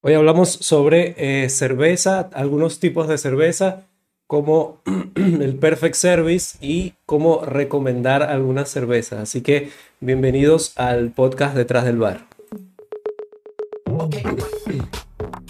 Hoy 0.00 0.14
hablamos 0.14 0.50
sobre 0.50 1.16
eh, 1.18 1.48
cerveza, 1.48 2.30
algunos 2.32 2.78
tipos 2.78 3.08
de 3.08 3.18
cerveza, 3.18 3.88
como 4.28 4.80
el 5.16 5.58
Perfect 5.58 5.96
Service 5.96 6.56
y 6.60 6.94
cómo 7.04 7.40
recomendar 7.44 8.22
algunas 8.22 8.68
cervezas. 8.68 9.18
Así 9.18 9.42
que 9.42 9.70
bienvenidos 9.98 10.72
al 10.78 11.10
podcast 11.10 11.56
Detrás 11.56 11.84
del 11.84 11.98
Bar. 11.98 12.28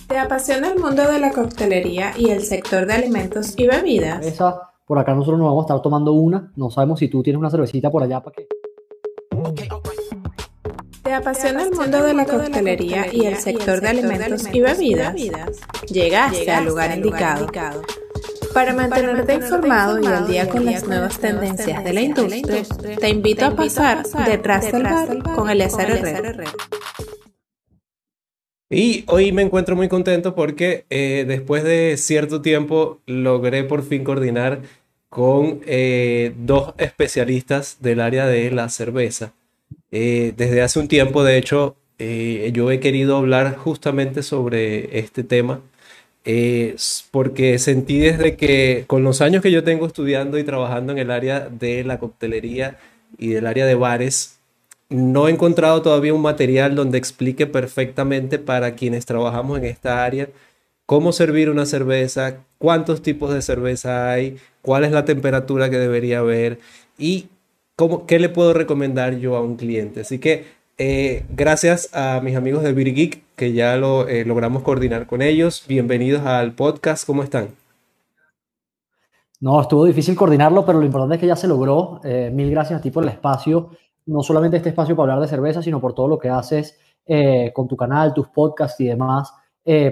¿Te 0.09 0.17
apasiona 0.17 0.71
el 0.71 0.79
mundo 0.79 1.07
de 1.07 1.19
la 1.19 1.31
coctelería 1.33 2.15
y 2.17 2.31
el 2.31 2.43
sector 2.43 2.87
de 2.87 2.95
alimentos 2.95 3.53
y 3.55 3.67
bebidas? 3.67 4.25
Esa, 4.25 4.71
por 4.87 4.99
acá 4.99 5.13
nosotros 5.13 5.39
nos 5.39 5.49
vamos 5.49 5.65
a 5.65 5.67
estar 5.67 5.83
tomando 5.83 6.15
una. 6.15 6.55
No 6.57 6.71
sabemos 6.71 7.01
si 7.01 7.09
tú 7.09 7.23
tienes 7.23 7.39
una 7.39 7.51
cervecita 7.51 7.91
por 7.91 8.03
allá 8.03 8.23
para 8.23 8.37
qué. 8.37 8.49
¿Te 11.09 11.15
apasiona 11.15 11.63
el 11.63 11.71
mundo 11.71 12.03
de 12.03 12.13
la 12.13 12.27
coctelería 12.27 13.07
y 13.11 13.25
el 13.25 13.37
sector 13.37 13.81
de 13.81 13.89
alimentos 13.89 14.45
y 14.53 14.61
bebidas? 14.61 15.15
Llegaste 15.91 16.51
al 16.51 16.67
lugar 16.67 16.95
indicado. 16.99 17.47
Para 18.53 18.75
mantenerte 18.75 19.37
informado 19.37 20.03
y 20.03 20.07
al 20.07 20.29
día 20.29 20.47
con 20.51 20.67
las 20.67 20.87
nuevas 20.87 21.19
tendencias 21.19 21.83
de 21.83 21.93
la 21.95 22.03
industria, 22.03 22.63
te 23.01 23.09
invito 23.09 23.47
a 23.47 23.57
pasar 23.57 24.07
detrás 24.27 24.71
del 24.71 24.83
bar 24.83 25.23
con 25.35 25.49
el 25.49 25.63
SRR. 25.63 26.45
Y 28.69 29.05
hoy 29.07 29.33
me 29.33 29.41
encuentro 29.41 29.77
muy 29.77 29.89
contento 29.89 30.35
porque 30.35 30.85
eh, 30.91 31.25
después 31.27 31.65
de 31.65 31.97
cierto 31.97 32.43
tiempo 32.43 33.01
logré 33.07 33.65
por 33.65 33.83
fin 33.83 34.05
coordinar 34.05 34.61
con 35.09 35.63
eh, 35.65 36.35
dos 36.37 36.75
especialistas 36.77 37.79
del 37.81 38.01
área 38.01 38.27
de 38.27 38.51
la 38.51 38.69
cerveza. 38.69 39.33
Eh, 39.91 40.35
desde 40.37 40.63
hace 40.63 40.79
un 40.79 40.89
tiempo, 40.89 41.25
de 41.25 41.39
hecho, 41.39 41.77
eh, 41.99 42.51
yo 42.55 42.71
he 42.71 42.81
querido 42.81 43.17
hablar 43.17 43.57
justamente 43.57 44.23
sobre 44.23 44.99
este 44.99 45.25
tema, 45.25 45.61
eh, 46.25 46.77
porque 47.11 47.59
sentí 47.59 47.99
desde 47.99 48.37
que 48.37 48.85
con 48.87 49.03
los 49.03 49.21
años 49.23 49.43
que 49.43 49.51
yo 49.51 49.65
tengo 49.65 49.87
estudiando 49.87 50.39
y 50.39 50.45
trabajando 50.45 50.93
en 50.93 50.99
el 50.99 51.11
área 51.11 51.49
de 51.49 51.85
la 51.85 51.99
coctelería 51.99 52.79
y 53.19 53.29
del 53.29 53.47
área 53.47 53.67
de 53.67 53.75
bares, 53.75 54.39
no 54.91 55.29
he 55.29 55.31
encontrado 55.33 55.83
todavía 55.83 56.15
un 56.15 56.23
material 56.23 56.75
donde 56.75 56.99
explique 56.99 57.47
perfectamente 57.47 58.39
para 58.39 58.75
quienes 58.75 59.07
trabajamos 59.07 59.59
en 59.59 59.65
esta 59.67 60.05
área 60.05 60.29
cómo 60.87 61.13
servir 61.13 61.51
una 61.51 61.67
cerveza, 61.67 62.39
cuántos 62.57 63.03
tipos 63.03 63.35
de 63.35 63.43
cerveza 63.43 64.11
hay, 64.11 64.39
cuál 64.63 64.85
es 64.85 64.93
la 64.93 65.05
temperatura 65.05 65.69
que 65.69 65.79
debería 65.79 66.21
haber 66.21 66.61
y 66.99 67.27
¿qué 68.07 68.19
le 68.19 68.29
puedo 68.29 68.55
recomendar 68.55 69.19
yo 69.19 69.37
a 69.37 69.41
un 69.41 69.57
cliente? 69.57 70.01
Así 70.01 70.19
que 70.19 70.47
eh, 70.79 71.25
gracias 71.31 71.91
a 71.95 72.21
mis 72.21 72.35
amigos 72.35 72.65
de 72.65 72.73
Beauty 72.73 72.93
Geek 72.93 73.23
que 73.37 73.53
ya 73.53 73.77
lo 73.77 74.09
eh, 74.09 74.25
logramos 74.25 74.65
coordinar 74.65 75.07
con 75.07 75.23
ellos. 75.23 75.65
Bienvenidos 75.69 76.27
al 76.27 76.53
podcast. 76.53 77.07
¿Cómo 77.07 77.23
están? 77.23 77.51
No, 79.41 79.61
estuvo 79.61 79.85
difícil 79.85 80.17
coordinarlo, 80.17 80.67
pero 80.67 80.81
lo 80.81 80.87
importante 80.87 81.15
es 81.15 81.21
que 81.21 81.29
ya 81.29 81.37
se 81.37 81.47
logró. 81.47 82.01
Eh, 82.03 82.33
mil 82.35 82.51
gracias 82.51 82.81
a 82.81 82.83
ti 82.83 82.91
por 82.91 83.05
el 83.05 83.11
espacio. 83.11 83.71
No 84.07 84.25
solamente 84.25 84.57
este 84.57 84.71
espacio 84.71 84.97
para 84.97 85.13
hablar 85.13 85.29
de 85.29 85.31
cerveza, 85.31 85.63
sino 85.63 85.81
por 85.81 85.95
todo 85.95 86.09
lo 86.09 86.19
que 86.19 86.31
haces 86.31 86.79
con 87.55 87.67
tu 87.67 87.75
canal, 87.75 88.13
tus 88.13 88.29
podcasts 88.29 88.79
y 88.81 88.87
demás, 88.87 89.33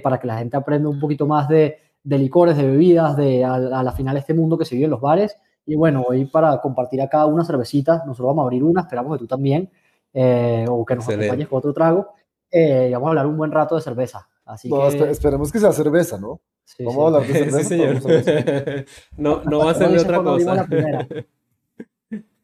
para 0.03 0.20
que 0.20 0.27
la 0.27 0.37
gente 0.37 0.55
aprenda 0.55 0.87
un 0.87 1.01
poquito 1.01 1.27
más 1.27 1.48
de, 1.48 1.79
licores, 2.05 2.59
de 2.59 2.67
bebidas, 2.67 3.17
de 3.17 3.42
a, 3.42 3.55
a 3.55 3.83
la 3.83 3.92
final 3.92 4.19
este 4.19 4.34
mundo 4.34 4.59
que 4.59 4.67
se 4.67 4.75
vive 4.75 4.84
en 4.84 4.91
los 4.91 5.01
bares 5.01 5.34
y 5.67 5.75
bueno, 5.75 6.05
hoy 6.09 6.25
para 6.27 6.61
compartir 6.61 7.03
acá 7.03 7.27
una 7.27 7.45
cervecita, 7.45 8.05
nosotros 8.06 8.28
vamos 8.28 8.42
a 8.42 8.45
abrir 8.45 8.62
una, 8.62 8.83
esperamos 8.83 9.12
que 9.12 9.19
tú 9.19 9.27
también, 9.27 9.69
eh, 10.14 10.64
o 10.69 10.86
que 10.86 10.95
nos 10.95 11.08
acompañes 11.08 11.48
con 11.48 11.58
otro 11.58 11.73
trago, 11.75 12.14
eh, 12.50 12.86
y 12.89 12.92
vamos 12.92 13.08
a 13.08 13.11
hablar 13.11 13.27
un 13.27 13.36
buen 13.36 13.50
rato 13.50 13.75
de 13.75 13.83
cerveza. 13.83 14.28
Así 14.45 14.70
que... 14.70 15.11
esperemos 15.11 15.50
que 15.50 15.58
sea 15.58 15.73
cerveza, 15.73 16.19
¿no? 16.19 16.41
vamos 16.79 17.14
a 17.14 17.18
hablar 17.18 17.27
de 17.27 17.35
cerveza. 17.51 17.58
Sí, 17.58 17.64
señor. 17.64 18.85
no, 19.17 19.42
no 19.42 19.58
va 19.58 19.73
a 19.73 19.74
ser 19.74 19.91
de 19.91 19.98
otra 19.98 20.23
cosa. 20.23 20.68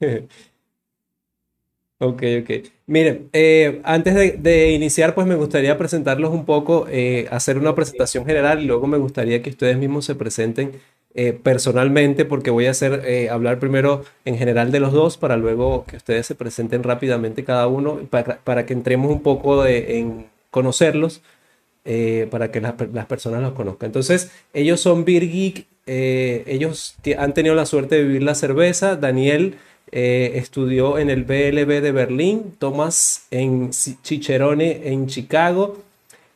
Ok, 2.05 2.21
ok. 2.43 2.51
Miren, 2.87 3.31
eh, 3.33 3.81
antes 3.85 4.13
de, 4.17 4.33
de, 4.33 4.73
iniciar, 4.73 5.15
pues 5.15 5.25
me 5.25 5.37
gustaría 5.37 5.79
presentarlos 5.79 6.33
un 6.33 6.45
poco, 6.45 6.89
hacer 7.31 7.59
una 7.59 7.77
presentación 7.77 8.27
general 8.27 8.61
y 8.61 8.65
luego 8.65 8.89
me 8.89 8.99
gustaría 8.99 9.41
que 9.41 9.51
ustedes 9.51 9.79
mismos 9.79 10.07
se 10.07 10.17
presenten 10.17 10.81
eh, 11.15 11.35
personalmente, 11.35 12.25
porque 12.25 12.51
voy 12.51 12.67
a 12.67 12.71
hacer, 12.71 13.03
eh, 13.05 13.29
hablar 13.29 13.59
primero 13.59 14.03
en 14.25 14.39
general 14.39 14.73
de 14.73 14.81
los 14.81 14.93
dos, 14.93 15.19
para 15.19 15.37
luego 15.37 15.85
que 15.87 15.97
ustedes 15.97 16.25
se 16.27 16.35
presenten 16.35 16.83
rápidamente 16.83 17.45
cada 17.45 17.67
uno, 17.67 18.01
para, 18.09 18.65
que 18.65 18.73
entremos 18.73 19.13
un 19.13 19.23
poco 19.23 19.67
en 19.67 20.25
conocerlos, 20.51 21.21
eh, 21.85 22.29
para 22.31 22.51
que 22.51 22.63
las, 22.63 22.75
personas 23.07 23.43
los 23.43 23.53
conozcan. 23.53 23.89
Entonces, 23.89 24.31
ellos 24.55 24.81
son 24.81 25.05
Beer 25.05 25.29
Geek, 25.29 25.67
ellos 25.85 26.97
han 27.19 27.35
tenido 27.35 27.55
la 27.55 27.67
suerte 27.67 27.97
de 27.97 28.05
vivir 28.05 28.23
la 28.23 28.35
cerveza, 28.35 28.97
Daniel 28.97 29.57
estudió 29.91 30.99
en 30.99 31.11
el 31.11 31.25
BLB 31.25 31.83
de 31.83 31.93
Berlín, 31.93 32.55
Tomás 32.59 33.27
en 33.31 33.71
Cicerone 33.75 34.89
en 34.89 35.09
Chicago, 35.09 35.83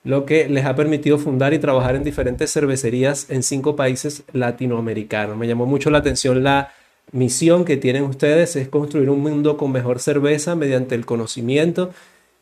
lo 0.07 0.25
que 0.25 0.49
les 0.49 0.65
ha 0.65 0.77
permitido 0.77 1.19
fundar 1.19 1.53
y 1.53 1.59
trabajar 1.59 1.97
en 1.97 2.05
diferentes 2.05 2.53
cervecerías 2.53 3.29
en 3.29 3.43
cinco 3.43 3.75
países 3.75 4.23
latinoamericanos. 4.33 5.37
Me 5.37 5.49
llamó 5.49 5.67
mucho 5.67 5.91
la 5.91 5.99
atención 5.99 6.45
la 6.45 6.73
misión 7.11 7.65
que 7.65 7.77
tienen 7.77 8.05
ustedes, 8.05 8.55
es 8.55 8.69
construir 8.69 9.11
un 9.11 9.19
mundo 9.19 9.57
con 9.57 9.73
mejor 9.73 9.99
cerveza 9.99 10.55
mediante 10.55 10.95
el 10.95 11.05
conocimiento. 11.05 11.91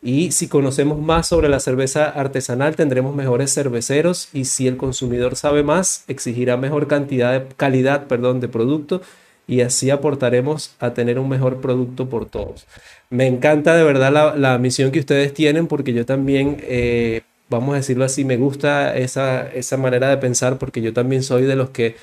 Y 0.03 0.31
si 0.31 0.47
conocemos 0.47 0.99
más 0.99 1.27
sobre 1.27 1.49
la 1.49 1.59
cerveza 1.59 2.05
artesanal, 2.07 2.75
tendremos 2.75 3.15
mejores 3.15 3.51
cerveceros 3.51 4.29
y 4.31 4.45
si 4.45 4.67
el 4.67 4.77
consumidor 4.77 5.35
sabe 5.35 5.63
más, 5.63 6.03
exigirá 6.07 6.57
mejor 6.57 6.85
cantidad 6.87 7.33
de 7.33 7.47
calidad, 7.57 8.05
perdón, 8.05 8.41
de 8.41 8.47
producto 8.47 9.01
y 9.47 9.61
así 9.61 9.89
aportaremos 9.89 10.75
a 10.79 10.93
tener 10.93 11.17
un 11.17 11.29
mejor 11.29 11.61
producto 11.61 12.09
por 12.09 12.27
todos. 12.27 12.67
Me 13.09 13.25
encanta 13.25 13.75
de 13.75 13.83
verdad 13.83 14.35
la, 14.37 14.57
misión 14.59 14.91
que 14.91 14.99
ustedes 14.99 15.33
tienen 15.33 15.65
porque 15.65 15.93
yo 15.93 16.05
también 16.05 16.57
eh, 16.61 17.23
vamos 17.49 17.73
a 17.73 17.77
decirlo 17.77 18.05
así, 18.05 18.25
me 18.25 18.37
gusta 18.37 18.95
esa, 18.95 19.47
esa 19.47 19.77
manera 19.77 20.09
de 20.09 20.17
pensar 20.17 20.57
porque 20.57 20.81
yo 20.81 20.93
también 20.93 21.23
soy 21.23 21.43
de 21.43 21.55
los 21.55 21.69
que 21.69 21.95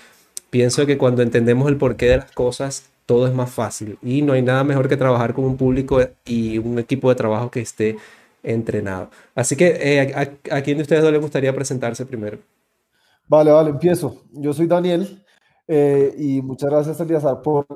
pienso 0.51 0.87
que 0.87 0.99
cuando 0.99 1.23
entendemos 1.23 1.69
el 1.69 1.77
porqué 1.77 2.07
de 2.07 2.17
las 2.19 2.33
cosas, 2.33 2.91
todo 3.07 3.27
es 3.27 3.35
más 3.35 3.51
fácil 3.51 3.99
y 4.03 4.23
no 4.23 4.33
hay 4.33 4.43
nada 4.43 4.65
mejor 4.65 4.89
que 4.89 4.97
trabajar 4.97 5.35
con 5.35 5.45
un 5.45 5.57
público 5.57 6.01
y 6.25 6.59
un 6.59 6.79
equipo 6.79 7.09
de 7.09 7.15
trabajo 7.17 7.51
que 7.51 7.61
esté 7.61 7.97
entrenado. 8.43 9.11
Así 9.35 9.57
que, 9.57 9.79
eh, 9.81 10.15
a, 10.51 10.63
quién 10.63 10.79
de 10.79 10.83
ustedes 10.83 11.05
no 11.05 11.11
le 11.11 11.19
gustaría 11.19 11.55
presentarse 11.55 12.07
primero? 12.07 12.39
Vale, 13.29 13.51
vale, 13.51 13.71
empiezo. 13.71 14.23
Yo 14.33 14.53
soy 14.53 14.67
Daniel 14.67 15.23
eh, 15.67 16.15
y 16.19 16.43
muchas 16.43 16.71
gracias, 16.71 17.01
Eliazar, 17.01 17.41
por 17.43 17.67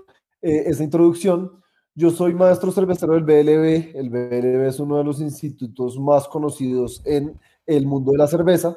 eh, 0.43 0.65
esa 0.67 0.85
introducción. 0.85 1.53
Yo 1.95 2.11
soy 2.11 2.35
maestro 2.35 2.73
cervecero 2.73 3.15
del 3.15 3.25
BLB. 3.25 3.97
El 3.97 4.11
BLB 4.11 4.67
es 4.67 4.81
uno 4.81 4.99
de 4.99 5.05
los 5.05 5.21
institutos 5.21 5.99
más 5.99 6.29
conocidos 6.29 7.01
en 7.07 7.39
el 7.67 7.87
mundo 7.87 8.13
de 8.13 8.19
la 8.19 8.27
cerveza. 8.27 8.77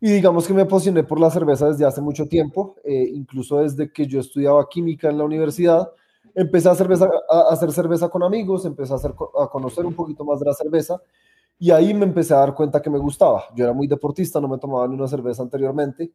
Y 0.00 0.12
digamos 0.12 0.46
que 0.46 0.54
me 0.54 0.62
apasioné 0.62 1.02
por 1.02 1.18
la 1.18 1.30
cerveza 1.30 1.68
desde 1.68 1.84
hace 1.84 2.00
mucho 2.00 2.28
tiempo, 2.28 2.76
eh, 2.84 3.10
incluso 3.12 3.58
desde 3.58 3.92
que 3.92 4.06
yo 4.06 4.20
estudiaba 4.20 4.68
química 4.68 5.10
en 5.10 5.18
la 5.18 5.24
universidad. 5.24 5.90
Empecé 6.34 6.68
a, 6.68 6.74
cerveza, 6.74 7.08
a 7.28 7.52
hacer 7.52 7.72
cerveza 7.72 8.08
con 8.08 8.22
amigos, 8.22 8.64
empecé 8.64 8.92
a, 8.92 8.96
hacer, 8.96 9.12
a 9.12 9.48
conocer 9.48 9.84
un 9.84 9.94
poquito 9.94 10.24
más 10.24 10.38
de 10.38 10.46
la 10.46 10.54
cerveza 10.54 11.00
y 11.58 11.70
ahí 11.72 11.92
me 11.92 12.04
empecé 12.04 12.34
a 12.34 12.38
dar 12.38 12.54
cuenta 12.54 12.80
que 12.80 12.90
me 12.90 12.98
gustaba. 12.98 13.44
Yo 13.54 13.64
era 13.64 13.72
muy 13.72 13.88
deportista, 13.88 14.40
no 14.40 14.48
me 14.48 14.58
tomaba 14.58 14.86
ni 14.86 14.94
una 14.94 15.08
cerveza 15.08 15.42
anteriormente. 15.42 16.12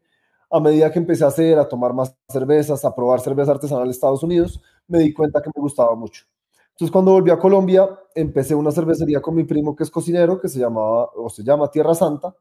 A 0.49 0.59
medida 0.59 0.91
que 0.91 0.99
empecé 0.99 1.25
a 1.25 1.27
hacer, 1.27 1.59
a 1.59 1.67
tomar 1.67 1.93
más 1.93 2.15
cervezas, 2.29 2.85
a 2.85 2.95
probar 2.95 3.19
cerveza 3.19 3.51
artesanal 3.51 3.85
de 3.85 3.91
Estados 3.91 4.23
Unidos, 4.23 4.61
me 4.87 4.99
di 4.99 5.13
cuenta 5.13 5.41
que 5.41 5.49
me 5.53 5.61
gustaba 5.61 5.95
mucho. 5.95 6.25
Entonces, 6.73 6.91
cuando 6.91 7.11
volví 7.11 7.29
a 7.29 7.37
Colombia, 7.37 7.87
empecé 8.15 8.55
una 8.55 8.71
cervecería 8.71 9.21
con 9.21 9.35
mi 9.35 9.43
primo 9.43 9.75
que 9.75 9.83
es 9.83 9.91
cocinero, 9.91 10.39
que 10.39 10.47
se 10.49 10.59
llamaba 10.59 11.09
o 11.15 11.29
se 11.29 11.43
llama 11.43 11.69
Tierra 11.69 11.93
Santa. 11.93 12.35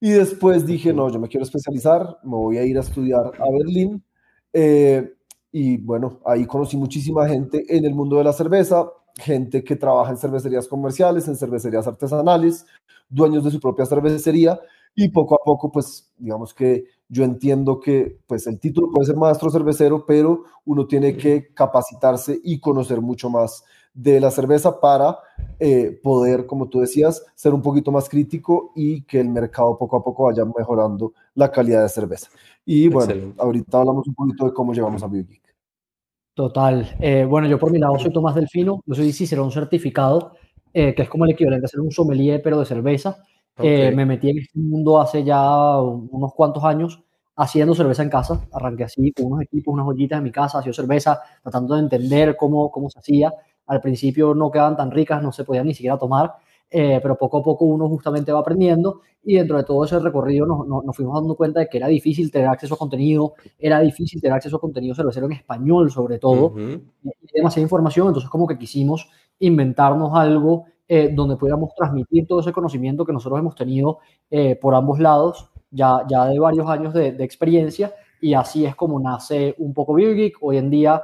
Y 0.00 0.10
después 0.10 0.66
dije, 0.66 0.92
no, 0.92 1.10
yo 1.10 1.18
me 1.18 1.28
quiero 1.28 1.44
especializar, 1.44 2.18
me 2.22 2.36
voy 2.36 2.58
a 2.58 2.64
ir 2.64 2.76
a 2.76 2.80
estudiar 2.80 3.32
a 3.38 3.50
Berlín. 3.50 4.04
Eh, 4.52 5.14
y 5.50 5.78
bueno, 5.78 6.20
ahí 6.26 6.46
conocí 6.46 6.76
muchísima 6.76 7.26
gente 7.28 7.64
en 7.68 7.84
el 7.84 7.94
mundo 7.94 8.18
de 8.18 8.24
la 8.24 8.32
cerveza, 8.32 8.90
gente 9.16 9.64
que 9.64 9.76
trabaja 9.76 10.10
en 10.10 10.18
cervecerías 10.18 10.68
comerciales, 10.68 11.26
en 11.28 11.36
cervecerías 11.36 11.86
artesanales, 11.86 12.66
dueños 13.08 13.44
de 13.44 13.50
su 13.50 13.58
propia 13.58 13.86
cervecería. 13.86 14.60
Y 14.96 15.10
poco 15.10 15.34
a 15.36 15.44
poco, 15.44 15.70
pues, 15.70 16.10
digamos 16.18 16.52
que 16.52 16.86
yo 17.08 17.22
entiendo 17.22 17.78
que 17.78 18.18
pues 18.26 18.46
el 18.46 18.58
título 18.58 18.90
puede 18.90 19.06
ser 19.06 19.16
maestro 19.16 19.50
cervecero, 19.50 20.04
pero 20.06 20.44
uno 20.64 20.86
tiene 20.86 21.16
que 21.16 21.52
capacitarse 21.54 22.40
y 22.42 22.58
conocer 22.58 23.00
mucho 23.00 23.30
más 23.30 23.62
de 23.94 24.20
la 24.20 24.30
cerveza 24.30 24.80
para 24.80 25.18
eh, 25.58 25.98
poder, 26.02 26.46
como 26.46 26.68
tú 26.68 26.80
decías, 26.80 27.24
ser 27.34 27.54
un 27.54 27.62
poquito 27.62 27.92
más 27.92 28.08
crítico 28.08 28.72
y 28.74 29.02
que 29.02 29.20
el 29.20 29.28
mercado 29.28 29.78
poco 29.78 29.96
a 29.96 30.04
poco 30.04 30.24
vaya 30.24 30.44
mejorando 30.44 31.12
la 31.34 31.50
calidad 31.50 31.82
de 31.82 31.88
cerveza. 31.88 32.28
Y 32.64 32.88
bueno, 32.88 33.34
ahorita 33.38 33.78
hablamos 33.78 34.06
un 34.08 34.14
poquito 34.14 34.46
de 34.46 34.52
cómo 34.52 34.74
llegamos 34.74 35.02
a 35.02 35.06
BioGeek. 35.06 35.42
Total. 36.34 36.96
Eh, 37.00 37.24
bueno, 37.24 37.48
yo 37.48 37.58
por 37.58 37.70
mi 37.70 37.78
lado 37.78 37.98
soy 37.98 38.12
Tomás 38.12 38.34
Delfino, 38.34 38.82
yo 38.84 38.94
soy 38.94 39.14
un 39.38 39.52
certificado, 39.52 40.32
eh, 40.74 40.94
que 40.94 41.02
es 41.02 41.08
como 41.08 41.24
el 41.24 41.30
equivalente 41.30 41.64
a 41.64 41.68
ser 41.68 41.80
un 41.80 41.90
sommelier, 41.90 42.42
pero 42.42 42.58
de 42.58 42.66
cerveza. 42.66 43.24
Eh, 43.58 43.90
me 43.94 44.04
metí 44.04 44.30
en 44.30 44.38
este 44.38 44.58
mundo 44.58 45.00
hace 45.00 45.24
ya 45.24 45.80
unos 45.80 46.34
cuantos 46.34 46.62
años 46.64 47.02
haciendo 47.36 47.74
cerveza 47.74 48.02
en 48.02 48.10
casa. 48.10 48.46
Arranqué 48.52 48.84
así 48.84 49.12
con 49.12 49.26
unos 49.26 49.42
equipos, 49.42 49.72
unas 49.72 49.86
ollitas 49.86 50.18
en 50.18 50.24
mi 50.24 50.32
casa, 50.32 50.58
haciendo 50.58 50.74
cerveza, 50.74 51.20
tratando 51.42 51.74
de 51.74 51.80
entender 51.80 52.36
cómo, 52.36 52.70
cómo 52.70 52.90
se 52.90 52.98
hacía. 52.98 53.32
Al 53.66 53.80
principio 53.80 54.34
no 54.34 54.50
quedaban 54.50 54.76
tan 54.76 54.90
ricas, 54.90 55.22
no 55.22 55.32
se 55.32 55.44
podían 55.44 55.66
ni 55.66 55.74
siquiera 55.74 55.98
tomar, 55.98 56.34
eh, 56.70 56.98
pero 57.02 57.16
poco 57.16 57.38
a 57.38 57.42
poco 57.42 57.64
uno 57.64 57.88
justamente 57.88 58.32
va 58.32 58.40
aprendiendo 58.40 59.00
y 59.24 59.34
dentro 59.36 59.56
de 59.56 59.64
todo 59.64 59.84
ese 59.84 59.98
recorrido 59.98 60.46
nos, 60.46 60.66
nos, 60.66 60.96
fuimos 60.96 61.14
dando 61.14 61.36
cuenta 61.36 61.60
de 61.60 61.68
que 61.68 61.78
era 61.78 61.88
difícil 61.88 62.30
tener 62.30 62.48
acceso 62.48 62.74
a 62.74 62.78
contenido, 62.78 63.34
era 63.58 63.80
difícil 63.80 64.20
tener 64.20 64.36
acceso 64.36 64.56
a 64.56 64.60
contenido 64.60 64.94
cervecero 64.94 65.26
en 65.26 65.32
español 65.32 65.90
sobre 65.90 66.18
todo, 66.18 66.54
y 66.56 66.80
demasiada 67.34 67.62
información, 67.62 68.08
entonces 68.08 68.30
como 68.30 68.46
que 68.46 68.58
quisimos 68.58 69.08
inventarnos 69.38 70.12
algo 70.14 70.66
eh, 70.88 71.10
donde 71.12 71.36
pudiéramos 71.36 71.74
transmitir 71.74 72.26
todo 72.26 72.40
ese 72.40 72.52
conocimiento 72.52 73.04
que 73.04 73.12
nosotros 73.12 73.38
hemos 73.40 73.54
tenido 73.54 73.98
eh, 74.30 74.56
por 74.56 74.74
ambos 74.74 74.98
lados, 74.98 75.50
ya, 75.70 76.02
ya 76.08 76.26
de 76.26 76.38
varios 76.38 76.68
años 76.68 76.94
de, 76.94 77.12
de, 77.12 77.24
experiencia, 77.24 77.94
y 78.20 78.34
así 78.34 78.64
es 78.64 78.74
como 78.74 78.98
nace 79.00 79.54
un 79.58 79.74
poco 79.74 79.94
Beer 79.94 80.14
Geek. 80.14 80.36
Hoy 80.40 80.56
en 80.58 80.70
día 80.70 81.02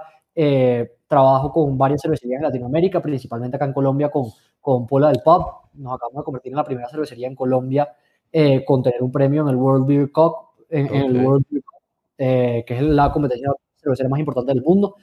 trabajo 1.06 1.52
con 1.52 1.76
varias 1.76 2.00
cervecerías 2.00 2.38
en 2.38 2.44
Latinoamérica, 2.44 3.02
principalmente 3.02 3.56
acá 3.56 3.66
en 3.66 3.74
Colombia 3.74 4.10
con 4.10 4.30
con 4.62 4.86
Pola 4.86 5.08
del 5.08 5.20
Pub. 5.22 5.44
Nos 5.74 5.94
acabamos 5.94 6.22
de 6.22 6.24
convertir 6.24 6.52
en 6.52 6.56
la 6.56 6.64
primera 6.64 6.88
cervecería 6.88 7.26
en 7.26 7.34
Colombia 7.34 7.94
eh, 8.32 8.64
con 8.64 8.82
tener 8.82 9.02
un 9.02 9.12
premio 9.12 9.42
en 9.42 9.48
el 9.48 9.56
World 9.56 9.86
Beer 9.86 10.10
Cup, 10.10 10.34
en, 10.70 10.94
el 10.94 11.26
World 11.26 11.44
Beer 11.50 11.62
Cup 11.62 11.82
eh, 12.16 12.64
que 12.66 12.76
es 12.76 12.82
la 12.82 13.12
competencia 13.12 13.50
cervecera 13.76 14.08
más 14.08 14.20
importante 14.20 14.54
del 14.54 14.62
mundo. 14.62 14.94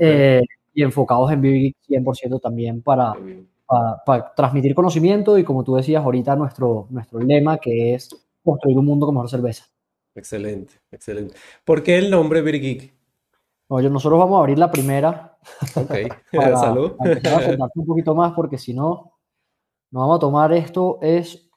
Eh, 0.00 0.42
y 0.72 0.82
enfocados 0.82 1.30
en 1.30 1.40
Beer 1.40 1.72
100% 1.88 2.40
también 2.40 2.82
para, 2.82 3.14
para, 3.66 4.34
transmitir 4.34 4.74
conocimiento 4.74 5.38
y 5.38 5.44
como 5.44 5.64
tú 5.64 5.74
decías 5.76 6.02
ahorita 6.04 6.36
nuestro, 6.36 6.86
nuestro 6.90 7.20
lema 7.20 7.58
que 7.58 7.94
es 7.94 8.08
construir 8.42 8.78
un 8.78 8.84
mundo 8.84 9.06
con 9.06 9.14
mejor 9.14 9.30
cerveza. 9.30 9.64
Excelente, 10.14 10.74
excelente. 10.90 11.34
¿Por 11.64 11.82
qué 11.82 11.98
el 11.98 12.10
nombre 12.10 12.42
Beer 12.42 12.60
Geek? 12.60 12.94
nosotros 13.68 14.18
vamos 14.18 14.36
a 14.36 14.40
abrir 14.40 14.58
la 14.58 14.70
primera. 14.70 15.36
Ok, 15.74 15.90
para, 16.32 16.56
salud. 16.56 16.92
Para 16.96 17.70
un 17.74 17.86
poquito 17.86 18.14
más, 18.14 18.32
porque 18.32 18.58
si 18.58 18.74
no, 18.74 19.12
nos 19.90 20.00
vamos 20.02 20.16
a 20.16 20.20
tomar 20.20 20.52
esto. 20.52 20.98
Es 21.02 21.50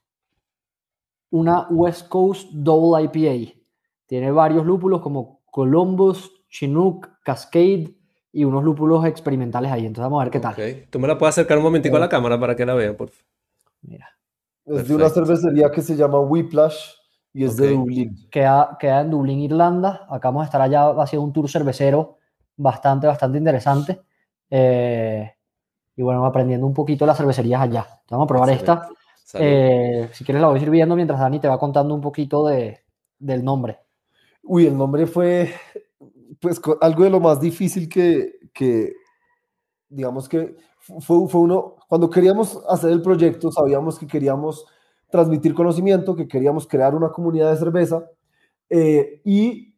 una 1.29 1.67
West 1.69 2.07
Coast 2.07 2.49
Double 2.51 3.03
IPA. 3.03 3.53
Tiene 4.05 4.31
varios 4.31 4.65
lúpulos 4.65 5.01
como 5.01 5.41
Columbus, 5.51 6.31
Chinook, 6.49 7.09
Cascade 7.23 7.96
y 8.31 8.43
unos 8.43 8.63
lúpulos 8.63 9.05
experimentales 9.05 9.71
ahí. 9.71 9.85
Entonces 9.85 10.03
vamos 10.03 10.21
a 10.21 10.25
ver 10.25 10.31
qué 10.31 10.39
tal. 10.39 10.53
Okay. 10.53 10.85
Tú 10.89 10.99
me 10.99 11.07
la 11.07 11.17
puedes 11.17 11.33
acercar 11.33 11.57
un 11.57 11.63
momentico 11.63 11.97
a 11.97 11.99
la 11.99 12.09
cámara 12.09 12.39
para 12.39 12.55
que 12.55 12.65
la 12.65 12.73
vean, 12.73 12.95
por 12.95 13.09
favor. 13.09 13.25
Mira. 13.81 14.09
Es 14.65 14.87
de 14.87 14.95
una 14.95 15.09
cervecería 15.09 15.71
que 15.71 15.81
se 15.81 15.95
llama 15.95 16.19
Whiplash 16.19 16.91
y 17.33 17.45
es 17.45 17.55
de 17.55 17.71
Dublín. 17.71 18.27
Queda, 18.29 18.77
queda 18.79 19.01
en 19.01 19.11
Dublín, 19.11 19.39
Irlanda. 19.39 20.05
Acá 20.09 20.29
vamos 20.29 20.41
a 20.41 20.45
estar 20.45 20.61
allá 20.61 20.89
haciendo 20.89 21.23
un 21.23 21.31
tour 21.31 21.49
cervecero 21.49 22.17
bastante, 22.57 23.07
bastante 23.07 23.37
interesante. 23.37 24.01
Eh, 24.49 25.31
y 25.95 26.01
bueno, 26.01 26.25
aprendiendo 26.25 26.65
un 26.65 26.73
poquito 26.73 27.05
las 27.05 27.17
cervecerías 27.17 27.61
allá. 27.61 27.87
Vamos 28.09 28.25
a 28.25 28.27
probar 28.27 28.49
esta. 28.49 28.89
Eh, 29.33 30.09
si 30.11 30.23
quieres 30.23 30.41
la 30.41 30.47
voy 30.47 30.59
sirviendo 30.59 30.95
mientras 30.95 31.19
Dani 31.19 31.39
te 31.39 31.47
va 31.47 31.59
contando 31.59 31.93
un 31.93 32.01
poquito 32.01 32.45
de, 32.47 32.79
del 33.19 33.43
nombre. 33.43 33.79
Uy, 34.43 34.67
el 34.67 34.77
nombre 34.77 35.05
fue 35.07 35.53
pues 36.39 36.61
algo 36.81 37.03
de 37.03 37.09
lo 37.09 37.19
más 37.19 37.39
difícil 37.39 37.87
que, 37.89 38.33
que 38.53 38.93
digamos 39.89 40.27
que 40.27 40.55
fue, 40.79 41.27
fue 41.27 41.41
uno, 41.41 41.75
cuando 41.87 42.09
queríamos 42.09 42.61
hacer 42.69 42.91
el 42.91 43.01
proyecto 43.01 43.51
sabíamos 43.51 43.97
que 43.99 44.07
queríamos 44.07 44.65
transmitir 45.09 45.53
conocimiento, 45.53 46.15
que 46.15 46.27
queríamos 46.27 46.67
crear 46.67 46.95
una 46.95 47.09
comunidad 47.09 47.51
de 47.51 47.57
cerveza 47.57 48.09
eh, 48.69 49.21
y 49.23 49.73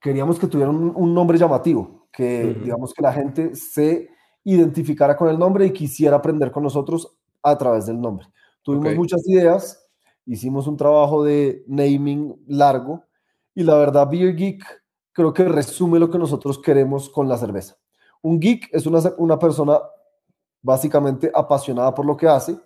queríamos 0.00 0.38
que 0.38 0.46
tuvieran 0.46 0.74
un, 0.74 1.14
nombre 1.14 1.38
llamativo, 1.38 2.08
que 2.12 2.54
digamos 2.62 2.92
que 2.92 3.02
la 3.02 3.12
gente 3.12 3.54
se 3.54 4.10
identificara 4.44 5.16
con 5.16 5.28
el 5.28 5.38
nombre 5.38 5.66
y 5.66 5.72
quisiera 5.72 6.16
aprender 6.16 6.50
con 6.50 6.64
nosotros 6.64 7.16
a 7.42 7.56
través 7.56 7.86
del 7.86 8.00
nombre. 8.00 8.26
Tuvimos 8.62 8.94
muchas 8.94 9.26
ideas, 9.26 9.88
hicimos 10.26 10.66
un 10.66 10.76
trabajo 10.76 11.24
de 11.24 11.64
naming 11.66 12.34
largo 12.46 13.04
y 13.54 13.62
la 13.62 13.76
verdad 13.76 14.08
Beer 14.10 14.34
Geek 14.34 14.81
creo 15.12 15.32
que 15.32 15.44
resume 15.44 15.98
lo 15.98 16.10
que 16.10 16.18
nosotros 16.18 16.58
queremos 16.58 17.08
con 17.08 17.28
la 17.28 17.38
cerveza. 17.38 17.76
Un 18.22 18.40
geek 18.40 18.68
es 18.72 18.86
una, 18.86 19.00
una 19.18 19.38
persona 19.38 19.78
básicamente 20.62 21.30
apasionada 21.34 21.94
por 21.94 22.06
lo 22.06 22.16
que 22.16 22.28
hace, 22.28 22.56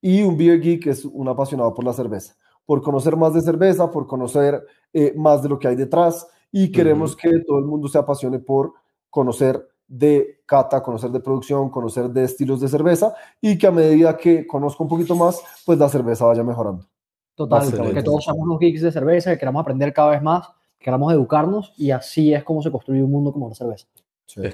y 0.00 0.22
un 0.22 0.36
beer 0.36 0.60
geek 0.60 0.86
es 0.86 1.04
un 1.04 1.28
apasionado 1.28 1.72
por 1.74 1.84
la 1.84 1.92
cerveza, 1.92 2.36
por 2.64 2.82
conocer 2.82 3.16
más 3.16 3.34
de 3.34 3.40
cerveza, 3.40 3.90
por 3.90 4.06
conocer 4.06 4.64
eh, 4.92 5.12
más 5.16 5.42
de 5.42 5.48
lo 5.48 5.58
que 5.58 5.68
hay 5.68 5.76
detrás 5.76 6.26
y 6.52 6.70
queremos 6.70 7.16
que 7.16 7.40
todo 7.46 7.58
el 7.58 7.64
mundo 7.64 7.88
se 7.88 7.98
apasione 7.98 8.38
por 8.38 8.72
conocer 9.10 9.68
de 9.88 10.40
cata, 10.46 10.82
conocer 10.82 11.10
de 11.10 11.20
producción, 11.20 11.70
conocer 11.70 12.08
de 12.10 12.24
estilos 12.24 12.60
de 12.60 12.68
cerveza 12.68 13.14
y 13.40 13.58
que 13.58 13.66
a 13.66 13.70
medida 13.70 14.16
que 14.16 14.46
conozca 14.46 14.82
un 14.82 14.88
poquito 14.88 15.14
más, 15.14 15.40
pues 15.64 15.78
la 15.78 15.88
cerveza 15.88 16.24
vaya 16.24 16.42
mejorando. 16.42 16.86
Total, 17.34 17.92
que 17.92 18.02
todos 18.02 18.24
somos 18.24 18.42
unos 18.42 18.58
geeks 18.58 18.80
de 18.80 18.92
cerveza, 18.92 19.30
que 19.30 19.38
queramos 19.38 19.60
aprender 19.60 19.92
cada 19.92 20.10
vez 20.10 20.22
más, 20.22 20.48
queramos 20.78 21.12
educarnos 21.12 21.72
y 21.76 21.90
así 21.90 22.32
es 22.32 22.44
como 22.44 22.62
se 22.62 22.70
construye 22.70 23.02
un 23.02 23.10
mundo 23.10 23.32
como 23.32 23.48
la 23.48 23.54
cerveza. 23.54 23.86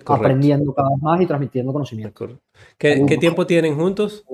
Aprendiendo 0.07 0.75
cada 0.75 0.91
vez 0.91 1.03
más 1.03 1.21
y 1.21 1.27
transmitiendo 1.27 1.73
conocimiento. 1.73 2.29
¿Qué, 2.79 3.05
¿Qué, 3.07 3.17
tiempo 3.17 3.47
tienen 3.47 3.75
juntos? 3.75 4.25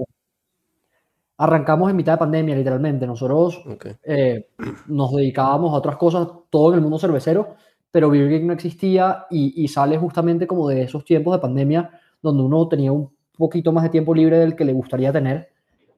arrancamos 1.38 1.88
en 1.88 1.96
mitad 1.96 2.12
de 2.12 2.18
pandemia, 2.18 2.56
literalmente. 2.56 3.06
Nosotros 3.06 3.62
eh, 4.02 4.48
nos 4.86 5.12
dedicábamos 5.14 5.72
a 5.72 5.76
otras 5.76 5.96
cosas, 5.96 6.28
todo 6.50 6.70
en 6.70 6.74
el 6.74 6.80
mundo 6.82 6.98
cervecero, 6.98 7.54
pero 7.90 8.10
Beer 8.10 8.42
no 8.42 8.52
existía 8.52 9.26
y, 9.30 9.66
sale 9.68 9.96
justamente 9.96 10.46
como 10.46 10.68
de 10.68 10.82
esos 10.82 11.04
tiempos 11.04 11.34
de 11.34 11.40
pandemia 11.40 11.90
donde 12.20 12.42
uno 12.42 12.68
tenía 12.68 12.92
un 12.92 13.10
poquito 13.36 13.72
más 13.72 13.84
de 13.84 13.90
tiempo 13.90 14.14
libre 14.14 14.38
del 14.38 14.56
que 14.56 14.64
le 14.64 14.72
gustaría 14.72 15.12
tener, 15.12 15.50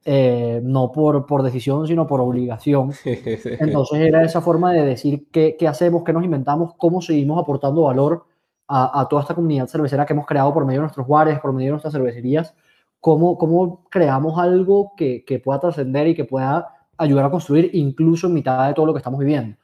eh, 0.05 0.61
no 0.63 0.91
por, 0.91 1.25
por 1.25 1.43
decisión, 1.43 1.87
sino 1.87 2.07
por 2.07 2.21
obligación. 2.21 2.91
Entonces 3.05 3.99
era 3.99 4.23
esa 4.23 4.41
forma 4.41 4.73
de 4.73 4.85
decir 4.85 5.27
qué, 5.31 5.55
qué 5.57 5.67
hacemos, 5.67 6.03
qué 6.03 6.13
nos 6.13 6.23
inventamos, 6.23 6.73
cómo 6.75 7.01
seguimos 7.01 7.41
aportando 7.41 7.83
valor 7.83 8.25
a, 8.67 9.01
a, 9.01 9.07
toda 9.07 9.21
esta 9.21 9.35
comunidad 9.35 9.67
cervecera 9.67 10.05
que 10.05 10.13
hemos 10.13 10.25
creado 10.25 10.53
por 10.53 10.65
medio 10.65 10.79
de 10.79 10.83
nuestros 10.83 11.07
bares, 11.07 11.39
por 11.39 11.53
medio 11.53 11.67
de 11.67 11.71
nuestras 11.71 11.93
cervecerías 11.93 12.53
cómo, 13.01 13.37
cómo 13.37 13.83
creamos 13.89 14.39
algo 14.39 14.93
que, 14.95 15.25
que 15.25 15.39
pueda 15.39 15.59
trascender 15.59 16.07
y 16.07 16.15
que 16.15 16.23
pueda 16.23 16.87
ayudar 16.97 17.25
a 17.25 17.31
construir 17.31 17.71
incluso 17.73 18.27
en 18.27 18.33
mitad 18.33 18.67
de 18.67 18.73
todo 18.73 18.85
lo 18.85 18.93
que 18.93 18.99
estamos 18.99 19.19
viviendo. 19.19 19.57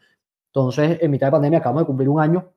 Entonces, 0.48 0.98
en 1.02 1.12
mitad 1.12 1.28
de 1.28 1.32
pandemia 1.32 1.60
acabamos 1.60 1.84
de 1.84 1.88
cumplir 1.88 2.10
un 2.10 2.20
año. 2.20 2.50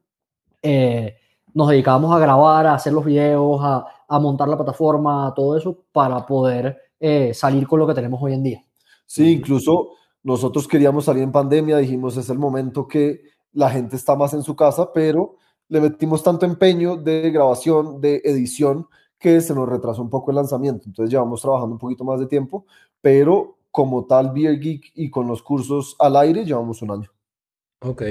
Eh, 0.62 1.16
nos 1.52 1.68
dedicábamos 1.68 2.14
a 2.14 2.18
grabar, 2.18 2.66
a 2.66 2.74
hacer 2.74 2.92
los 2.92 3.04
videos, 3.04 3.60
a, 3.62 3.86
a, 4.08 4.18
montar 4.18 4.48
la 4.48 4.56
plataforma, 4.56 5.32
todo 5.36 5.56
eso 5.56 5.84
para 5.92 6.24
poder 6.24 6.78
eh, 7.00 7.34
salir 7.34 7.66
con 7.66 7.80
lo 7.80 7.86
que 7.86 7.94
tenemos 7.94 8.22
hoy 8.22 8.34
en 8.34 8.42
día. 8.42 8.64
Sí, 9.06 9.32
incluso 9.32 9.94
nosotros 10.22 10.68
queríamos 10.68 11.06
salir 11.06 11.22
en 11.22 11.32
pandemia, 11.32 11.78
dijimos 11.78 12.16
es 12.16 12.28
el 12.30 12.38
momento 12.38 12.86
que 12.86 13.22
la 13.52 13.70
gente 13.70 13.96
está 13.96 14.14
más 14.14 14.34
en 14.34 14.42
su 14.42 14.54
casa, 14.54 14.92
pero 14.92 15.36
le 15.68 15.80
metimos 15.80 16.22
tanto 16.22 16.46
empeño 16.46 16.96
de 16.96 17.30
grabación, 17.30 18.00
de 18.00 18.20
edición, 18.24 18.86
que 19.18 19.40
se 19.40 19.54
nos 19.54 19.68
retrasó 19.68 20.02
un 20.02 20.10
poco 20.10 20.30
el 20.30 20.36
lanzamiento. 20.36 20.84
Entonces 20.86 21.10
llevamos 21.10 21.42
trabajando 21.42 21.74
un 21.74 21.78
poquito 21.78 22.04
más 22.04 22.20
de 22.20 22.26
tiempo, 22.26 22.66
pero 23.00 23.58
como 23.70 24.06
tal 24.06 24.32
Beer 24.32 24.58
Geek 24.58 24.92
y 24.94 25.10
con 25.10 25.26
los 25.26 25.42
cursos 25.42 25.96
al 25.98 26.16
aire 26.16 26.44
llevamos 26.44 26.82
un 26.82 26.90
año. 26.90 27.10
Ok, 27.82 28.02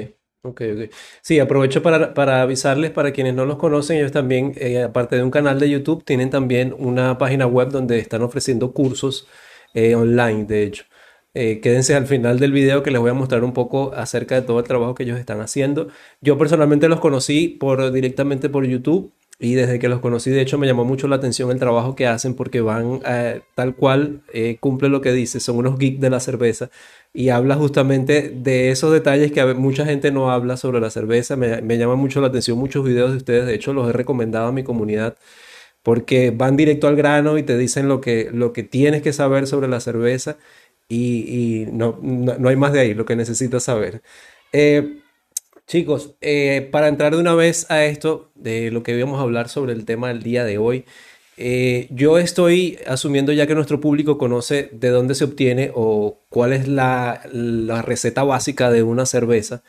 ok, 0.42 0.62
ok. 0.74 0.90
Sí, 1.22 1.38
aprovecho 1.38 1.82
para, 1.82 2.14
para 2.14 2.42
avisarles, 2.42 2.90
para 2.90 3.12
quienes 3.12 3.34
no 3.34 3.44
los 3.44 3.58
conocen, 3.58 3.98
ellos 3.98 4.12
también, 4.12 4.52
eh, 4.56 4.82
aparte 4.82 5.16
de 5.16 5.22
un 5.22 5.30
canal 5.30 5.58
de 5.60 5.70
YouTube, 5.70 6.04
tienen 6.04 6.30
también 6.30 6.74
una 6.78 7.18
página 7.18 7.46
web 7.46 7.70
donde 7.70 7.98
están 7.98 8.22
ofreciendo 8.22 8.72
cursos 8.72 9.28
eh, 9.74 9.94
online, 9.94 10.44
de 10.44 10.64
hecho. 10.64 10.84
Eh, 11.34 11.60
quédense 11.60 11.94
al 11.94 12.06
final 12.08 12.40
del 12.40 12.50
video 12.52 12.82
que 12.82 12.90
les 12.90 13.00
voy 13.00 13.10
a 13.10 13.14
mostrar 13.14 13.44
un 13.44 13.52
poco 13.52 13.92
acerca 13.94 14.34
de 14.34 14.42
todo 14.42 14.58
el 14.58 14.66
trabajo 14.66 14.94
que 14.94 15.04
ellos 15.04 15.18
están 15.18 15.40
haciendo. 15.40 15.88
Yo 16.20 16.36
personalmente 16.38 16.88
los 16.88 17.00
conocí 17.00 17.48
por, 17.48 17.92
directamente 17.92 18.48
por 18.48 18.66
YouTube 18.66 19.14
y 19.40 19.54
desde 19.54 19.78
que 19.78 19.88
los 19.88 20.00
conocí, 20.00 20.30
de 20.30 20.42
hecho, 20.42 20.58
me 20.58 20.66
llamó 20.66 20.84
mucho 20.84 21.08
la 21.08 21.16
atención 21.16 21.50
el 21.50 21.58
trabajo 21.58 21.96
que 21.96 22.06
hacen 22.06 22.34
porque 22.34 22.60
van 22.60 23.00
eh, 23.06 23.40
tal 23.54 23.74
cual, 23.74 24.20
eh, 24.34 24.58
cumple 24.60 24.90
lo 24.90 25.00
que 25.00 25.12
dice, 25.12 25.40
son 25.40 25.56
unos 25.56 25.78
geeks 25.78 25.98
de 26.00 26.10
la 26.10 26.20
cerveza 26.20 26.70
y 27.14 27.30
habla 27.30 27.56
justamente 27.56 28.28
de 28.28 28.70
esos 28.70 28.92
detalles 28.92 29.32
que 29.32 29.42
mucha 29.54 29.86
gente 29.86 30.12
no 30.12 30.30
habla 30.30 30.58
sobre 30.58 30.80
la 30.80 30.90
cerveza. 30.90 31.36
Me, 31.36 31.62
me 31.62 31.78
llama 31.78 31.96
mucho 31.96 32.20
la 32.20 32.26
atención 32.28 32.58
muchos 32.58 32.84
videos 32.84 33.12
de 33.12 33.16
ustedes, 33.16 33.46
de 33.46 33.54
hecho, 33.54 33.72
los 33.72 33.88
he 33.88 33.92
recomendado 33.92 34.48
a 34.48 34.52
mi 34.52 34.62
comunidad 34.62 35.16
porque 35.82 36.30
van 36.30 36.56
directo 36.56 36.88
al 36.88 36.96
grano 36.96 37.38
y 37.38 37.42
te 37.42 37.56
dicen 37.56 37.88
lo 37.88 38.00
que, 38.00 38.30
lo 38.32 38.52
que 38.52 38.62
tienes 38.62 39.02
que 39.02 39.12
saber 39.12 39.46
sobre 39.46 39.68
la 39.68 39.80
cerveza 39.80 40.36
y, 40.88 41.66
no, 41.72 41.98
no, 42.02 42.48
hay 42.48 42.56
más 42.56 42.72
de 42.72 42.80
ahí, 42.80 42.94
lo 42.94 43.04
que 43.06 43.16
necesitas 43.16 43.62
saber. 43.64 44.02
Eh, 44.52 45.00
Chicos, 45.70 46.16
eh, 46.20 46.68
para 46.72 46.88
entrar 46.88 47.14
de 47.14 47.20
una 47.20 47.36
vez 47.36 47.70
a 47.70 47.84
esto, 47.84 48.28
de 48.34 48.72
lo 48.72 48.82
que 48.82 48.98
íbamos 48.98 49.20
a 49.20 49.22
hablar 49.22 49.48
sobre 49.48 49.72
el 49.72 49.84
tema 49.84 50.08
del 50.08 50.20
día 50.20 50.42
de 50.42 50.58
hoy, 50.58 50.84
eh, 51.36 51.86
yo 51.90 52.18
estoy 52.18 52.80
asumiendo 52.88 53.30
ya 53.30 53.46
que 53.46 53.54
nuestro 53.54 53.80
público 53.80 54.18
conoce 54.18 54.68
de 54.72 54.88
dónde 54.88 55.14
se 55.14 55.22
obtiene 55.22 55.70
o 55.72 56.18
cuál 56.28 56.54
es 56.54 56.66
la, 56.66 57.22
receta 57.84 58.24
básica 58.24 58.68
de 58.72 58.82
una 58.82 59.06
cerveza, 59.06 59.62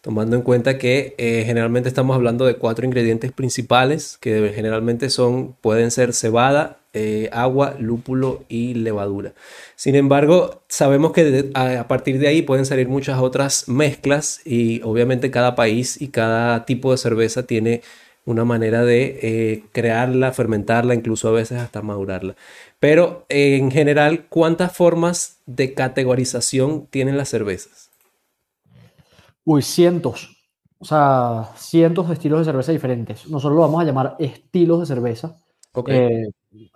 tomando 0.00 0.36
en 0.36 0.42
cuenta 0.42 0.78
que 0.78 1.16
eh, 1.18 1.42
generalmente 1.44 1.88
estamos 1.88 2.14
hablando 2.14 2.46
de 2.46 2.54
cuatro 2.54 2.86
ingredientes 2.86 3.32
principales, 3.32 4.16
que 4.20 4.52
generalmente 4.54 5.10
son, 5.10 5.54
pueden 5.60 5.90
ser 5.90 6.14
cebada, 6.14 6.77
eh, 6.92 7.28
agua, 7.32 7.76
lúpulo 7.78 8.44
y 8.48 8.74
levadura. 8.74 9.34
Sin 9.76 9.94
embargo, 9.94 10.62
sabemos 10.68 11.12
que 11.12 11.50
a, 11.54 11.80
a 11.80 11.88
partir 11.88 12.18
de 12.18 12.28
ahí 12.28 12.42
pueden 12.42 12.66
salir 12.66 12.88
muchas 12.88 13.20
otras 13.20 13.68
mezclas 13.68 14.40
y 14.44 14.80
obviamente 14.82 15.30
cada 15.30 15.54
país 15.54 16.00
y 16.00 16.08
cada 16.08 16.64
tipo 16.64 16.90
de 16.92 16.98
cerveza 16.98 17.44
tiene 17.44 17.82
una 18.28 18.44
manera 18.44 18.84
de 18.84 19.18
eh, 19.22 19.64
crearla, 19.72 20.32
fermentarla, 20.32 20.94
incluso 20.94 21.28
a 21.28 21.32
veces 21.32 21.60
hasta 21.60 21.80
madurarla. 21.80 22.36
Pero 22.78 23.24
en 23.30 23.70
general, 23.70 24.26
¿cuántas 24.28 24.76
formas 24.76 25.38
de 25.46 25.72
categorización 25.72 26.86
tienen 26.90 27.16
las 27.16 27.30
cervezas? 27.30 27.88
Uy, 29.44 29.62
cientos. 29.62 30.36
O 30.78 30.84
sea, 30.84 31.50
cientos 31.56 32.08
de 32.08 32.14
estilos 32.14 32.40
de 32.40 32.44
cerveza 32.44 32.72
diferentes. 32.72 33.26
Nosotros 33.28 33.56
lo 33.56 33.62
vamos 33.62 33.80
a 33.80 33.84
llamar 33.84 34.16
estilos 34.18 34.80
de 34.80 34.86
cerveza. 34.86 35.36
Ok. 35.72 35.88
Eh, 35.90 36.26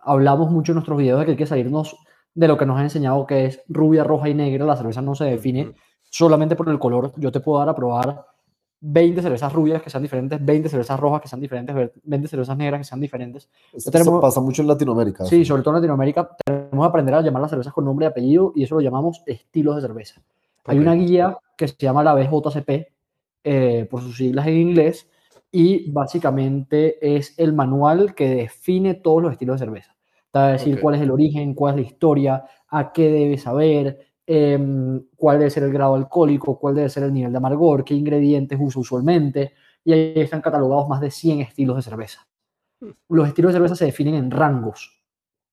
hablamos 0.02 0.50
mucho 0.50 0.72
en 0.72 0.76
nuestros 0.76 0.98
videos 0.98 1.18
de 1.20 1.24
que 1.26 1.30
hay 1.32 1.36
que 1.36 1.46
salirnos 1.46 1.96
de 2.34 2.48
lo 2.48 2.56
que 2.56 2.66
nos 2.66 2.76
han 2.78 2.84
enseñado 2.84 3.26
que 3.26 3.46
es 3.46 3.62
rubia, 3.68 4.04
roja 4.04 4.28
y 4.28 4.34
negra. 4.34 4.64
La 4.64 4.76
cerveza 4.76 5.02
no 5.02 5.14
se 5.14 5.24
define 5.24 5.72
solamente 6.02 6.56
por 6.56 6.68
el 6.68 6.78
color. 6.78 7.12
Yo 7.16 7.30
te 7.32 7.40
puedo 7.40 7.58
dar 7.58 7.68
a 7.68 7.74
probar 7.74 8.24
20 8.80 9.22
cervezas 9.22 9.52
rubias 9.52 9.80
que 9.82 9.90
sean 9.90 10.02
diferentes, 10.02 10.44
20 10.44 10.68
cervezas 10.68 10.98
rojas 10.98 11.20
que 11.22 11.28
sean 11.28 11.40
diferentes, 11.40 11.74
20 12.02 12.28
cervezas 12.28 12.56
negras 12.56 12.80
que 12.80 12.84
sean 12.84 13.00
diferentes. 13.00 13.48
Esto 13.72 13.90
tenemos- 13.90 14.20
pasa 14.20 14.40
mucho 14.40 14.62
en 14.62 14.68
Latinoamérica. 14.68 15.24
Sí, 15.24 15.44
sobre 15.44 15.62
todo 15.62 15.74
en 15.74 15.80
Latinoamérica 15.82 16.36
tenemos 16.44 16.84
que 16.84 16.88
aprender 16.88 17.14
a 17.14 17.20
llamar 17.22 17.42
las 17.42 17.50
cervezas 17.50 17.72
con 17.72 17.84
nombre 17.84 18.06
y 18.06 18.08
apellido 18.08 18.52
y 18.56 18.64
eso 18.64 18.74
lo 18.74 18.80
llamamos 18.80 19.22
estilos 19.26 19.76
de 19.76 19.82
cerveza. 19.82 20.20
Hay 20.64 20.78
Ok. 20.78 20.82
una 20.82 20.94
guía 20.94 21.38
que 21.56 21.68
se 21.68 21.76
llama 21.78 22.02
la 22.02 22.14
BJCP, 22.14 22.88
eh, 23.44 23.86
por 23.90 24.00
sus 24.00 24.16
siglas 24.16 24.46
en 24.48 24.54
inglés, 24.54 25.08
y 25.52 25.90
básicamente 25.92 27.16
es 27.16 27.38
el 27.38 27.52
manual 27.52 28.14
que 28.14 28.28
define 28.34 28.94
todos 28.94 29.22
los 29.22 29.32
estilos 29.32 29.60
de 29.60 29.66
cerveza. 29.66 29.96
A 30.34 30.48
decir 30.48 30.80
cuál 30.80 30.94
es 30.96 31.02
el 31.02 31.10
origen, 31.10 31.54
cuál 31.54 31.74
es 31.74 31.82
la 31.82 31.86
historia, 31.88 32.44
a 32.68 32.92
qué 32.92 33.10
debes 33.10 33.42
saber, 33.42 33.98
em, 34.26 35.04
cuál 35.16 35.38
debe 35.38 35.50
ser 35.50 35.64
el 35.64 35.72
grado 35.72 35.94
alcohólico, 35.94 36.58
cuál 36.58 36.74
debe 36.76 36.88
ser 36.88 37.04
el 37.04 37.12
nivel 37.12 37.32
de 37.32 37.38
amargor, 37.38 37.84
qué 37.84 37.94
ingredientes 37.94 38.58
usa 38.60 38.80
usualmente, 38.80 39.52
y 39.84 39.92
ahí 39.92 40.12
están 40.16 40.40
catalogados 40.40 40.88
más 40.88 41.00
de 41.02 41.10
100 41.10 41.40
estilos 41.40 41.76
de 41.76 41.82
cerveza. 41.82 42.26
Los 43.08 43.28
estilos 43.28 43.52
de 43.52 43.56
cerveza 43.58 43.76
se 43.76 43.86
definen 43.86 44.14
en 44.16 44.30
rangos. 44.30 45.02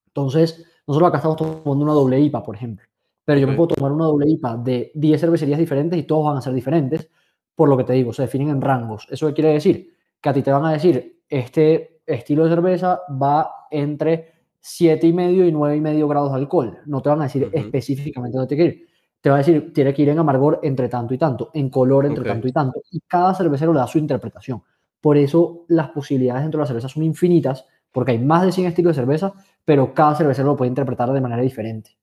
Entonces, 0.08 0.66
nosotros 0.88 1.10
acá 1.10 1.18
estamos 1.20 1.38
tomando 1.38 1.84
una 1.86 1.94
doble 1.94 2.20
IPA, 2.20 2.44
por 2.44 2.56
ejemplo. 2.56 2.86
Pero 3.26 3.40
yo 3.42 3.48
me 3.48 3.54
Ok. 3.54 3.58
puedo 3.58 3.68
tomar 3.76 3.92
una 3.92 4.06
doble 4.06 4.28
IPA 4.30 4.58
de 4.58 4.92
10 4.96 5.22
cervecerías 5.22 5.60
diferentes 5.60 6.00
y 6.00 6.04
todos 6.04 6.26
van 6.26 6.38
a 6.38 6.42
ser 6.42 6.54
diferentes, 6.54 7.10
por 7.60 7.68
lo 7.68 7.76
que 7.76 7.84
te 7.84 7.92
digo, 7.92 8.14
se 8.14 8.22
definen 8.22 8.48
en 8.48 8.62
rangos. 8.62 9.06
¿Eso 9.12 9.28
qué 9.28 9.34
quiere 9.34 9.50
decir? 9.52 9.94
Que 10.22 10.30
a 10.30 10.34
ti 10.34 10.42
te 10.42 10.50
van 10.50 10.64
a 10.64 10.72
decir, 10.72 11.24
este 11.28 12.00
estilo 12.06 12.46
de 12.46 12.52
cerveza 12.52 13.02
va 13.22 13.52
entre 13.70 14.32
7,5 14.62 15.46
y 15.46 15.52
9,5 15.52 16.08
grados 16.08 16.32
de 16.32 16.38
alcohol. 16.38 16.78
No 16.86 17.02
te 17.02 17.10
van 17.10 17.20
a 17.20 17.24
decir 17.26 17.44
Ujú. 17.44 17.58
específicamente 17.58 18.38
dónde 18.38 18.56
tiene 18.56 18.64
que 18.72 18.78
ir. 18.78 18.88
Te 19.20 19.30
va 19.30 19.36
a 19.36 19.40
decir, 19.40 19.74
tiene 19.74 19.94
que 19.94 20.04
ir 20.04 20.08
en 20.08 20.20
amargor 20.20 20.62
entre 20.64 20.88
tanto 20.88 21.14
y 21.14 21.18
tanto, 21.18 21.52
en 21.54 21.70
color 21.70 22.06
entre 22.06 22.22
Ok. 22.22 22.28
tanto 22.30 22.48
y 22.48 22.52
tanto. 22.54 22.82
Y 22.92 23.02
cada 23.02 23.36
cervecero 23.36 23.74
le 23.74 23.80
da 23.80 23.88
su 23.88 23.98
interpretación. 23.98 24.64
Por 25.02 25.18
eso 25.18 25.66
las 25.68 25.90
posibilidades 25.90 26.44
dentro 26.44 26.60
de 26.60 26.64
la 26.64 26.68
cerveza 26.68 26.88
son 26.88 27.04
infinitas, 27.04 27.66
porque 27.92 28.12
hay 28.14 28.20
más 28.20 28.44
de 28.46 28.54
100 28.54 28.68
estilos 28.68 28.96
de 28.96 29.02
cerveza, 29.02 29.34
pero 29.66 29.94
cada 29.94 30.16
cervecero 30.16 30.48
lo 30.48 30.56
puede 30.56 30.70
interpretar 30.70 31.12
de 31.12 31.20
manera 31.20 31.42
diferente. 31.42 31.98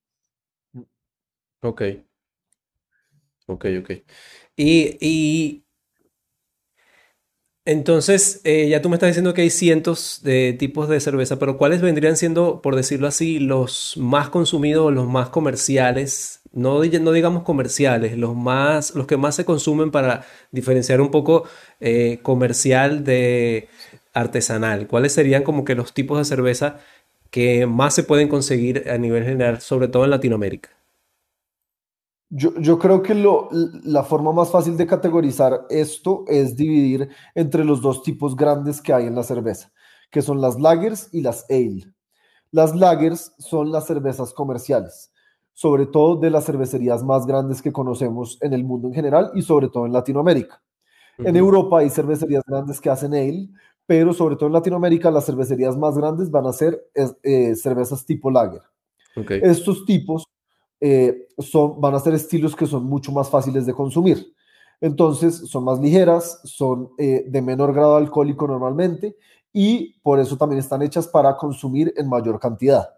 Ok. 1.62 1.82
Ok, 3.46 3.64
ok. 3.80 3.90
Y, 4.56 4.96
y 5.00 5.64
entonces, 7.64 8.40
eh, 8.44 8.68
ya 8.68 8.80
tú 8.80 8.88
me 8.88 8.94
estás 8.94 9.08
diciendo 9.08 9.34
que 9.34 9.42
hay 9.42 9.50
cientos 9.50 10.20
de 10.22 10.52
tipos 10.52 10.88
de 10.88 11.00
cerveza, 11.00 11.36
pero 11.40 11.58
¿cuáles 11.58 11.80
vendrían 11.82 12.16
siendo, 12.16 12.62
por 12.62 12.76
decirlo 12.76 13.08
así, 13.08 13.40
los 13.40 13.94
más 13.96 14.28
consumidos, 14.28 14.92
los 14.92 15.08
más 15.08 15.30
comerciales? 15.30 16.40
No, 16.52 16.80
no 16.84 17.12
digamos 17.12 17.42
comerciales, 17.42 18.16
los 18.16 18.36
más, 18.36 18.94
los 18.94 19.08
que 19.08 19.16
más 19.16 19.34
se 19.34 19.44
consumen 19.44 19.90
para 19.90 20.24
diferenciar 20.52 21.00
un 21.00 21.10
poco 21.10 21.44
eh, 21.80 22.20
comercial 22.22 23.02
de 23.02 23.68
artesanal. 24.14 24.86
¿Cuáles 24.86 25.12
serían 25.12 25.42
como 25.42 25.64
que 25.64 25.74
los 25.74 25.92
tipos 25.92 26.18
de 26.18 26.24
cerveza 26.24 26.78
que 27.30 27.66
más 27.66 27.94
se 27.96 28.04
pueden 28.04 28.28
conseguir 28.28 28.88
a 28.90 28.96
nivel 28.98 29.24
general, 29.24 29.60
sobre 29.60 29.88
todo 29.88 30.04
en 30.04 30.10
Latinoamérica? 30.10 30.75
Yo, 32.28 32.58
yo 32.58 32.78
creo 32.78 33.02
que 33.02 33.14
lo, 33.14 33.48
la 33.52 34.02
forma 34.02 34.32
más 34.32 34.50
fácil 34.50 34.76
de 34.76 34.86
categorizar 34.86 35.66
esto 35.70 36.24
es 36.26 36.56
dividir 36.56 37.08
entre 37.34 37.64
los 37.64 37.80
dos 37.80 38.02
tipos 38.02 38.34
grandes 38.34 38.82
que 38.82 38.92
hay 38.92 39.06
en 39.06 39.14
la 39.14 39.22
cerveza, 39.22 39.72
que 40.10 40.22
son 40.22 40.40
las 40.40 40.58
lagers 40.58 41.08
y 41.12 41.20
las 41.20 41.46
ale. 41.48 41.92
Las 42.50 42.74
lagers 42.74 43.32
son 43.38 43.70
las 43.70 43.86
cervezas 43.86 44.32
comerciales, 44.32 45.12
sobre 45.52 45.86
todo 45.86 46.16
de 46.16 46.30
las 46.30 46.44
cervecerías 46.46 47.04
más 47.04 47.26
grandes 47.26 47.62
que 47.62 47.72
conocemos 47.72 48.38
en 48.40 48.52
el 48.52 48.64
mundo 48.64 48.88
en 48.88 48.94
general 48.94 49.30
y 49.34 49.42
sobre 49.42 49.68
todo 49.68 49.86
en 49.86 49.92
Latinoamérica. 49.92 50.62
En. 51.18 51.36
Europa 51.36 51.78
hay 51.78 51.90
cervecerías 51.90 52.42
grandes 52.46 52.80
que 52.80 52.90
hacen 52.90 53.14
ale, 53.14 53.48
pero 53.86 54.12
sobre 54.12 54.36
todo 54.36 54.48
en 54.48 54.52
Latinoamérica 54.52 55.10
las 55.10 55.26
cervecerías 55.26 55.76
más 55.76 55.96
grandes 55.96 56.30
van 56.30 56.46
a 56.46 56.52
ser 56.52 56.84
eh, 57.22 57.54
cervezas 57.54 58.04
tipo 58.04 58.30
lager. 58.30 58.62
Estos 59.42 59.86
tipos 59.86 60.25
eh, 60.80 61.28
son, 61.38 61.80
van 61.80 61.94
a 61.94 62.00
ser 62.00 62.14
estilos 62.14 62.54
que 62.54 62.66
son 62.66 62.84
mucho 62.84 63.12
más 63.12 63.28
fáciles 63.30 63.66
de 63.66 63.74
consumir. 63.74 64.34
Entonces, 64.80 65.48
son 65.48 65.64
más 65.64 65.80
ligeras, 65.80 66.40
son 66.44 66.90
eh, 66.98 67.24
de 67.26 67.42
menor 67.42 67.72
grado 67.72 67.96
alcohólico 67.96 68.46
normalmente 68.46 69.16
y 69.52 69.98
por 70.00 70.18
eso 70.18 70.36
también 70.36 70.58
están 70.58 70.82
hechas 70.82 71.08
para 71.08 71.36
consumir 71.36 71.94
en 71.96 72.08
mayor 72.08 72.38
cantidad. 72.38 72.90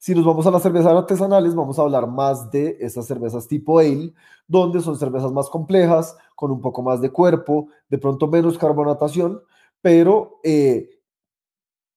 Si 0.00 0.14
nos 0.14 0.24
vamos 0.24 0.46
a 0.46 0.52
las 0.52 0.62
cervezas 0.62 0.92
artesanales, 0.92 1.56
vamos 1.56 1.76
a 1.76 1.82
hablar 1.82 2.06
más 2.06 2.52
de 2.52 2.76
esas 2.80 3.06
cervezas 3.06 3.48
tipo 3.48 3.80
ale, 3.80 4.12
donde 4.46 4.80
son 4.80 4.96
cervezas 4.96 5.32
más 5.32 5.50
complejas, 5.50 6.16
con 6.36 6.52
un 6.52 6.60
poco 6.60 6.82
más 6.82 7.00
de 7.00 7.10
cuerpo, 7.10 7.68
de 7.88 7.98
pronto 7.98 8.28
menos 8.28 8.56
carbonatación, 8.56 9.42
pero 9.82 10.38
eh, 10.44 10.88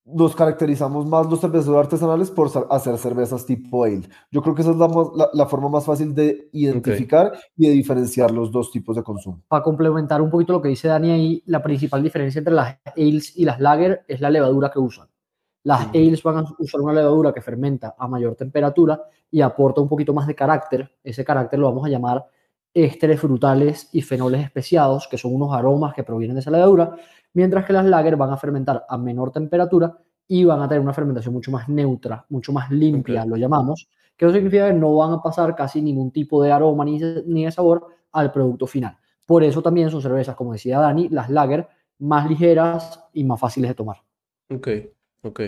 nos 0.05 0.35
caracterizamos 0.35 1.05
más 1.05 1.29
los 1.29 1.39
cerveceros 1.39 1.77
artesanales 1.77 2.31
por 2.31 2.49
hacer 2.69 2.97
cervezas 2.97 3.45
tipo 3.45 3.83
ale. 3.83 4.01
Yo 4.31 4.41
creo 4.41 4.55
que 4.55 4.61
esa 4.63 4.71
es 4.71 4.77
la, 4.77 4.87
mo- 4.87 5.13
la- 5.15 5.29
la 5.33 5.45
forma 5.45 5.69
más 5.69 5.85
fácil 5.85 6.13
de 6.15 6.49
identificar 6.53 7.31
y 7.55 7.67
de 7.67 7.73
diferenciar 7.73 8.31
los 8.31 8.51
dos 8.51 8.71
tipos 8.71 8.95
de 8.95 9.03
consumo. 9.03 9.41
Para 9.47 9.63
complementar 9.63 10.21
un 10.21 10.29
poquito 10.31 10.53
lo 10.53 10.61
que 10.61 10.69
dice 10.69 10.87
Dani 10.87 11.11
ahí, 11.11 11.43
la 11.45 11.61
principal 11.61 12.01
diferencia 12.01 12.39
entre 12.39 12.53
las 12.53 12.77
ales 12.97 13.37
y 13.37 13.45
las 13.45 13.59
lager 13.59 14.03
es 14.07 14.19
la 14.21 14.29
levadura 14.31 14.71
que 14.71 14.79
usan. 14.79 15.07
Las 15.63 15.81
Ujú. 15.87 15.97
ales 15.97 16.23
van 16.23 16.37
a 16.37 16.45
usar 16.57 16.81
una 16.81 16.93
levadura 16.93 17.31
que 17.31 17.41
fermenta 17.41 17.95
a 17.97 18.07
mayor 18.07 18.35
temperatura 18.35 18.99
y 19.29 19.41
aporta 19.41 19.81
un 19.81 19.87
poquito 19.87 20.13
más 20.13 20.25
de 20.25 20.33
carácter. 20.33 20.91
Ese 21.03 21.23
carácter 21.23 21.59
lo 21.59 21.67
vamos 21.67 21.85
a 21.85 21.89
llamar 21.89 22.25
ésteres 22.73 23.19
frutales 23.19 23.87
y 23.91 24.01
fenoles 24.01 24.43
especiados, 24.43 25.07
que 25.07 25.17
son 25.17 25.35
unos 25.35 25.53
aromas 25.53 25.93
que 25.93 26.03
provienen 26.03 26.35
de 26.35 26.39
esa 26.41 26.49
levadura, 26.51 26.95
mientras 27.33 27.65
que 27.65 27.73
las 27.73 27.85
lager 27.85 28.15
van 28.15 28.31
a 28.31 28.37
fermentar 28.37 28.85
a 28.87 28.97
menor 28.97 29.31
temperatura 29.31 29.97
y 30.27 30.43
van 30.43 30.61
a 30.61 30.67
tener 30.67 30.81
una 30.81 30.93
fermentación 30.93 31.33
mucho 31.33 31.51
más 31.51 31.67
neutra, 31.67 32.25
mucho 32.29 32.53
más 32.53 32.71
limpia, 32.71 33.25
lo 33.25 33.35
llamamos, 33.35 33.89
que 34.15 34.25
eso 34.25 34.33
significa 34.33 34.67
que 34.67 34.73
no 34.73 34.95
van 34.95 35.13
a 35.13 35.21
pasar 35.21 35.55
casi 35.55 35.81
ningún 35.81 36.11
tipo 36.11 36.41
de 36.43 36.51
aroma 36.51 36.85
ni, 36.85 36.99
ni 37.25 37.45
de 37.45 37.51
sabor 37.51 37.87
al 38.11 38.31
producto 38.31 38.67
final. 38.67 38.97
Por 39.25 39.43
eso 39.43 39.61
también 39.61 39.89
son 39.89 40.01
cervezas, 40.01 40.35
como 40.35 40.53
decía 40.53 40.79
Dani, 40.79 41.09
las 41.09 41.29
lager 41.29 41.67
más 41.99 42.29
ligeras 42.29 43.03
y 43.13 43.23
más 43.23 43.39
fáciles 43.39 43.69
de 43.69 43.75
tomar. 43.75 43.97
Ok, 44.49 44.67
ok. 45.23 45.41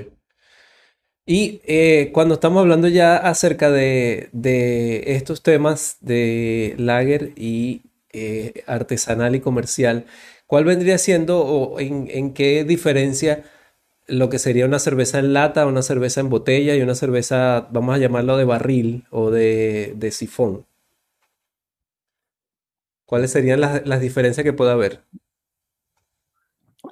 Y 1.25 1.61
eh, 1.65 2.11
cuando 2.13 2.33
estamos 2.33 2.59
hablando 2.61 2.89
ya 2.89 3.15
acerca 3.15 3.71
de, 3.71 4.29
de 4.33 5.15
estos 5.15 5.41
temas 5.41 5.97
de 6.01 6.75
lager 6.77 7.31
y 7.37 7.81
eh, 8.11 8.63
artesanal 8.67 9.35
y 9.35 9.39
comercial, 9.39 10.05
¿cuál 10.53 10.65
vendría 10.65 10.99
siendo 10.99 11.39
o 11.43 11.79
en, 11.79 12.07
en 12.11 12.31
qué 12.35 12.63
diferencia 12.63 13.43
lo 14.05 14.29
que 14.29 14.37
sería 14.37 14.67
una 14.67 14.77
cerveza 14.77 15.17
en 15.17 15.33
lata, 15.33 15.65
una 15.65 15.81
cerveza 15.81 16.21
en 16.21 16.29
botella 16.29 16.75
y 16.75 16.81
una 16.83 16.93
cerveza, 16.93 17.69
vamos 17.71 17.95
a 17.95 17.97
llamarlo 17.97 18.37
de 18.37 18.45
barril 18.45 19.07
o 19.09 19.31
de, 19.31 19.95
de 19.97 20.11
sifón? 20.11 20.67
¿Cuáles 23.07 23.31
serían 23.31 23.61
las, 23.61 23.87
las 23.87 23.99
diferencias 23.99 24.43
que 24.43 24.53
puede 24.53 24.69
haber? 24.69 25.01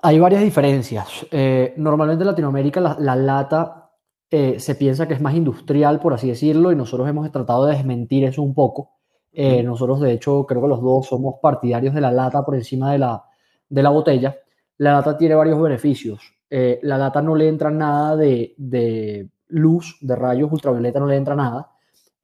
Hay 0.01 0.18
varias 0.18 0.41
diferencias. 0.41 1.27
Eh, 1.30 1.75
normalmente 1.77 2.24
en 2.24 2.30
Latinoamérica 2.30 2.82
la, 2.82 2.98
la 3.00 3.15
lata 3.15 3.91
eh, 4.32 4.60
se 4.60 4.74
piensa 4.74 5.08
que 5.08 5.13
es 5.13 5.22
más 5.22 5.36
industrial, 5.36 6.00
por 6.00 6.15
así 6.15 6.30
decirlo, 6.30 6.72
y 6.72 6.75
nosotros 6.75 7.08
hemos 7.08 7.32
tratado 7.32 7.68
de 7.68 7.75
desmentir 7.75 8.24
eso 8.24 8.41
un 8.41 8.56
poco. 8.56 8.94
Eh, 9.32 9.58
Ujú. 9.60 9.68
nosotros, 9.68 10.00
de 10.01 10.13
hecho, 10.13 10.48
creo 10.48 10.63
que 10.63 10.68
los 10.68 10.82
dos 10.82 11.06
somos 11.06 11.36
partidarios 11.39 11.94
de 11.94 12.01
la 12.01 12.12
lata 12.12 12.44
por 12.44 12.56
encima 12.56 12.91
de 12.91 12.98
la, 12.98 13.24
de 13.71 13.81
la 13.81 13.89
botella. 13.89 14.35
La 14.77 14.93
lata 14.93 15.17
tiene 15.17 15.35
varios 15.35 15.59
beneficios. 15.59 16.21
eh, 16.49 16.79
la 16.83 16.97
lata 16.97 17.21
no 17.21 17.33
le 17.33 17.47
entra 17.47 17.71
nada 17.71 18.17
de, 18.17 18.53
de, 18.57 19.29
luz, 19.47 19.97
de 20.01 20.15
rayos 20.15 20.51
ultravioleta, 20.51 20.99
no 20.99 21.07
le 21.07 21.15
entra 21.15 21.35
nada. 21.35 21.71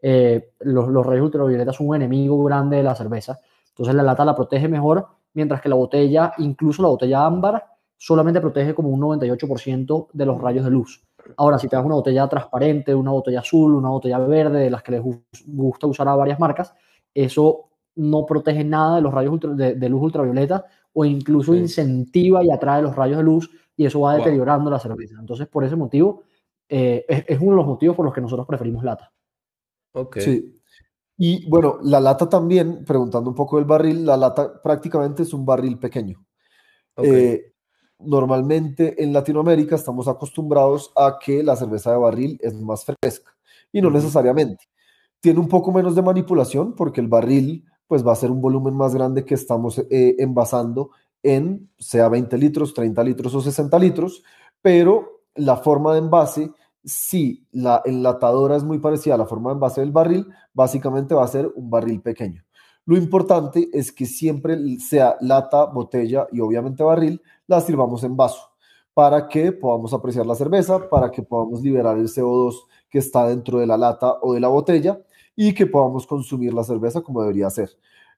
Eh, 0.02 0.54
los, 0.60 1.06
rayos 1.06 1.26
ultravioleta 1.26 1.72
son 1.72 1.88
un 1.88 1.96
enemigo 1.96 2.44
grande 2.44 2.78
de 2.78 2.84
la 2.84 2.96
cerveza. 2.96 3.40
Entonces 3.70 3.96
la 3.96 4.04
lata 4.04 4.26
la 4.26 4.36
protege 4.36 4.68
mejor, 4.68 5.08
mientras 5.34 5.62
que 5.62 5.70
la 5.70 5.76
botella, 5.76 6.34
incluso 6.40 6.82
la 6.82 6.90
botella 6.90 7.26
ámbar, 7.26 7.64
solamente 7.96 8.42
protege 8.42 8.74
como 8.76 8.90
un 8.90 9.02
98% 9.02 10.08
de 10.12 10.26
los 10.26 10.40
rayos 10.40 10.66
de 10.66 10.72
luz. 10.72 11.04
Ahora, 11.38 11.58
si 11.58 11.68
te 11.68 11.76
das 11.76 11.86
una 11.86 11.96
botella 11.96 12.28
transparente, 12.28 12.94
una 12.94 13.12
botella 13.12 13.40
azul, 13.40 13.76
una 13.76 13.90
botella 13.90 14.20
verde, 14.20 14.60
de 14.60 14.70
las 14.70 14.84
que 14.84 14.92
les 14.94 15.02
gusta 15.46 15.88
usar 15.88 16.08
a 16.08 16.16
varias 16.16 16.40
marcas, 16.40 16.74
eso 17.14 17.70
no 17.96 18.26
protege 18.26 18.64
nada 18.64 18.98
de 18.98 19.02
los 19.02 19.14
rayos 19.14 19.40
de, 19.58 19.90
luz 19.90 20.04
ultravioleta 20.04 20.66
o 21.00 21.06
incluso 21.06 21.54
incentiva 21.54 22.44
y 22.44 22.50
atrae 22.50 22.82
los 22.82 22.96
rayos 22.96 23.18
de 23.18 23.24
luz 23.24 23.52
y 23.76 23.86
eso 23.86 24.00
va 24.00 24.16
deteriorando 24.16 24.72
la 24.72 24.80
cerveza. 24.80 25.14
Entonces, 25.20 25.48
por 25.48 25.64
ese 25.64 25.76
motivo, 25.76 26.24
eh, 26.68 27.06
es, 27.08 27.40
uno 27.40 27.52
de 27.52 27.58
los 27.58 27.68
motivos 27.68 27.96
por 27.96 28.04
los 28.04 28.16
que 28.16 28.22
nosotros 28.22 28.48
preferimos 28.48 28.84
lata. 28.84 29.14
Ok. 29.92 30.18
Sí. 30.18 30.60
Y 31.16 31.48
bueno, 31.48 31.78
la 31.84 32.00
lata 32.00 32.28
también, 32.28 32.84
preguntando 32.84 33.30
un 33.30 33.36
poco 33.36 33.58
del 33.58 33.66
barril, 33.66 34.08
la 34.08 34.18
lata 34.18 34.60
prácticamente 34.60 35.22
es 35.22 35.34
un 35.36 35.46
barril 35.46 35.78
pequeño. 35.78 36.26
Eh, 36.98 37.54
normalmente 38.00 39.04
en 39.04 39.14
Latinoamérica 39.14 39.76
estamos 39.76 40.08
acostumbrados 40.08 40.92
a 40.96 41.20
que 41.24 41.44
la 41.44 41.56
cerveza 41.56 41.92
de 41.92 41.98
barril 42.00 42.40
es 42.42 42.56
más 42.56 42.86
fresca 42.86 43.38
y 43.72 43.84
no 43.84 43.92
necesariamente. 43.92 44.66
Tiene 45.20 45.40
un 45.40 45.48
poco 45.48 45.72
menos 45.72 45.94
de 45.94 46.02
manipulación 46.02 46.74
porque 46.74 47.02
el 47.02 47.08
barril 47.08 47.67
pues 47.88 48.06
va 48.06 48.12
a 48.12 48.16
ser 48.16 48.32
un 48.32 48.42
volumen 48.42 48.76
más 48.76 48.94
grande 48.94 49.26
que 49.26 49.36
estamos 49.36 49.80
eh, 49.80 50.16
envasando 50.20 50.92
en 51.24 51.70
sea 51.78 52.10
20 52.10 52.38
litros, 52.38 52.74
30 52.74 53.04
litros 53.04 53.34
o 53.34 53.42
60 53.42 53.80
litros, 53.80 54.24
pero 54.62 55.24
la 55.36 55.58
forma 55.58 55.94
de 55.94 56.00
envase, 56.00 56.52
si 56.84 57.46
la 57.52 57.82
enlatadora 57.86 58.56
es 58.56 58.64
muy 58.64 58.80
parecida 58.80 59.16
a 59.16 59.18
la 59.18 59.26
forma 59.26 59.50
de 59.50 59.56
envase 59.56 59.82
del 59.82 59.92
barril, 59.92 60.28
básicamente 60.54 61.16
va 61.16 61.24
a 61.24 61.28
ser 61.28 61.52
un 61.56 61.70
barril 61.70 62.02
pequeño. 62.02 62.44
Lo 62.86 62.96
importante 62.96 63.70
es 63.74 63.92
que 63.92 64.06
siempre 64.06 64.58
sea 64.80 65.18
lata, 65.20 65.66
botella 65.66 66.28
y 66.32 66.40
obviamente 66.40 66.84
barril, 66.84 67.22
la 67.46 67.60
sirvamos 67.60 68.04
en 68.04 68.16
vaso 68.16 68.52
para 68.94 69.28
que 69.28 69.52
podamos 69.52 69.94
apreciar 69.94 70.26
la 70.26 70.36
cerveza, 70.36 70.90
para 70.90 71.12
que 71.12 71.22
podamos 71.22 71.62
liberar 71.62 71.98
el 71.98 72.08
CO2 72.08 72.56
que 72.90 73.00
está 73.00 73.28
dentro 73.28 73.60
de 73.60 73.68
la 73.68 73.78
lata 73.78 74.16
o 74.22 74.34
de 74.34 74.40
la 74.40 74.48
botella 74.48 75.00
y 75.38 75.54
que 75.54 75.68
podamos 75.68 76.06
consumir 76.06 76.54
la 76.54 76.64
cerveza 76.64 77.02
como 77.02 77.22
debería 77.22 77.50
ser. 77.50 77.70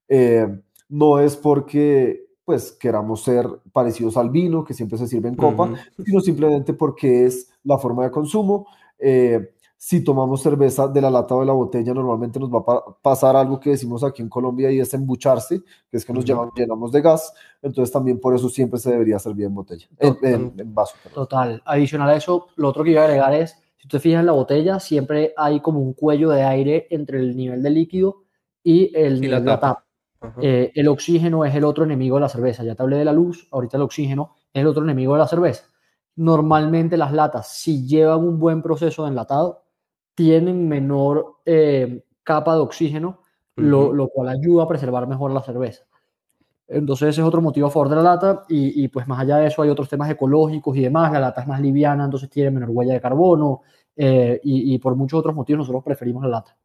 Eh, 0.07 0.47
no 0.87 1.19
es 1.19 1.35
porque 1.35 2.25
pues 2.45 2.71
queramos 2.71 3.21
ser 3.21 3.45
parecidos 3.71 4.17
al 4.17 4.31
vino, 4.31 4.63
que 4.63 4.73
siempre 4.73 4.97
se 4.97 5.05
sirve 5.05 5.29
en 5.29 5.35
copa, 5.35 5.69
sino 6.03 6.19
simplemente 6.19 6.73
porque 6.73 7.25
es 7.25 7.51
la 7.63 7.77
forma 7.77 8.05
de 8.05 8.09
consumo. 8.09 8.65
Eh, 8.97 9.53
si 9.77 10.03
tomamos 10.03 10.41
cerveza 10.41 10.87
de 10.87 10.99
la 10.99 11.11
lata 11.11 11.35
o 11.35 11.41
de 11.41 11.45
la 11.45 11.53
botella, 11.53 11.93
normalmente 11.93 12.39
nos 12.39 12.49
va 12.49 12.59
a 12.59 12.83
pasar 13.01 13.35
algo 13.35 13.59
que 13.59 13.69
decimos 13.69 14.03
aquí 14.03 14.23
en 14.23 14.29
Colombia 14.29 14.71
y 14.71 14.79
es 14.79 14.93
embucharse, 14.95 15.61
que 15.91 15.97
es 15.97 16.03
que 16.03 16.11
nos 16.11 16.25
llenamos 16.25 16.91
de 16.91 17.01
gas. 17.01 17.33
Entonces 17.61 17.93
también 17.93 18.19
por 18.19 18.33
eso 18.33 18.49
siempre 18.49 18.79
se 18.79 18.91
debería 18.91 19.19
servir 19.19 19.45
en 19.45 19.53
botella, 19.53 19.87
en, 19.99 20.53
en, 20.57 20.73
vaso. 20.73 20.95
Total. 21.13 21.61
Adicional 21.65 22.09
a 22.09 22.15
eso, 22.15 22.47
lo 22.55 22.69
otro 22.69 22.83
que 22.83 22.91
iba 22.91 23.01
a 23.01 23.05
agregar 23.05 23.33
es 23.33 23.55
si 23.89 23.97
te 23.97 23.99
fijas 23.99 24.19
en 24.19 24.27
la 24.27 24.33
botella, 24.33 24.79
siempre 24.79 25.33
hay 25.35 25.61
como 25.61 25.79
un 25.79 25.93
cuello 25.93 26.29
de 26.29 26.43
aire 26.43 26.85
entre 26.91 27.17
el 27.17 27.35
nivel 27.35 27.63
de 27.63 27.71
líquido 27.71 28.23
y 28.63 28.95
el 28.95 29.19
nivel 29.19 29.43
de 29.43 29.49
la 29.49 29.59
tapa. 29.59 29.85
Eh, 30.39 30.71
el 30.75 30.87
oxígeno 30.89 31.43
es 31.43 31.55
el 31.55 31.63
otro 31.63 31.85
enemigo 31.85 32.17
de 32.17 32.21
la 32.21 32.29
cerveza. 32.29 32.63
Ya 32.63 32.75
te 32.75 32.83
hablé 32.83 32.97
de 32.97 33.05
la 33.05 33.13
luz, 33.13 33.47
ahorita 33.51 33.77
el 33.77 33.83
oxígeno 33.83 34.35
es 34.53 34.61
el 34.61 34.67
otro 34.67 34.83
enemigo 34.83 35.13
de 35.13 35.19
la 35.19 35.27
cerveza. 35.27 35.63
Normalmente 36.17 36.97
las 36.97 37.11
latas, 37.11 37.47
si 37.47 37.87
llevan 37.87 38.19
un 38.19 38.37
buen 38.37 38.61
proceso 38.61 39.03
de 39.03 39.09
enlatado, 39.09 39.63
tienen 40.13 40.67
menor 40.67 41.37
eh, 41.45 42.05
capa 42.23 42.53
de 42.53 42.61
oxígeno, 42.61 43.21
lo, 43.55 43.91
lo, 43.91 44.09
cual 44.09 44.29
ayuda 44.29 44.63
a 44.63 44.67
preservar 44.67 45.07
mejor 45.07 45.31
la 45.31 45.41
cerveza. 45.41 45.83
Entonces 46.69 47.09
ese 47.09 47.21
es 47.21 47.27
otro 47.27 47.41
motivo 47.41 47.67
a 47.67 47.71
favor 47.71 47.89
de 47.89 47.95
la 47.95 48.03
lata 48.03 48.45
y, 48.47 48.87
pues 48.89 49.07
más 49.07 49.19
allá 49.19 49.37
de 49.37 49.47
eso 49.47 49.63
hay 49.63 49.69
otros 49.69 49.89
temas 49.89 50.09
ecológicos 50.09 50.77
y 50.77 50.81
demás. 50.81 51.11
La 51.11 51.19
lata 51.19 51.41
es 51.41 51.47
más 51.47 51.59
liviana, 51.59 52.05
entonces 52.05 52.29
tiene 52.29 52.51
menor 52.51 52.69
huella 52.69 52.93
de 52.93 53.01
carbono 53.01 53.61
eh, 54.01 54.39
y, 54.43 54.79
por 54.79 54.95
muchos 54.95 55.19
otros 55.19 55.35
motivos 55.35 55.59
nosotros 55.59 55.83
preferimos 55.83 56.23
la 56.23 56.29
lata. 56.29 56.57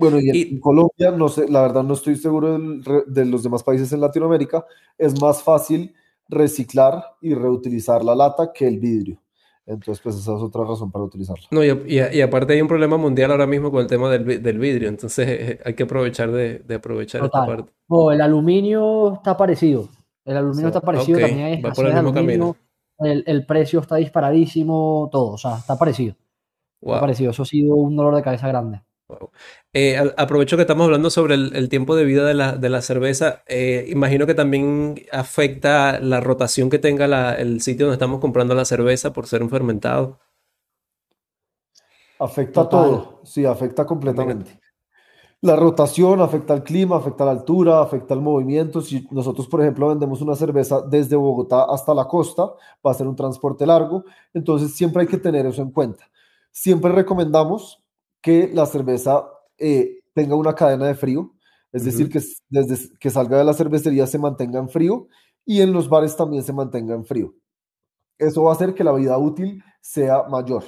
Bueno, 0.00 0.18
y 0.20 0.54
en 0.54 0.58
Colombia, 0.58 1.12
no 1.12 1.28
sé, 1.28 1.48
la 1.48 1.62
verdad 1.62 1.84
no 1.84 1.94
estoy 1.94 2.16
seguro 2.16 2.58
de 3.06 3.24
los 3.24 3.44
demás 3.44 3.62
países 3.62 3.92
en 3.92 4.00
Latinoamérica, 4.00 4.66
es 4.98 5.20
más 5.20 5.44
fácil 5.44 5.94
reciclar 6.28 7.04
y 7.20 7.34
reutilizar 7.34 8.04
la 8.04 8.16
lata 8.16 8.52
que 8.52 8.66
el 8.66 8.80
vidrio. 8.80 9.22
Entonces, 9.64 10.00
pues 10.02 10.16
esa 10.16 10.34
es 10.34 10.42
otra 10.42 10.64
razón 10.64 10.90
para 10.90 11.04
utilizarlo. 11.04 11.44
No, 11.52 11.62
y, 11.64 12.20
aparte 12.20 12.54
hay 12.54 12.60
un 12.60 12.68
problema 12.68 12.96
mundial 12.96 13.30
ahora 13.30 13.46
mismo 13.46 13.70
con 13.70 13.80
el 13.82 13.86
tema 13.86 14.10
del, 14.10 14.58
vidrio, 14.58 14.88
entonces 14.88 15.28
eh, 15.28 15.60
hay 15.64 15.74
que 15.74 15.84
aprovechar 15.84 16.32
de, 16.32 16.64
aprovechar 16.74 17.24
esta 17.24 17.46
parte. 17.46 17.72
Oh, 17.86 18.10
el 18.10 18.20
aluminio 18.20 19.14
está 19.14 19.36
parecido. 19.36 19.88
El 20.24 20.36
aluminio 20.36 20.66
está 20.66 20.80
parecido, 20.80 21.20
también 21.20 21.46
hay 21.46 21.52
escasez 21.54 21.84
de 21.84 21.92
aluminio. 21.92 22.56
El, 22.98 23.22
el, 23.24 23.46
precio 23.46 23.78
está 23.78 23.96
disparadísimo, 23.96 25.08
todo, 25.12 25.34
o 25.34 25.38
sea, 25.38 25.58
está 25.58 25.78
parecido. 25.78 26.16
Está 26.80 27.00
parecido, 27.00 27.30
eso 27.30 27.42
ha 27.42 27.46
sido 27.46 27.74
un 27.74 27.96
dolor 27.96 28.14
de 28.14 28.22
cabeza 28.22 28.48
grande. 28.48 28.82
Eh, 29.72 29.98
aprovecho 30.16 30.56
que 30.56 30.62
estamos 30.62 30.84
hablando 30.84 31.10
sobre 31.10 31.34
el, 31.34 31.68
tiempo 31.68 31.94
de 31.94 32.04
vida 32.04 32.24
de 32.24 32.68
la, 32.68 32.82
cerveza. 32.82 33.42
Eh, 33.46 33.86
imagino 33.88 34.26
que 34.26 34.34
también 34.34 34.96
afecta 35.12 36.00
la 36.00 36.20
rotación 36.20 36.70
que 36.70 36.78
tenga 36.78 37.34
el 37.34 37.60
sitio 37.60 37.86
donde 37.86 37.96
estamos 37.96 38.20
comprando 38.20 38.54
la 38.54 38.64
cerveza 38.64 39.12
por 39.12 39.26
ser 39.26 39.42
un 39.42 39.50
fermentado. 39.50 40.18
Afecta 42.18 42.68
todo, 42.68 43.20
sí, 43.24 43.44
afecta 43.44 43.84
completamente. 43.84 44.58
La 45.42 45.54
rotación 45.54 46.22
afecta 46.22 46.54
al 46.54 46.64
clima, 46.64 46.96
afecta 46.96 47.26
la 47.26 47.32
altura, 47.32 47.82
afecta 47.82 48.14
el 48.14 48.20
movimiento. 48.20 48.80
Si 48.80 49.06
nosotros, 49.10 49.46
por 49.46 49.60
ejemplo, 49.60 49.88
vendemos 49.88 50.22
una 50.22 50.34
cerveza 50.34 50.80
desde 50.80 51.14
Bogotá 51.14 51.64
hasta 51.64 51.94
la 51.94 52.08
costa, 52.08 52.54
va 52.84 52.90
a 52.90 52.94
ser 52.94 53.06
un 53.06 53.14
transporte 53.14 53.66
largo, 53.66 54.04
entonces 54.32 54.74
siempre 54.74 55.02
hay 55.02 55.08
que 55.08 55.18
tener 55.18 55.44
eso 55.44 55.60
en 55.60 55.70
cuenta. 55.70 56.08
Siempre 56.58 56.90
recomendamos 56.90 57.84
que 58.22 58.50
la 58.50 58.64
cerveza 58.64 59.28
eh, 59.58 60.00
tenga 60.14 60.36
una 60.36 60.54
cadena 60.54 60.86
de 60.86 60.94
frío, 60.94 61.34
es 61.70 61.84
decir, 61.84 62.08
que 62.08 62.22
desde 62.48 62.96
que 62.98 63.10
salga 63.10 63.36
de 63.36 63.44
la 63.44 63.52
cervecería 63.52 64.06
se 64.06 64.18
mantenga 64.18 64.58
en 64.58 64.70
frío 64.70 65.06
y 65.44 65.60
en 65.60 65.74
los 65.74 65.90
bares 65.90 66.16
también 66.16 66.42
se 66.42 66.54
mantenga 66.54 66.94
en 66.94 67.04
frío. 67.04 67.34
Eso 68.16 68.44
va 68.44 68.52
a 68.52 68.54
hacer 68.54 68.72
que 68.72 68.84
la 68.84 68.94
vida 68.94 69.18
útil 69.18 69.62
sea 69.82 70.22
mayor 70.30 70.64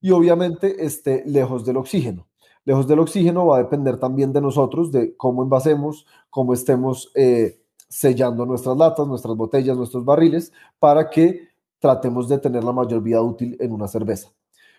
y 0.00 0.10
obviamente 0.10 0.86
esté 0.86 1.22
lejos 1.26 1.66
del 1.66 1.76
oxígeno. 1.76 2.26
Lejos 2.64 2.88
del 2.88 3.00
oxígeno 3.00 3.44
va 3.44 3.58
a 3.58 3.62
depender 3.62 3.98
también 3.98 4.32
de 4.32 4.40
nosotros, 4.40 4.90
de 4.90 5.18
cómo 5.18 5.42
envasemos, 5.42 6.06
cómo 6.30 6.54
estemos 6.54 7.12
eh, 7.14 7.60
sellando 7.90 8.46
nuestras 8.46 8.78
latas, 8.78 9.06
nuestras 9.06 9.36
botellas, 9.36 9.76
nuestros 9.76 10.02
barriles, 10.02 10.50
para 10.78 11.10
que 11.10 11.46
tratemos 11.78 12.26
de 12.26 12.38
tener 12.38 12.64
la 12.64 12.72
mayor 12.72 13.02
vida 13.02 13.20
útil 13.20 13.54
en 13.60 13.72
una 13.72 13.86
cerveza. 13.86 14.30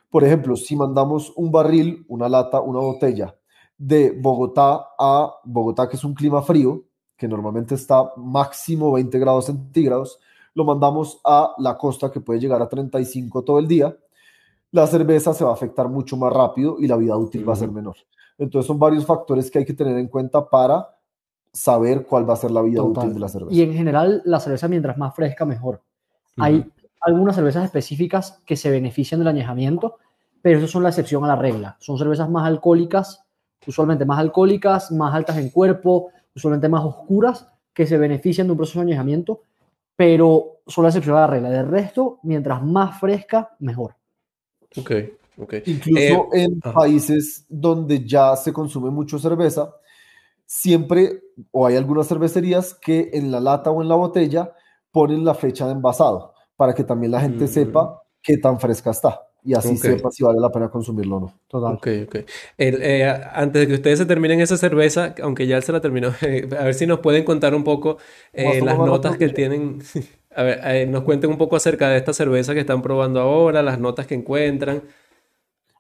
Por 0.10 0.24
ejemplo, 0.24 0.56
si 0.56 0.76
mandamos 0.76 1.34
un 1.36 1.52
barril, 1.52 2.06
una 2.08 2.30
lata, 2.30 2.62
una 2.62 2.80
botella 2.80 3.36
de 3.78 4.12
Bogotá 4.12 4.88
a 4.98 5.36
Bogotá, 5.44 5.88
que 5.88 5.98
es 5.98 6.04
un 6.04 6.14
clima 6.14 6.42
frío, 6.42 6.84
que 7.16 7.28
normalmente 7.28 7.76
está 7.76 8.12
máximo 8.16 8.92
20 8.94 9.20
grados 9.20 9.46
centígrados, 9.46 10.20
lo 10.54 10.64
mandamos 10.64 11.20
a 11.24 11.54
la 11.58 11.78
costa 11.78 12.12
que 12.12 12.22
puede 12.22 12.40
llegar 12.40 12.62
a 12.62 12.70
35 12.70 13.44
todo 13.44 13.60
el 13.60 13.68
día, 13.68 13.96
la 14.72 14.88
cerveza 14.88 15.34
se 15.34 15.44
va 15.44 15.52
a 15.52 15.54
afectar 15.54 15.88
mucho 15.88 16.18
más 16.18 16.34
rápido 16.34 16.78
y 16.80 16.88
la 16.88 16.98
vida 16.98 17.16
útil 17.16 17.48
va 17.48 17.54
a 17.54 17.58
ser 17.58 17.72
menor. 17.72 17.96
Entonces 18.38 18.68
son 18.68 18.78
varios 18.78 19.06
factores 19.06 19.50
que 19.50 19.60
hay 19.60 19.66
que 19.66 19.74
tener 19.74 19.98
en 19.98 20.08
cuenta 20.08 20.48
para 20.48 20.96
saber 21.52 22.06
cuál 22.06 22.30
va 22.30 22.34
a 22.34 22.38
ser 22.38 22.52
la 22.52 22.62
vida 22.62 22.84
útil 22.84 23.14
de 23.14 23.20
la 23.20 23.30
cerveza. 23.30 23.56
Y 23.56 23.62
en 23.62 23.74
general 23.74 24.22
la 24.26 24.40
cerveza 24.40 24.68
mientras 24.68 24.98
más 24.98 25.16
fresca 25.16 25.46
mejor. 25.46 25.82
Hay 26.38 26.70
algunas 27.08 27.36
cervezas 27.36 27.64
específicas 27.64 28.42
que 28.46 28.58
se 28.58 28.70
benefician 28.70 29.22
del 29.22 29.30
añejamiento, 29.30 29.98
pero 30.42 30.60
eso 30.60 30.68
son 30.68 30.84
la 30.84 30.90
excepción 30.90 31.24
a 31.24 31.28
la 31.28 31.38
regla. 31.38 31.78
Son 31.80 31.98
cervezas 31.98 32.30
más 32.30 32.46
alcohólicas, 32.46 33.24
usualmente 33.66 34.06
más 34.06 34.20
alcohólicas, 34.20 34.92
más 34.92 35.16
altas 35.16 35.38
en 35.38 35.50
cuerpo, 35.50 36.10
usualmente 36.36 36.68
más 36.68 36.84
oscuras, 36.84 37.48
que 37.74 37.88
se 37.88 37.98
benefician 37.98 38.48
de 38.48 38.52
un 38.52 38.58
proceso 38.58 38.80
de 38.80 38.88
añejamiento, 38.88 39.42
pero 39.96 40.60
son 40.68 40.84
la 40.84 40.90
excepción 40.90 41.16
a 41.16 41.22
la 41.22 41.28
regla. 41.28 41.50
De 41.50 41.64
resto, 41.64 42.20
mientras 42.24 42.62
más 42.62 43.00
fresca, 43.00 43.56
mejor. 43.60 43.96
Ok, 44.76 44.92
ok. 45.38 45.54
Incluso 45.66 46.28
eh, 46.34 46.44
en 46.44 46.60
países 46.60 47.46
donde 47.48 48.06
ya 48.06 48.36
se 48.36 48.52
consume 48.52 48.90
mucho 48.90 49.18
cerveza, 49.18 49.74
siempre, 50.46 51.22
o 51.52 51.66
hay 51.66 51.78
algunas 51.78 52.08
cervecerías 52.08 52.74
que 52.74 53.12
en 53.14 53.32
la 53.32 53.40
lata 53.40 53.72
o 53.72 53.82
en 53.82 53.88
la 53.88 53.96
botella 53.96 54.52
ponen 54.92 55.24
la 55.24 55.36
fecha 55.36 55.68
de 55.68 55.72
envasado 55.72 56.34
para 56.58 56.74
que 56.74 56.84
también 56.84 57.14
la 57.14 57.22
gente 57.22 57.48
sepa 57.48 58.04
qué 58.22 58.38
tan 58.38 58.60
fresca 58.60 58.90
está 58.92 59.22
y 59.48 59.54
así 59.54 59.78
sepa 59.78 60.12
si 60.12 60.26
vale 60.26 60.42
la 60.42 60.52
pena 60.52 60.70
consumirlo 60.70 61.16
o 61.16 61.20
no. 61.22 61.34
Total. 61.48 61.76
Ok, 61.76 61.88
ok. 62.06 62.16
Eh, 62.58 63.14
antes 63.32 63.62
de 63.62 63.68
que 63.68 63.76
ustedes 63.76 64.00
se 64.00 64.06
terminen 64.06 64.42
esa 64.42 64.58
cerveza, 64.58 65.16
aunque 65.24 65.48
ya 65.48 65.62
se 65.62 65.72
la 65.72 65.80
terminó, 65.80 66.10
a 66.60 66.64
ver 66.66 66.74
si 66.74 66.86
nos 66.86 67.00
pueden 67.00 67.24
contar 67.24 67.56
un 67.56 67.64
poco 67.64 67.98
eh, 68.34 68.62
las 68.62 68.78
notas 68.78 69.16
que 69.16 69.30
tienen. 69.30 69.80
a 70.36 70.44
ver, 70.44 70.60
eh, 70.66 70.86
nos 70.86 71.04
cuenten 71.04 71.30
un 71.30 71.38
poco 71.38 71.56
acerca 71.56 71.88
de 71.88 71.98
esta 71.98 72.12
cerveza 72.12 72.54
que 72.54 72.60
están 72.60 72.82
probando 72.82 73.22
ahora, 73.22 73.62
las 73.62 73.80
notas 73.80 74.06
que 74.06 74.16
encuentran. 74.16 74.82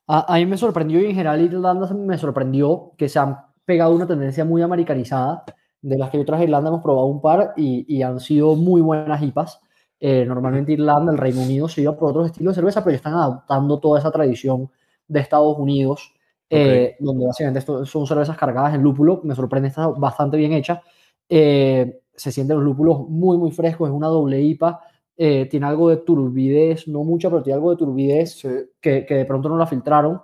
A, 0.07 0.33
a 0.33 0.37
mí 0.37 0.45
me 0.45 0.57
sorprendió 0.57 1.01
y 1.01 1.07
en 1.07 1.11
general 1.11 1.41
Irlanda 1.41 1.93
me 1.93 2.17
sorprendió 2.17 2.93
que 2.97 3.09
se 3.09 3.19
han 3.19 3.35
pegado 3.65 3.93
una 3.93 4.07
tendencia 4.07 4.45
muy 4.45 4.61
americanizada, 4.61 5.43
de 5.81 5.97
las 5.97 6.09
que 6.09 6.19
otras 6.19 6.41
Irlanda 6.41 6.69
hemos 6.69 6.81
probado 6.81 7.07
un 7.07 7.21
par 7.21 7.53
y, 7.57 7.85
y 7.93 8.01
han 8.01 8.21
sido 8.21 8.55
muy 8.55 8.79
buenas 8.79 9.21
hipas. 9.21 9.59
Eh, 9.99 10.25
normalmente 10.25 10.73
Irlanda, 10.73 11.11
el 11.11 11.17
Reino 11.17 11.41
Unido 11.41 11.67
se 11.67 11.81
iba 11.81 11.95
por 11.95 12.11
otros 12.11 12.27
estilos 12.27 12.53
de 12.53 12.61
cerveza, 12.61 12.83
pero 12.83 12.95
están 12.95 13.13
adaptando 13.13 13.79
toda 13.79 13.99
esa 13.99 14.11
tradición 14.11 14.69
de 15.07 15.19
Estados 15.19 15.57
Unidos, 15.57 16.13
eh, 16.49 16.95
donde 16.99 17.25
básicamente 17.25 17.59
esto 17.59 17.85
son 17.85 18.05
cervezas 18.05 18.37
cargadas 18.37 18.75
en 18.75 18.83
lúpulo. 18.83 19.21
Me 19.23 19.35
sorprende, 19.35 19.69
está 19.69 19.87
bastante 19.87 20.37
bien 20.37 20.53
hecha. 20.53 20.81
Eh, 21.29 22.01
se 22.15 22.31
sienten 22.31 22.57
los 22.57 22.65
lúpulos 22.65 23.07
muy, 23.09 23.37
muy 23.37 23.51
frescos, 23.51 23.89
es 23.89 23.95
una 23.95 24.07
doble 24.07 24.41
IPA. 24.41 24.79
tiene 25.15 25.65
algo 25.65 25.89
de 25.89 25.97
turbidez, 25.97 26.87
no 26.87 27.03
mucha, 27.03 27.29
pero 27.29 27.41
tiene 27.41 27.55
algo 27.55 27.71
de 27.71 27.77
turbidez 27.77 28.43
que, 28.79 29.05
que, 29.05 29.15
de 29.15 29.25
pronto 29.25 29.49
no 29.49 29.57
la 29.57 29.67
filtraron 29.67 30.21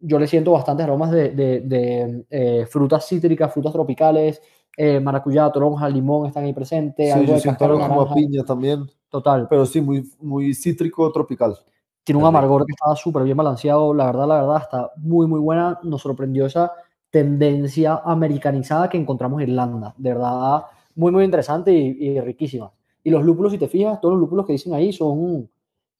yo 0.00 0.18
le 0.18 0.26
siento 0.26 0.52
bastantes 0.52 0.84
aromas 0.84 1.10
de, 1.10 1.30
de, 1.30 2.24
eh, 2.30 2.66
frutas 2.66 3.06
cítricas, 3.06 3.52
frutas 3.52 3.72
tropicales, 3.72 4.40
eh, 4.76 5.00
maracuyá, 5.00 5.50
toronja, 5.50 5.88
limón 5.88 6.26
están 6.26 6.44
ahí 6.44 6.52
presentes. 6.52 7.06
Sí, 7.06 7.12
algo 7.12 7.26
yo 7.26 7.34
de 7.34 7.40
siento 7.40 7.78
como 7.78 8.02
a 8.02 8.14
piña 8.14 8.44
también. 8.44 8.86
Total. 9.08 9.46
Pero 9.48 9.66
sí, 9.66 9.80
muy, 9.80 10.08
muy 10.20 10.54
cítrico, 10.54 11.10
tropical. 11.12 11.56
Tiene 12.04 12.20
un 12.20 12.26
amargor 12.26 12.64
que 12.64 12.72
estaba 12.72 12.96
súper 12.96 13.24
bien 13.24 13.36
balanceado, 13.36 13.92
la 13.92 14.06
verdad, 14.06 14.26
la 14.26 14.34
verdad, 14.40 14.62
está 14.62 14.90
muy, 14.96 15.26
muy 15.26 15.40
buena. 15.40 15.78
Nos 15.82 16.02
sorprendió 16.02 16.46
esa 16.46 16.72
tendencia 17.10 18.00
americanizada 18.04 18.88
que 18.88 18.96
encontramos 18.96 19.42
en 19.42 19.50
Irlanda. 19.50 19.94
De 19.98 20.14
verdad, 20.14 20.64
muy, 20.94 21.12
muy 21.12 21.24
interesante 21.24 21.72
y, 21.72 22.20
riquísima. 22.20 22.72
Y 23.02 23.10
los 23.10 23.24
lúpulos, 23.24 23.52
si 23.52 23.58
te 23.58 23.68
fijas, 23.68 24.00
todos 24.00 24.14
los 24.14 24.20
lúpulos 24.20 24.46
que 24.46 24.52
dicen 24.52 24.74
ahí 24.74 24.92
son, 24.92 25.50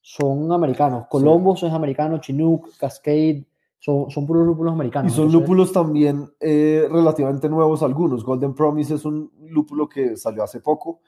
son 0.00 0.52
americanos. 0.52 1.06
Columbus 1.09 1.64
es 1.64 1.72
americano, 1.72 2.18
Chinook, 2.18 2.70
Cascade, 2.78 3.44
son, 3.81 4.11
son 4.11 4.27
puros 4.27 4.47
lúpulos 4.47 4.75
americanos. 4.75 5.11
Y 5.11 5.16
son 5.16 5.33
lúpulos 5.33 5.73
también 5.73 6.31
eh, 6.38 6.87
relativamente 6.90 7.49
nuevos 7.49 7.83
algunos. 7.83 8.23
Golden 8.23 8.55
Promise 8.55 8.95
es 8.95 9.05
un 9.07 9.33
lúpulo 9.49 9.88
que 9.88 10.19
salió 10.19 10.43
hace 10.43 10.61
poco. 10.61 11.01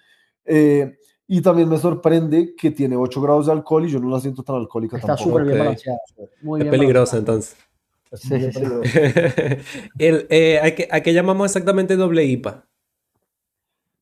Eh, 0.43 0.97
y 1.29 1.43
también 1.43 1.69
me 1.69 1.77
sorprende 1.77 2.55
que 2.57 2.71
tiene 2.71 2.97
8 2.97 3.21
grados 3.21 3.47
de 3.47 3.53
alcohol 3.53 3.85
y 3.85 3.91
yo 3.91 4.01
no 4.01 4.09
la 4.09 4.21
siento 4.21 4.43
tan 4.43 4.57
alcohólica 4.57 4.97
Está 4.97 5.19
súper 5.19 5.45
bien 5.45 5.59
balanceada. 5.59 5.99
es 6.59 6.65
peligrosa 6.65 7.19
entonces. 7.19 7.57
Sí, 8.15 8.53
sí, 8.53 8.63
El, 9.99 10.27
eh, 10.29 10.61
¿a, 10.63 10.75
qué, 10.75 10.89
¿a, 10.91 11.01
qué, 11.01 11.15
llamamos 11.15 11.47
exactamente 11.47 11.97
doble 11.97 12.25
IPA? 12.25 12.67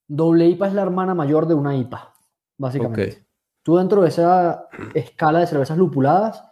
Doble 0.08 0.46
IPA 0.46 0.68
es 0.68 0.74
la 0.74 0.82
hermana 0.82 1.14
mayor 1.14 1.46
de 1.46 1.54
una 1.54 1.76
IPA, 1.76 2.12
básicamente. 2.56 3.24
Tú 3.62 3.76
dentro 3.76 4.02
de 4.02 4.08
esa 4.08 4.68
escala 4.94 5.40
de 5.40 5.46
cervezas 5.46 5.78
lupuladas 5.78 6.49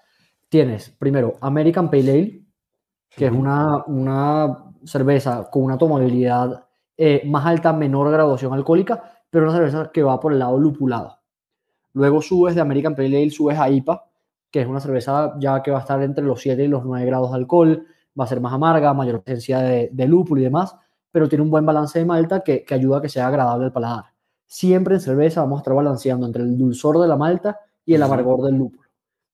tienes 0.49 0.91
primero 0.91 1.35
American 1.41 1.91
Pale 1.91 2.11
Ale, 2.11 2.43
que 3.11 3.27
es 3.27 3.33
una, 3.33 3.85
una 3.87 4.73
cerveza 4.85 5.49
con 5.51 5.63
una 5.65 5.79
tomabilidad 5.79 6.65
eh, 6.97 7.23
más 7.27 7.47
alta, 7.47 7.73
menor 7.73 8.11
graduación 8.11 8.53
alcohólica, 8.53 9.03
pero 9.31 9.45
una 9.45 9.55
cerveza 9.55 9.91
que 9.93 10.03
va 10.03 10.19
por 10.19 10.33
el 10.33 10.39
lado 10.39 10.59
lupulado. 10.59 11.19
Luego 11.93 12.23
subes 12.23 12.55
de 12.55 12.61
American 12.61 12.95
Pale 12.95 13.09
Ale, 13.09 13.31
subes 13.31 13.59
a 13.59 13.69
IPA, 13.69 14.05
que 14.51 14.63
es 14.63 14.67
una 14.67 14.81
cerveza 14.81 15.35
ya 15.39 15.63
que 15.63 15.71
va 15.71 15.79
a 15.79 15.81
estar 15.81 16.03
entre 16.03 16.25
los 16.25 16.41
7 16.41 16.65
y 16.65 16.69
los 16.69 16.85
9 16.85 17.05
grados 17.07 17.31
de 17.31 17.37
alcohol, 17.37 17.87
va 18.19 18.25
a 18.25 18.27
ser 18.27 18.41
más 18.41 18.53
amarga, 18.53 18.95
mayor 18.95 19.23
presencia 19.23 19.61
de, 19.61 19.91
de 19.93 20.09
lúpulo 20.09 20.41
y 20.41 20.45
demás, 20.45 20.75
pero 21.11 21.29
tiene 21.29 21.43
un 21.43 21.51
buen 21.51 21.67
balance 21.67 21.99
de 21.99 22.05
malta 22.05 22.41
que, 22.41 22.65
que 22.65 22.75
ayuda 22.75 22.99
a 22.99 23.03
que 23.03 23.09
sea 23.09 23.27
agradable 23.29 23.67
al 23.67 23.73
paladar. 23.73 24.05
Siempre 24.47 24.95
en 24.95 25.01
cerveza 25.01 25.43
vamos 25.43 25.59
a 25.59 25.61
estar 25.61 25.75
balanceando 25.75 26.27
entre 26.27 26.43
el 26.43 26.57
dulzor 26.57 26.99
de 26.99 27.09
la 27.09 27.17
malta 27.17 27.61
y 27.85 27.95
el 27.95 28.03
amargor 28.03 28.43
del 28.43 28.57
lúpulo 28.57 28.88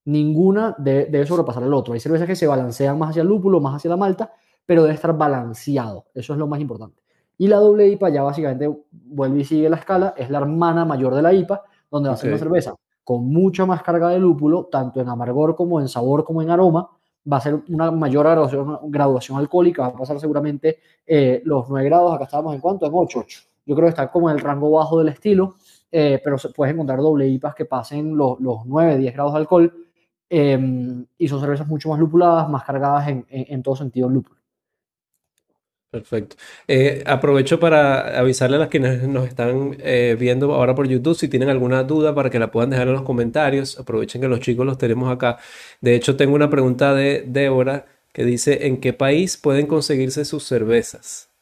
ninguna 0.05 0.75
debe, 0.79 1.27
sobrepasar 1.27 1.63
al 1.63 1.75
otro. 1.75 1.95
Hay 1.95 2.01
cervezas 2.01 2.27
que 2.27 2.37
se 2.37 2.47
balancean 2.47 2.99
más 2.99 3.11
hacia 3.11 3.23
el 3.23 3.29
lúpulo, 3.29 3.61
más 3.61 3.77
hacia 3.77 3.91
la 3.91 3.97
malta, 3.97 4.33
pero 4.67 4.83
debe 4.83 4.95
estar 4.95 5.17
balanceado. 5.17 6.07
Eso 6.15 6.33
es 6.33 6.39
lo 6.39 6.47
más 6.47 6.61
importante. 6.61 7.03
Y 7.37 7.49
la 7.49 7.57
doble 7.57 7.89
IPA 7.89 8.11
ya 8.11 8.23
básicamente 8.23 8.71
vuelve 8.91 9.41
y 9.41 9.45
sigue 9.45 9.69
la 9.69 9.77
escala, 9.77 10.15
es 10.17 10.31
la 10.31 10.39
hermana 10.39 10.85
mayor 10.85 11.15
de 11.15 11.23
la 11.23 11.33
IPA, 11.33 11.63
donde 11.91 12.09
va 12.09 12.15
a 12.15 12.19
ser 12.19 12.31
una 12.31 12.39
cerveza 12.39 12.75
con 13.03 13.27
mucha 13.27 13.67
más 13.67 13.83
carga 13.83 14.09
de 14.09 14.19
lúpulo, 14.19 14.69
tanto 14.71 15.01
en 15.01 15.09
amargor 15.09 15.55
como 15.55 15.81
en 15.81 15.89
sabor 15.89 16.25
como 16.25 16.43
en 16.43 16.51
aroma. 16.51 16.89
Va 17.31 17.39
a 17.39 17.41
ser 17.41 17.63
una 17.69 17.91
mayor 17.91 18.27
graduación, 18.83 19.39
alcohólica, 19.39 19.83
va 19.83 19.89
a 19.89 19.97
pasar 19.97 20.21
seguramente 20.21 20.79
eh, 21.07 21.43
los 21.45 21.69
9 21.69 21.87
grados, 21.89 22.15
acá 22.15 22.25
estábamos 22.25 22.55
en 22.55 22.61
cuánto, 22.61 22.87
en 22.87 22.93
8. 22.95 23.25
Yo 23.67 23.75
creo 23.75 23.87
que 23.87 23.91
está 23.91 24.11
como 24.11 24.29
en 24.29 24.37
el 24.37 24.43
rango 24.43 24.71
bajo 24.71 24.99
del 24.99 25.09
estilo, 25.09 25.55
eh, 25.91 26.21
pero 26.23 26.37
puedes 26.55 26.75
encontrar 26.75 26.99
doble 26.99 27.27
IPAs 27.27 27.55
que 27.55 27.65
pasen 27.65 28.15
los, 28.15 28.39
los 28.41 28.67
9, 28.67 28.99
10 28.99 29.15
grados 29.15 29.33
de 29.33 29.39
alcohol 29.39 29.84
Em, 30.31 31.07
y 31.19 31.29
son 31.29 31.41
cervezas 31.41 31.67
mucho 31.67 31.89
más 31.91 31.99
lupuladas, 31.99 32.49
más 32.49 32.65
cargadas 32.65 33.09
en, 33.09 33.27
en, 33.29 33.63
todo 33.63 33.77
sentido 33.77 34.09
lúpulo. 34.09 34.41
Perfecto. 35.91 36.37
Eh, 36.67 37.05
aprovecho 37.07 37.61
para 37.61 38.19
avisarle 38.19 38.57
a 38.57 38.59
las 38.61 38.69
quienes 38.69 39.07
nos 39.07 39.29
están 39.29 39.77
eh, 39.79 40.17
viendo 40.19 40.53
ahora 40.53 40.75
por 40.75 40.89
YouTube 40.89 41.15
si 41.15 41.29
tienen 41.29 41.51
alguna 41.51 41.85
duda 41.85 42.15
para 42.15 42.31
que 42.31 42.41
la 42.41 42.51
puedan 42.51 42.71
dejar 42.71 42.89
en 42.89 42.95
los 42.95 43.03
comentarios. 43.03 43.79
Aprovechen 43.79 44.21
que 44.21 44.29
los 44.29 44.41
chicos 44.41 44.67
los 44.67 44.77
tenemos 44.77 45.13
acá. 45.13 45.39
De 45.81 45.95
hecho, 45.95 46.17
tengo 46.17 46.35
una 46.35 46.51
pregunta 46.51 46.95
de 46.95 47.23
Débora 47.27 47.87
que 48.13 48.25
dice, 48.25 48.67
¿en 48.67 48.79
qué 48.81 48.93
país 48.93 49.37
pueden 49.37 49.67
conseguirse 49.67 50.25
sus 50.25 50.45
cervezas? 50.45 51.34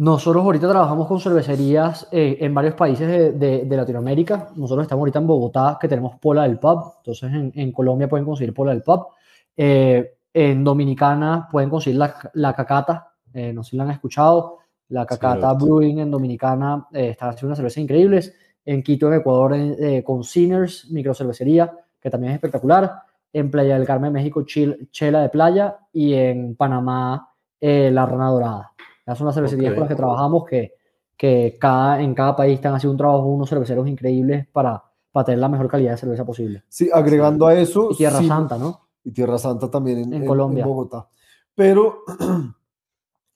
Nosotros 0.00 0.42
ahorita 0.42 0.66
trabajamos 0.66 1.06
con 1.06 1.20
cervecerías 1.20 2.08
eh, 2.10 2.38
en 2.40 2.54
varios 2.54 2.72
países 2.72 3.06
de, 3.38 3.66
de, 3.66 3.76
Latinoamérica. 3.76 4.48
Nosotros 4.56 4.84
estamos 4.84 5.02
ahorita 5.02 5.18
en 5.18 5.26
Bogotá, 5.26 5.76
que 5.78 5.88
tenemos 5.88 6.18
Pola 6.18 6.44
del 6.44 6.58
Pub. 6.58 6.94
Entonces, 6.96 7.30
en, 7.30 7.52
en 7.54 7.70
Colombia 7.70 8.08
pueden 8.08 8.24
conseguir 8.24 8.54
Pola 8.54 8.72
del 8.72 8.82
Pub. 8.82 9.08
Eh, 9.54 10.14
en 10.32 10.64
Dominicana 10.64 11.46
pueden 11.52 11.68
conseguir 11.68 11.98
la, 11.98 12.14
la 12.32 12.54
Cacata. 12.54 13.12
Eh, 13.34 13.52
no 13.52 13.62
sé 13.62 13.72
si 13.72 13.76
la 13.76 13.82
han 13.82 13.90
escuchado. 13.90 14.60
La 14.88 15.04
Cacata 15.04 15.52
Brewing 15.52 15.98
en 15.98 16.10
Dominicana 16.10 16.86
está 16.92 17.28
haciendo 17.28 17.48
unas 17.48 17.58
cervezas 17.58 17.82
increíbles. 17.82 18.34
En 18.64 18.82
Quito, 18.82 19.06
en 19.08 19.20
Ecuador, 19.20 19.54
con 20.02 20.24
Sinners, 20.24 20.90
microcervecería, 20.90 21.70
que 22.00 22.08
también 22.08 22.30
es 22.30 22.36
espectacular. 22.36 23.02
En 23.34 23.50
Playa 23.50 23.74
del 23.74 23.86
Carmen, 23.86 24.14
México, 24.14 24.44
Chela 24.46 25.20
de 25.20 25.28
Playa. 25.28 25.76
Y 25.92 26.14
en 26.14 26.56
Panamá, 26.56 27.34
La 27.60 28.06
Rana 28.06 28.30
Dorada. 28.30 28.72
Son 29.14 29.26
unas 29.26 29.34
cervecerías 29.34 29.72
con 29.72 29.80
las 29.80 29.88
que 29.88 29.94
trabajamos 29.94 30.44
que, 30.44 30.74
que 31.16 31.58
cada, 31.60 32.00
en 32.00 32.14
cada 32.14 32.34
país 32.36 32.54
están 32.54 32.74
haciendo 32.74 32.92
un 32.92 32.98
trabajo 32.98 33.26
unos 33.26 33.48
cerveceros 33.48 33.86
increíbles 33.86 34.46
para, 34.48 34.82
para 35.12 35.24
tener 35.24 35.38
la 35.38 35.48
mejor 35.48 35.68
calidad 35.68 35.92
de 35.92 35.98
cerveza 35.98 36.24
posible. 36.24 36.64
Sí, 36.68 36.88
agregando 36.92 37.46
a 37.46 37.54
eso... 37.54 37.88
Y 37.90 37.96
Tierra 37.96 38.22
Santa, 38.22 38.56
¿no? 38.58 38.88
Y 39.04 39.12
Tierra 39.12 39.38
Santa 39.38 39.70
también 39.70 40.12
en, 40.12 40.26
Colombia. 40.26 40.62
En 40.62 40.68
Bogotá. 40.68 41.08
Pero 41.54 42.04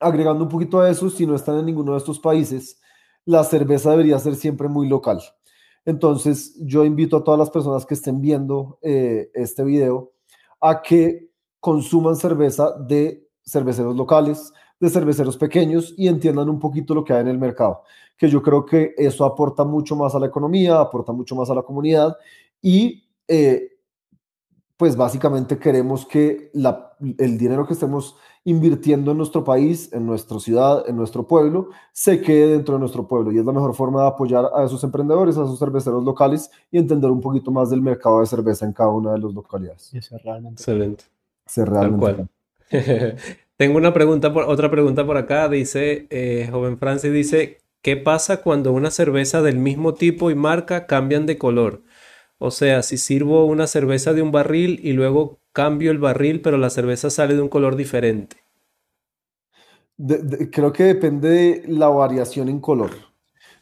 agregando 0.01 0.45
un 0.45 0.51
poquito 0.51 0.81
a 0.81 0.89
eso, 0.89 1.11
si 1.11 1.27
no 1.27 1.35
están 1.35 1.59
en 1.59 1.67
ninguno 1.67 1.93
de 1.93 1.99
estos 1.99 2.19
países, 2.21 2.81
la 3.25 3.45
cerveza 3.45 3.91
debería 3.91 4.19
ser 4.19 4.35
siempre 4.35 4.69
muy 4.69 4.89
local. 4.89 5.21
Entonces, 5.85 6.57
yo 6.61 6.85
invito 6.85 7.19
a 7.19 7.25
todas 7.25 7.39
las 7.39 7.51
personas 7.51 7.85
que 7.85 7.95
estén 7.95 8.21
viendo 8.21 8.79
eh, 8.83 9.31
este 9.35 9.65
video 9.65 10.13
a 10.61 10.81
que 10.81 11.31
consuman 11.61 12.17
cerveza 12.17 12.73
de 12.79 13.29
cerveceros 13.45 13.95
locales, 13.97 14.53
de 14.81 14.91
cerveceros 14.91 15.37
pequeños 15.37 15.95
y 15.97 16.09
entiendan 16.09 16.49
un 16.49 16.59
poquito 16.59 16.95
lo 16.95 17.05
que 17.05 17.13
hay 17.13 17.21
en 17.21 17.29
el 17.29 17.39
mercado, 17.39 17.83
que 18.17 18.29
yo 18.29 18.43
creo 18.43 18.65
que 18.65 18.95
eso 18.97 19.25
aporta 19.25 19.65
mucho 19.65 19.97
más 19.97 20.15
a 20.15 20.19
la 20.19 20.27
economía, 20.27 20.81
aporta 20.81 21.13
mucho 21.13 21.35
más 21.35 21.51
a 21.51 21.55
la 21.55 21.63
comunidad 21.63 22.17
y 22.61 23.05
eh, 23.29 23.75
pues 24.77 24.97
básicamente 24.97 25.59
queremos 25.59 26.05
que 26.05 26.51
el 27.19 27.39
dinero 27.39 27.67
que 27.67 27.75
estemos 27.75 28.17
invirtiendo 28.45 29.13
en 29.13 29.19
nuestro 29.19 29.45
país, 29.45 29.91
en 29.93 30.05
nuestra 30.05 30.39
ciudad, 30.41 30.85
en 30.89 30.97
nuestro 30.97 31.27
pueblo, 31.27 31.71
se 31.93 32.21
quede 32.21 32.49
dentro 32.49 32.75
de 32.75 32.81
nuestro 32.81 33.07
pueblo. 33.07 33.33
Y 33.33 33.39
es 33.39 33.45
la 33.45 33.53
mejor 33.53 33.75
forma 33.75 34.03
de 34.03 34.09
apoyar 34.09 34.51
a 34.55 34.65
esos 34.65 34.83
emprendedores, 34.85 35.39
a 35.39 35.45
esos 35.45 35.59
cerveceros 35.59 36.05
locales 36.05 36.51
y 36.71 36.79
entender 36.79 37.11
un 37.11 37.21
poquito 37.21 37.51
más 37.51 37.71
del 37.71 37.81
mercado 37.81 38.21
de 38.21 38.27
cerveza 38.27 38.67
en 38.67 38.73
cada 38.73 38.91
una 38.91 39.13
de 39.13 39.21
las 39.21 39.33
localidades. 39.33 39.93
realmente. 40.23 40.61
Excelente. 40.61 41.05
Ser 41.47 41.71
realmente. 41.71 42.27
Tengo 43.57 43.79
una 43.79 43.93
pregunta, 43.93 44.33
por, 44.33 44.45
otra 44.45 44.71
pregunta 44.71 45.07
por 45.07 45.17
acá. 45.17 45.49
Dice, 45.49 46.07
eh, 46.11 46.49
joven 46.51 46.79
Francis 46.79 47.13
dice, 47.13 47.59
¿qué 47.83 47.97
pasa 47.97 48.43
cuando 48.43 48.73
una 48.73 48.91
cerveza 48.91 49.43
del 49.43 49.59
mismo 49.59 49.95
tipo 49.95 50.31
y 50.31 50.35
marca 50.35 50.87
cambian 50.87 51.27
de 51.27 51.39
color? 51.39 51.83
O 52.39 52.51
sea, 52.51 52.83
si 52.83 52.99
sirvo 52.99 53.47
una 53.47 53.67
cerveza 53.67 54.13
de 54.13 54.23
un 54.23 54.33
barril 54.33 54.81
y 54.83 54.93
luego 54.93 55.41
cambio 55.53 55.93
el 55.93 55.99
barril, 55.99 56.43
pero 56.43 56.59
la 56.59 56.69
cerveza 56.69 57.11
sale 57.11 57.35
de 57.35 57.43
un 57.43 57.49
color 57.49 57.77
diferente. 57.77 58.39
creo 60.51 60.73
que 60.73 60.85
depende 60.85 61.29
de 61.29 61.65
la 61.69 61.89
variación 61.89 62.49
en 62.49 62.61
color. 62.61 62.91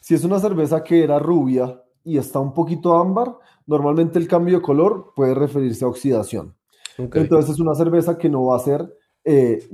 Si 0.00 0.14
es 0.14 0.24
una 0.24 0.38
cerveza 0.38 0.82
que 0.82 1.04
era 1.04 1.18
rubia 1.18 1.82
y 2.02 2.16
está 2.16 2.40
un 2.40 2.54
poquito 2.54 2.96
ámbar, 2.96 3.36
normalmente 3.66 4.18
el 4.18 4.26
cambio 4.26 4.56
de 4.56 4.62
color 4.62 5.12
puede 5.14 5.34
referirse 5.34 5.84
a 5.84 5.88
oxidación. 5.88 6.56
Entonces 6.96 7.50
es 7.50 7.60
una 7.60 7.74
cerveza 7.74 8.16
que 8.16 8.28
no 8.28 8.46
va 8.46 8.56
a 8.56 8.60
ser 8.60 8.92
eh, 9.24 9.68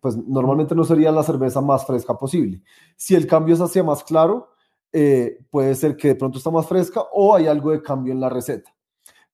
pues 0.00 0.16
normalmente 0.16 0.74
no 0.74 0.84
sería 0.84 1.10
la 1.12 1.22
cerveza 1.22 1.60
más 1.60 1.84
fresca 1.86 2.16
posible. 2.18 2.62
Si 2.96 3.14
el 3.14 3.26
cambio 3.26 3.54
es 3.54 3.60
hacia 3.60 3.82
más 3.82 4.04
claro, 4.04 4.50
eh, 4.92 5.38
puede 5.50 5.74
ser 5.74 5.96
que 5.96 6.08
de 6.08 6.14
pronto 6.14 6.38
está 6.38 6.50
más 6.50 6.66
fresca 6.66 7.02
o 7.12 7.34
hay 7.34 7.46
algo 7.46 7.70
de 7.70 7.82
cambio 7.82 8.12
en 8.12 8.20
la 8.20 8.28
receta. 8.28 8.72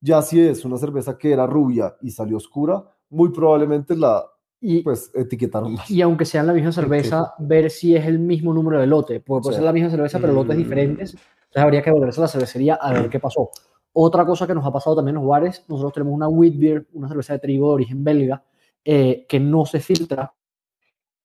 Ya 0.01 0.23
si 0.23 0.41
es 0.41 0.65
una 0.65 0.79
cerveza 0.79 1.19
que 1.19 1.33
era 1.33 1.47
rubia 1.47 1.97
y 2.01 2.11
salió 2.11 2.37
oscura, 2.37 2.85
muy 3.11 3.31
probablemente 3.31 3.97
la 3.97 4.25
Y, 4.61 4.83
pues 4.83 5.11
etiquetaron 5.15 5.75
mal. 5.75 5.85
y 5.89 6.01
aunque 6.03 6.25
sea 6.25 6.43
la 6.43 6.53
misma 6.53 6.73
cerveza, 6.73 7.35
ver 7.39 7.71
si 7.71 7.95
es 7.97 8.07
el 8.07 8.19
mismo 8.19 8.53
número 8.55 8.81
de 8.81 8.87
lote. 8.87 9.21
Porque 9.21 9.43
puede 9.45 9.55
Sí. 9.55 9.59
ser 9.59 9.65
la 9.65 9.73
misma 9.73 9.91
cerveza, 9.91 10.19
pero 10.21 10.33
lotes 10.33 10.57
Mm. 10.57 10.59
diferentes. 10.59 11.11
Entonces 11.13 11.63
habría 11.63 11.83
que 11.83 11.91
volverse 11.91 12.21
a 12.21 12.23
la 12.23 12.29
cervecería 12.29 12.75
a 12.75 12.93
ver 12.93 13.09
qué 13.09 13.19
pasó. 13.21 13.51
Otra 13.93 14.25
cosa 14.27 14.47
que 14.47 14.55
nos 14.55 14.65
ha 14.67 14.71
pasado 14.73 14.97
también 14.97 15.17
en 15.17 15.23
los 15.23 15.29
bares, 15.31 15.65
nosotros 15.69 15.93
tenemos 15.95 16.15
una 16.15 16.29
wheat 16.29 16.55
beer, 16.57 16.87
una 16.93 17.09
cerveza 17.09 17.33
de 17.33 17.39
trigo 17.41 17.69
de 17.69 17.75
origen 17.75 18.05
belga, 18.05 18.45
eh, 18.85 19.27
que 19.29 19.41
no 19.41 19.67
se 19.67 19.81
filtra. 19.81 20.33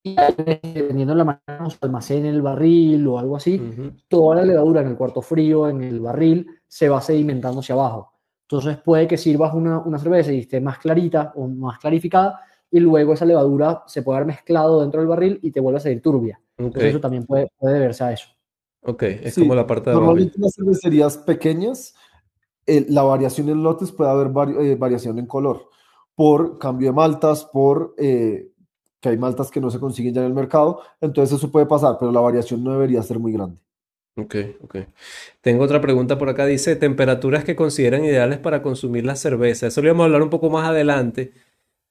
Y 0.05 0.15
dependiendo 0.15 1.13
de 1.13 1.17
la 1.17 1.23
manera 1.23 1.43
en 1.59 1.65
que 1.65 1.71
se 1.71 1.77
almacene 1.81 2.29
en 2.29 2.35
el 2.35 2.41
barril 2.41 3.07
o 3.07 3.19
algo 3.19 3.37
así, 3.37 3.55
Ujú. 3.59 3.91
toda 4.09 4.35
la 4.37 4.43
levadura 4.43 4.81
en 4.81 4.87
el 4.87 4.97
cuarto 4.97 5.21
frío, 5.21 5.69
en 5.69 5.81
el 5.81 5.99
barril, 6.01 6.45
se 6.67 6.89
va 6.89 6.99
sedimentando 7.01 7.61
hacia 7.61 7.73
abajo. 7.73 8.11
Entonces 8.41 8.77
puede 8.77 9.07
que 9.07 9.17
sirvas 9.17 9.53
una, 9.53 9.79
una 9.79 9.97
cerveza 9.97 10.33
y 10.33 10.39
esté 10.39 10.59
más 10.59 10.77
clarita 10.79 11.31
o 11.35 11.47
más 11.47 11.79
clarificada 11.79 12.41
y 12.69 12.79
luego 12.79 13.13
esa 13.13 13.25
levadura 13.25 13.83
se 13.87 14.01
puede 14.03 14.17
haber 14.17 14.27
mezclado 14.27 14.81
dentro 14.81 14.99
del 14.99 15.07
barril 15.07 15.39
y 15.41 15.51
te 15.51 15.61
vuelve 15.61 15.77
a 15.77 15.81
salir 15.81 16.01
turbia. 16.01 16.39
Ok, 16.57 16.65
Entonces 16.65 16.89
eso 16.89 16.99
también 16.99 17.25
puede, 17.25 17.47
puede 17.57 17.75
deberse 17.75 18.03
a 18.03 18.11
eso. 18.11 18.27
ok, 18.81 19.03
es 19.03 19.33
Sí, 19.35 19.41
como 19.41 19.55
la 19.55 19.65
parte 19.65 19.89
de. 19.89 19.95
Normalmente 19.95 20.35
en 20.35 20.41
las 20.43 20.53
cervecerías 20.53 21.17
pequeñas, 21.17 21.95
eh, 22.65 22.85
la 22.89 23.03
variación 23.03 23.47
en 23.49 23.63
lotes 23.63 23.91
puede 23.91 24.11
haber 24.11 24.27
vari- 24.27 24.59
eh, 24.59 24.75
variación 24.75 25.17
en 25.17 25.27
color 25.27 25.69
por 26.15 26.59
cambio 26.59 26.89
de 26.89 26.93
maltas, 26.93 27.45
por 27.45 27.95
eh, 27.97 28.49
que 28.99 29.09
hay 29.09 29.17
maltas 29.17 29.51
que 29.51 29.59
no 29.59 29.69
se 29.69 29.79
consiguen 29.79 30.13
ya 30.13 30.21
en 30.21 30.27
el 30.27 30.33
mercado, 30.33 30.81
entonces 31.01 31.37
eso 31.37 31.51
puede 31.51 31.65
pasar, 31.65 31.97
pero 31.99 32.11
la 32.11 32.21
variación 32.21 32.63
no 32.63 32.71
debería 32.71 33.03
ser 33.03 33.19
muy 33.19 33.33
grande. 33.33 33.57
Ok, 34.15 34.35
ok. 34.61 34.75
Tengo 35.41 35.63
otra 35.63 35.81
pregunta 35.81 36.17
por 36.19 36.29
acá. 36.29 36.45
Dice, 36.45 36.75
temperaturas 36.75 37.43
que 37.43 37.55
consideran 37.55 38.05
ideales 38.05 38.37
para 38.37 38.61
consumir 38.61 39.05
la 39.05 39.15
cerveza. 39.15 39.67
Eso 39.67 39.81
lo 39.81 39.87
íbamos 39.87 40.03
a 40.03 40.05
hablar 40.05 40.21
un 40.21 40.29
poco 40.29 40.51
más 40.51 40.69
adelante, 40.69 41.33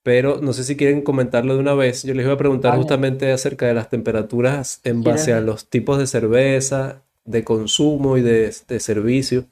pero 0.04 0.40
no 0.40 0.52
sé 0.52 0.62
si 0.64 0.76
quieren 0.76 1.02
comentarlo 1.02 1.54
de 1.54 1.61
una 1.61 1.74
vez. 1.74 2.04
Yo 2.04 2.14
les 2.14 2.24
iba 2.24 2.35
a 2.35 2.38
preguntar 2.38 2.70
Vale. 2.72 2.82
justamente 2.82 3.32
acerca 3.32 3.66
de 3.66 3.74
las 3.74 3.90
temperaturas 3.90 4.80
en 4.85 5.02
base 5.02 5.26
¿Quieres? 5.26 5.42
a 5.42 5.44
los 5.44 5.68
tipos 5.68 5.98
de 5.98 6.06
cerveza, 6.06 7.02
de 7.24 7.42
consumo 7.44 8.16
y 8.16 8.22
de, 8.22 8.54
de 8.68 8.80
servicio. 8.80 9.46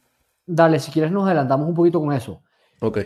Dale, 0.46 0.78
si 0.78 0.92
quieres 0.92 1.10
nos 1.12 1.26
adelantamos 1.26 1.68
un 1.68 1.74
poquito 1.74 2.00
con 2.00 2.12
eso. 2.12 2.40
Ok, 2.80 2.98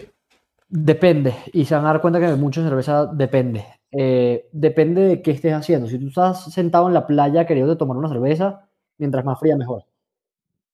Depende, 0.69 1.35
y 1.53 1.65
se 1.67 1.75
van 1.75 1.85
a 1.85 1.89
dar 1.89 2.01
cuenta 2.01 2.19
que 2.19 2.35
mucha 2.37 2.63
cerveza 2.63 3.07
depende. 3.07 3.65
Eh, 3.93 4.49
depende 4.53 5.03
de 5.03 5.23
qué 5.23 5.31
estés 5.31 5.53
haciendo. 5.53 5.87
Si 5.87 5.99
tú 5.99 6.09
estás 6.09 6.53
sentado 6.53 6.89
en 6.89 6.95
la 6.95 7.07
playa 7.07 7.47
queriendo 7.47 7.77
tomar 7.77 7.97
una 7.97 8.09
cerveza, 8.09 8.67
mientras 8.99 9.25
más 9.25 9.39
fría 9.39 9.57
mejor. 9.57 9.85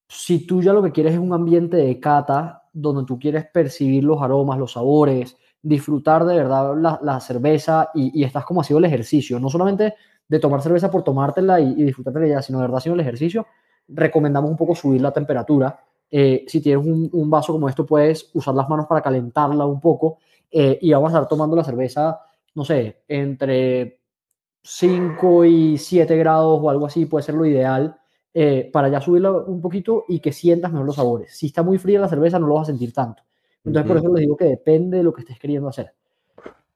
Si 0.08 0.46
tú 0.46 0.62
ya 0.62 0.72
lo 0.72 0.82
que 0.82 0.92
quieres 0.92 1.14
es 1.14 1.18
un 1.20 1.32
ambiente 1.32 1.76
de 1.76 2.00
cata, 2.00 2.64
donde 2.72 3.04
tú 3.06 3.18
quieres 3.18 3.46
percibir 3.52 4.04
los 4.04 4.22
aromas, 4.22 4.58
los 4.58 4.72
sabores, 4.72 5.36
disfrutar 5.62 6.24
de 6.24 6.36
verdad 6.36 6.74
la, 6.76 6.98
la 7.02 7.20
cerveza 7.20 7.90
y, 7.94 8.20
y 8.20 8.24
estás 8.24 8.44
como 8.44 8.60
haciendo 8.62 8.80
el 8.80 8.86
ejercicio, 8.86 9.40
no 9.40 9.48
solamente 9.50 9.94
de 10.28 10.38
tomar 10.38 10.62
cerveza 10.62 10.90
por 10.90 11.04
tomártela 11.04 11.60
y, 11.60 11.72
y 11.76 11.84
disfrutártela 11.84 12.26
ya, 12.28 12.42
sino 12.42 12.58
de 12.58 12.64
verdad 12.64 12.78
haciendo 12.78 12.94
el 12.96 13.00
ejercicio, 13.06 13.46
recomendamos 13.88 14.50
un 14.50 14.56
poco 14.56 14.74
subir 14.74 15.00
la 15.00 15.12
temperatura. 15.12 15.80
Eh, 16.10 16.44
si 16.48 16.60
tienes 16.60 16.84
un, 16.84 17.08
un 17.12 17.30
vaso 17.30 17.52
como 17.52 17.68
esto, 17.68 17.86
puedes 17.86 18.30
usar 18.34 18.54
las 18.54 18.68
manos 18.68 18.86
para 18.86 19.00
calentarla 19.02 19.64
un 19.66 19.80
poco 19.80 20.18
eh, 20.50 20.78
y 20.80 20.92
vamos 20.92 21.12
a 21.12 21.16
estar 21.18 21.28
tomando 21.28 21.54
la 21.56 21.64
cerveza, 21.64 22.20
no 22.54 22.64
sé, 22.64 23.02
entre 23.08 24.00
5 24.62 25.44
y 25.44 25.78
7 25.78 26.16
grados 26.16 26.58
o 26.62 26.70
algo 26.70 26.86
así, 26.86 27.06
puede 27.06 27.24
ser 27.24 27.34
lo 27.36 27.46
ideal 27.46 27.96
eh, 28.34 28.70
para 28.72 28.88
ya 28.88 29.00
subirla 29.00 29.32
un 29.32 29.60
poquito 29.60 30.04
y 30.08 30.20
que 30.20 30.32
sientas 30.32 30.72
mejor 30.72 30.86
los 30.86 30.96
sabores. 30.96 31.36
Si 31.36 31.46
está 31.46 31.62
muy 31.62 31.78
fría 31.78 32.00
la 32.00 32.08
cerveza, 32.08 32.38
no 32.38 32.46
lo 32.46 32.54
vas 32.54 32.64
a 32.68 32.72
sentir 32.72 32.92
tanto. 32.92 33.22
Entonces, 33.64 33.86
por 33.88 33.96
eso 33.98 34.08
les 34.14 34.20
digo 34.22 34.36
que 34.36 34.44
depende 34.46 34.98
de 34.98 35.02
lo 35.04 35.12
que 35.12 35.22
estés 35.22 35.38
queriendo 35.38 35.68
hacer. 35.68 35.92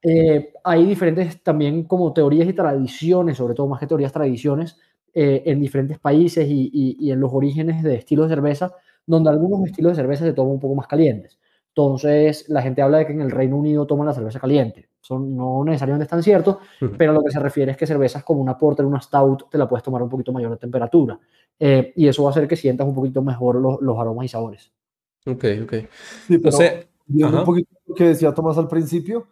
Eh, 0.02 0.52
hay 0.64 0.84
diferentes 0.84 1.42
también 1.42 1.84
como 1.84 2.12
teorías 2.12 2.48
y 2.48 2.52
tradiciones, 2.52 3.38
sobre 3.38 3.54
todo 3.54 3.66
más 3.68 3.80
que 3.80 3.86
teorías, 3.86 4.12
tradiciones, 4.12 4.78
eh, 5.14 5.42
en 5.46 5.60
diferentes 5.60 5.98
países 5.98 6.46
y, 6.48 6.70
y- 6.72 6.96
y 7.00 7.10
en 7.12 7.20
los 7.20 7.30
orígenes 7.32 7.82
de 7.82 7.94
estilos 7.96 8.28
de 8.28 8.34
cerveza, 8.34 8.72
donde 9.06 9.30
algunos 9.30 9.64
estilos 9.66 9.92
de 9.92 9.96
cerveza 9.96 10.24
se 10.24 10.32
toman 10.32 10.54
un 10.54 10.60
poco 10.60 10.74
más 10.74 10.86
calientes. 10.86 11.38
Entonces, 11.68 12.48
la 12.48 12.62
gente 12.62 12.82
habla 12.82 12.98
de 12.98 13.06
que 13.06 13.12
en 13.12 13.20
el 13.20 13.30
Reino 13.30 13.56
Unido 13.56 13.84
toman 13.86 14.06
la 14.06 14.14
cerveza 14.14 14.38
caliente. 14.38 14.88
Eso 15.02 15.18
no 15.18 15.64
necesariamente 15.64 16.04
es 16.04 16.10
tan 16.10 16.22
cierto, 16.22 16.60
Ujú. 16.80 16.94
pero 16.96 17.12
lo 17.12 17.22
que 17.22 17.32
se 17.32 17.40
refiere 17.40 17.72
es 17.72 17.76
que 17.76 17.86
cervezas 17.86 18.22
como 18.22 18.40
una 18.40 18.56
porter, 18.56 18.86
una 18.86 19.00
stout, 19.00 19.50
te 19.50 19.58
la 19.58 19.68
puedes 19.68 19.82
tomar 19.82 20.02
un 20.02 20.08
poquito 20.08 20.32
mayor 20.32 20.52
de 20.52 20.56
temperatura. 20.56 21.18
Eh, 21.58 21.92
y 21.96 22.06
eso 22.06 22.22
va 22.22 22.30
a 22.30 22.32
hacer 22.32 22.46
que 22.46 22.56
sientas 22.56 22.86
un 22.86 22.94
poquito 22.94 23.20
mejor 23.22 23.56
los, 23.56 23.80
los 23.80 23.98
aromas 23.98 24.26
y 24.26 24.28
sabores. 24.28 24.72
ok, 25.26 25.44
ok. 25.64 25.72
Sí, 26.26 26.38
pero 26.38 26.58
Entonces, 26.58 26.86
un 27.08 27.44
poquito 27.44 27.70
lo 27.86 27.94
que 27.94 28.04
decía 28.04 28.32
Tomás 28.32 28.56
al 28.56 28.68
principio, 28.68 29.26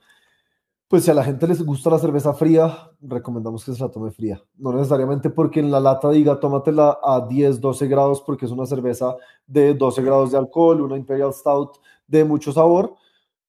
pues 0.92 1.04
si 1.04 1.10
a 1.10 1.14
la 1.14 1.24
gente 1.24 1.48
les 1.48 1.64
gusta 1.64 1.88
la 1.88 1.98
cerveza 1.98 2.34
fría, 2.34 2.90
recomendamos 3.00 3.64
que 3.64 3.72
se 3.72 3.80
la 3.80 3.88
tome 3.88 4.10
fría. 4.10 4.42
No 4.58 4.74
necesariamente 4.74 5.30
porque 5.30 5.60
en 5.60 5.70
la 5.70 5.80
lata 5.80 6.10
diga 6.10 6.38
tómatela 6.38 6.98
a 7.02 7.26
10, 7.26 7.62
12 7.62 7.86
grados 7.86 8.20
porque 8.20 8.44
es 8.44 8.52
una 8.52 8.66
cerveza 8.66 9.16
de 9.46 9.72
12 9.72 10.02
grados 10.02 10.32
de 10.32 10.36
alcohol, 10.36 10.82
una 10.82 10.98
Imperial 10.98 11.32
Stout 11.32 11.78
de 12.06 12.26
mucho 12.26 12.52
sabor, 12.52 12.94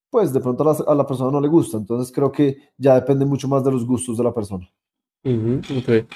pues 0.10 0.32
de 0.32 0.40
pronto 0.40 0.64
a 0.64 0.74
la, 0.74 0.92
a 0.94 0.96
la 0.96 1.06
persona 1.06 1.32
no 1.32 1.42
le 1.42 1.50
gusta. 1.50 1.76
Entonces 1.76 2.14
creo 2.16 2.32
que 2.32 2.56
ya 2.78 2.96
depende 2.96 3.26
mucho 3.26 3.50
más 3.50 3.62
de 3.62 3.74
los 3.74 3.86
gustos 3.86 4.16
de 4.16 4.24
la 4.24 4.34
persona. 4.34 4.66
Ujú, 5.26 5.80
ok. 5.80 6.08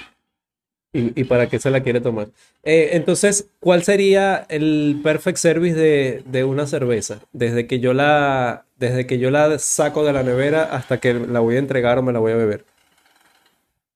¿Y, 0.94 1.20
y 1.20 1.24
para 1.26 1.48
qué 1.48 1.60
se 1.60 1.70
la 1.70 1.82
quiere 1.84 2.02
tomar? 2.02 2.30
Eh, 2.64 2.90
entonces, 2.94 3.50
¿cuál 3.60 3.84
sería 3.84 4.46
el 4.50 5.00
perfect 5.04 5.38
service 5.38 5.76
de, 5.78 6.24
de 6.26 6.44
una 6.44 6.66
cerveza? 6.66 7.20
Desde 7.34 7.68
que 7.68 7.80
yo 7.80 7.94
la, 7.94 8.66
desde 8.78 9.06
que 9.06 9.20
yo 9.20 9.30
la 9.30 9.60
saco 9.60 10.04
de 10.06 10.14
la 10.14 10.24
nevera 10.24 10.64
hasta 10.64 11.00
que 11.00 11.14
la 11.14 11.40
voy 11.42 11.56
a 11.58 11.60
entregar 11.60 12.00
o 12.00 12.04
me 12.04 12.14
la 12.14 12.20
voy 12.20 12.32
a 12.32 12.36
beber. 12.38 12.66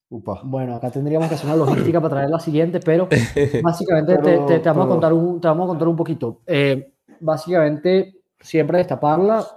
Upa. 0.09 0.41
Bueno, 0.43 0.75
acá 0.75 0.91
tendríamos 0.91 1.29
que 1.29 1.35
hacer 1.35 1.45
una 1.47 1.55
logística 1.55 2.01
para 2.01 2.15
traer 2.15 2.29
la 2.29 2.39
siguiente, 2.39 2.81
pero 2.83 3.07
básicamente 3.63 4.15
te- 4.17 4.21
Pero- 4.21 4.45
te, 4.45 4.59
te 4.59 4.69
vamos 4.69 4.83
a 4.83 4.87
pero- 4.87 4.89
contar 4.89 5.13
un, 5.13 5.39
te 5.41 5.47
vamos 5.47 5.65
a 5.65 5.67
contar 5.69 5.87
un 5.87 5.95
poquito. 5.95 6.41
Eh, 6.45 6.91
básicamente, 7.21 8.15
siempre 8.39 8.79
destaparla, 8.79 9.47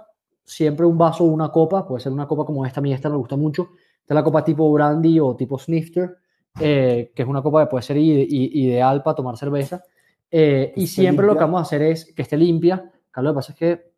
siempre 0.45 0.85
un 0.85 0.97
vaso 0.97 1.25
o 1.25 1.27
una 1.27 1.51
copa, 1.51 1.85
puede 1.85 2.01
ser 2.01 2.13
una 2.13 2.27
copa 2.27 2.45
como 2.45 2.65
esta, 2.65 2.79
a 2.79 2.83
mí 2.83 2.93
esta 2.93 3.09
me 3.09 3.17
gusta 3.17 3.35
mucho. 3.35 3.69
Esta 3.99 4.13
es 4.13 4.15
la 4.15 4.23
copa 4.23 4.45
tipo 4.45 4.71
brandy 4.71 5.19
o 5.19 5.35
tipo 5.35 5.59
snifter, 5.59 6.15
eh, 6.59 7.11
que 7.15 7.21
es 7.23 7.27
una 7.27 7.41
copa 7.41 7.63
que 7.65 7.69
puede 7.69 7.83
ser 7.83 7.97
ide- 7.97 8.25
ideal 8.29 9.03
para 9.03 9.15
tomar 9.15 9.37
cerveza. 9.37 9.83
Eh, 10.31 10.73
y 10.75 10.87
siempre 10.87 11.25
lo 11.25 11.33
que 11.33 11.39
limpia. 11.39 11.45
vamos 11.45 11.59
a 11.59 11.61
hacer 11.63 11.81
es 11.83 12.13
que 12.13 12.21
esté 12.21 12.37
limpia. 12.37 12.91
Acá 13.11 13.21
lo 13.21 13.31
que 13.31 13.35
pasa 13.35 13.51
es 13.53 13.57
que 13.57 13.91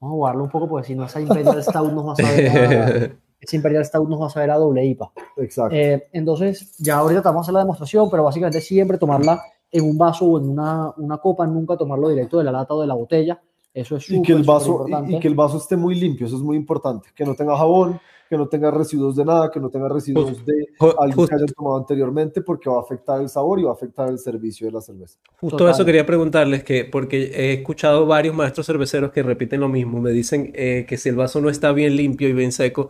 vamos 0.00 0.14
a 0.14 0.16
guardarlo 0.16 0.44
un 0.44 0.50
poco 0.50 0.68
porque 0.68 0.86
si 0.86 0.94
no 0.94 1.04
esa 1.04 1.20
Imperial 1.20 1.62
Stout 1.62 1.92
nos 1.92 2.06
va 2.08 2.12
a 2.12 2.16
saber 2.16 3.16
esa 3.40 3.56
Imperial 3.56 3.84
Stout 3.84 4.08
nos 4.08 4.20
va 4.20 4.26
a 4.26 4.30
saber 4.30 4.50
a 4.50 4.56
doble 4.56 4.84
IPA. 4.84 5.12
Exacto. 5.38 5.74
Eh, 5.76 6.04
entonces, 6.12 6.76
ya 6.78 6.96
ahorita 6.98 7.22
te 7.22 7.28
vamos 7.28 7.40
a 7.40 7.44
hacer 7.44 7.54
la 7.54 7.60
demostración, 7.60 8.08
pero 8.10 8.24
básicamente 8.24 8.60
siempre 8.60 8.98
tomarla 8.98 9.42
en 9.70 9.84
un 9.84 9.96
vaso 9.98 10.26
o 10.26 10.38
en 10.38 10.48
una, 10.50 10.92
una 10.98 11.18
copa, 11.18 11.46
nunca 11.46 11.76
tomarlo 11.76 12.08
directo 12.08 12.38
de 12.38 12.44
la 12.44 12.52
lata 12.52 12.74
o 12.74 12.80
de 12.80 12.86
la 12.86 12.94
botella. 12.94 13.40
Eso 13.74 13.96
es 13.96 14.08
y 14.10 14.20
que 14.20 14.32
el 14.32 14.44
súper, 14.44 14.54
vaso 14.54 14.86
y- 15.08 15.16
y, 15.16 15.18
que 15.18 15.28
el 15.28 15.34
vaso 15.34 15.56
esté 15.56 15.76
muy 15.76 15.94
limpio, 15.94 16.26
eso 16.26 16.36
es 16.36 16.42
muy 16.42 16.56
importante, 16.58 17.08
que 17.14 17.24
no 17.24 17.34
tenga 17.34 17.56
jabón, 17.56 17.98
que 18.32 18.38
no 18.38 18.48
tenga 18.48 18.70
residuos 18.70 19.14
de 19.14 19.26
nada, 19.26 19.50
que 19.50 19.60
no 19.60 19.68
tenga 19.68 19.90
residuos 19.90 20.42
de 20.46 20.68
algo 20.98 21.26
que 21.26 21.34
hayan 21.34 21.48
tomado 21.48 21.76
anteriormente, 21.76 22.40
porque 22.40 22.70
va 22.70 22.78
a 22.78 22.80
afectar 22.80 23.20
el 23.20 23.28
sabor 23.28 23.60
y 23.60 23.64
va 23.64 23.72
a 23.72 23.74
afectar 23.74 24.08
el 24.08 24.18
servicio 24.18 24.66
de 24.66 24.72
la 24.72 24.80
cerveza. 24.80 25.18
Justo 25.38 25.58
Total. 25.58 25.74
eso 25.74 25.84
quería 25.84 26.06
preguntarles, 26.06 26.64
que, 26.64 26.86
porque 26.86 27.24
he 27.24 27.52
escuchado 27.52 28.06
varios 28.06 28.34
maestros 28.34 28.64
cerveceros 28.64 29.10
que 29.10 29.22
repiten 29.22 29.60
lo 29.60 29.68
mismo. 29.68 30.00
Me 30.00 30.12
dicen 30.12 30.50
eh, 30.54 30.86
que 30.88 30.96
si 30.96 31.10
el 31.10 31.16
vaso 31.16 31.42
no 31.42 31.50
está 31.50 31.72
bien 31.72 31.94
limpio 31.94 32.26
y 32.26 32.32
bien 32.32 32.52
seco, 32.52 32.88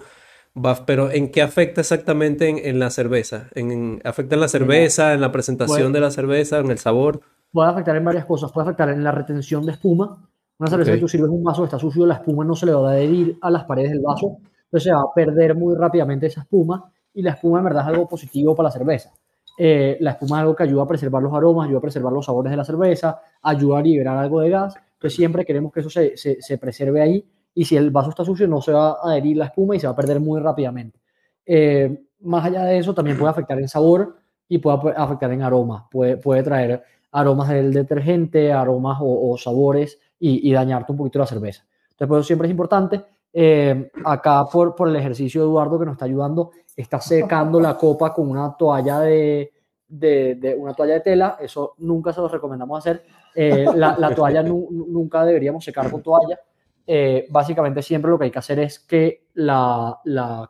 va, 0.57 0.87
pero 0.87 1.11
¿en 1.11 1.33
qué 1.33 1.43
afecta 1.43 1.81
exactamente 1.81 2.49
en, 2.49 2.59
en 2.59 2.79
la 2.79 2.91
cerveza? 2.91 3.49
¿En, 3.57 4.01
¿afecta 4.05 4.37
en 4.37 4.43
la 4.43 4.49
cerveza, 4.49 5.13
en 5.13 5.21
la 5.21 5.33
presentación 5.33 5.77
Bueno. 5.77 5.95
de 5.95 6.01
la 6.03 6.13
cerveza, 6.13 6.61
en 6.61 6.71
el 6.71 6.79
sabor? 6.79 7.21
Puede 7.51 7.69
afectar 7.69 7.97
en 7.97 8.05
varias 8.05 8.27
cosas. 8.27 8.53
Puede 8.53 8.69
afectar 8.69 8.91
en 8.91 9.03
la 9.03 9.11
retención 9.11 9.67
de 9.67 9.73
espuma. 9.73 10.25
Una 10.61 10.71
cerveza 10.71 10.93
que 10.93 10.99
tú 10.99 11.09
sirves 11.09 11.31
un 11.31 11.43
vaso 11.43 11.65
está 11.65 11.81
sucio, 11.81 12.07
la 12.07 12.15
espuma 12.15 12.45
no 12.45 12.55
se 12.55 12.67
le 12.67 12.75
va 12.75 12.91
a 12.91 12.93
adherir 12.93 13.37
a 13.41 13.51
las 13.51 13.65
paredes 13.65 13.91
del 13.91 14.03
vaso, 14.03 14.39
entonces 14.73 14.85
se 14.85 14.93
va 14.95 15.03
a 15.03 15.13
perder 15.15 15.55
muy 15.55 15.75
rápidamente 15.75 16.27
esa 16.27 16.41
espuma 16.41 16.91
y 17.13 17.21
la 17.21 17.33
espuma 17.33 17.59
en 17.59 17.65
verdad 17.65 17.83
es 17.83 17.89
algo 17.89 18.09
positivo 18.09 18.55
para 18.57 18.69
la 18.69 18.73
cerveza. 18.73 19.13
Eh, 19.59 19.99
la 20.01 20.13
espuma 20.13 20.39
es 20.39 20.41
algo 20.43 20.57
que 20.57 20.63
ayuda 20.63 20.83
a 20.85 20.87
preservar 20.87 21.23
los 21.23 21.35
aromas, 21.35 21.67
ayuda 21.67 21.79
a 21.79 21.83
preservar 21.83 22.11
los 22.11 22.25
sabores 22.25 22.51
de 22.51 22.57
la 22.57 22.65
cerveza, 22.65 23.21
ayuda 23.43 23.79
a 23.79 23.83
liberar 23.83 24.17
algo 24.17 24.41
de 24.41 24.49
gas. 24.49 24.75
Entonces 24.95 25.15
siempre 25.15 25.45
queremos 25.45 25.73
que 25.73 25.81
eso 25.81 25.91
se, 25.91 26.17
se, 26.17 26.41
se 26.41 26.57
preserve 26.57 27.03
ahí 27.03 27.23
y 27.55 27.67
si 27.67 27.77
el 27.77 27.91
vaso 27.91 28.09
está 28.09 28.25
sucio 28.25 28.49
no 28.49 28.63
se 28.63 28.73
va 28.73 28.93
a 28.93 29.11
adherir 29.11 29.37
la 29.37 29.45
espuma 29.47 29.77
y 29.77 29.81
se 29.81 29.87
va 29.87 29.93
a 29.93 29.97
perder 29.97 30.21
muy 30.21 30.41
rápidamente. 30.41 30.99
Eh, 31.45 32.05
más 32.21 32.47
allá 32.47 32.65
de 32.65 32.79
eso, 32.79 32.95
también 32.95 33.19
puede 33.19 33.31
afectar 33.31 33.59
en 33.59 33.69
sabor 33.69 34.17
y 34.49 34.57
puede 34.57 34.95
afectar 34.97 35.31
en 35.33 35.43
aroma. 35.43 35.87
Puede, 35.91 36.17
puede 36.17 36.43
traer 36.43 36.83
aromas 37.11 37.51
del 37.51 37.75
detergente, 37.75 38.53
aromas 38.53 38.99
o, 39.03 39.33
o 39.33 39.37
sabores 39.37 40.01
y, 40.19 40.49
y 40.49 40.53
dañarte 40.53 40.93
un 40.93 40.99
poquito 40.99 41.19
la 41.19 41.27
cerveza. 41.27 41.65
Entonces, 41.91 42.09
por 42.09 42.19
eso 42.19 42.27
siempre 42.27 42.49
es 42.49 42.53
importante. 42.53 43.05
Eh, 43.33 43.91
acá, 44.05 44.45
por, 44.47 44.75
por 44.75 44.89
el 44.89 44.97
ejercicio 44.97 45.41
de 45.41 45.47
Eduardo 45.47 45.79
que 45.79 45.87
nos 45.87 45.93
está 45.93 46.05
ayudando, 46.05 46.51
está 46.77 47.01
secando 47.01 47.61
la 47.61 47.77
copa 47.77 48.13
con 48.13 48.29
una 48.29 48.55
toalla 48.57 49.01
de, 49.01 49.53
de, 49.89 50.57
una 50.59 50.75
toalla 50.75 50.95
de 50.95 51.01
tela, 51.01 51.37
eso 51.41 51.75
nunca 51.79 52.13
se 52.13 52.21
lo 52.21 52.29
recomendamos 52.29 52.79
hacer. 52.79 53.05
Eh, 53.35 53.67
la, 53.75 54.15
toalla 54.15 54.43
nunca 54.43 55.25
deberíamos 55.25 55.65
secar 55.65 55.91
con 55.91 56.03
toalla. 56.03 56.39
Eh, 56.87 57.27
básicamente 57.31 57.81
siempre 57.81 58.11
lo 58.11 58.19
que 58.19 58.25
hay 58.25 58.31
que 58.31 58.39
hacer 58.39 58.59
es 58.59 58.79
que 58.79 59.29
la, 59.35 59.99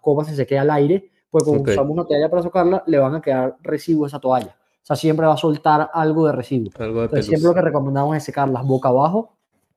copa 0.00 0.24
se 0.24 0.34
seque 0.34 0.58
al 0.58 0.70
aire, 0.70 1.10
pues 1.30 1.44
cuando 1.44 1.70
usamos 1.70 1.92
una 1.92 2.04
toalla 2.04 2.28
para 2.28 2.42
secarla, 2.42 2.82
le 2.86 2.98
van 2.98 3.14
a 3.14 3.20
quedar 3.20 3.56
residuos 3.62 4.06
a 4.06 4.16
esa 4.16 4.20
toalla. 4.20 4.56
O 4.82 4.84
sea, 4.84 4.96
siempre 4.96 5.26
va 5.26 5.34
a 5.34 5.36
soltar 5.36 5.90
algo 5.92 6.26
de 6.26 6.32
residuo. 6.32 6.72
Entonces, 6.76 7.26
siempre 7.26 7.48
lo 7.48 7.54
que 7.54 7.60
recomendamos 7.60 8.16
es 8.16 8.24
secarlas 8.24 8.64
boca 8.66 8.88
abajo, 8.88 9.36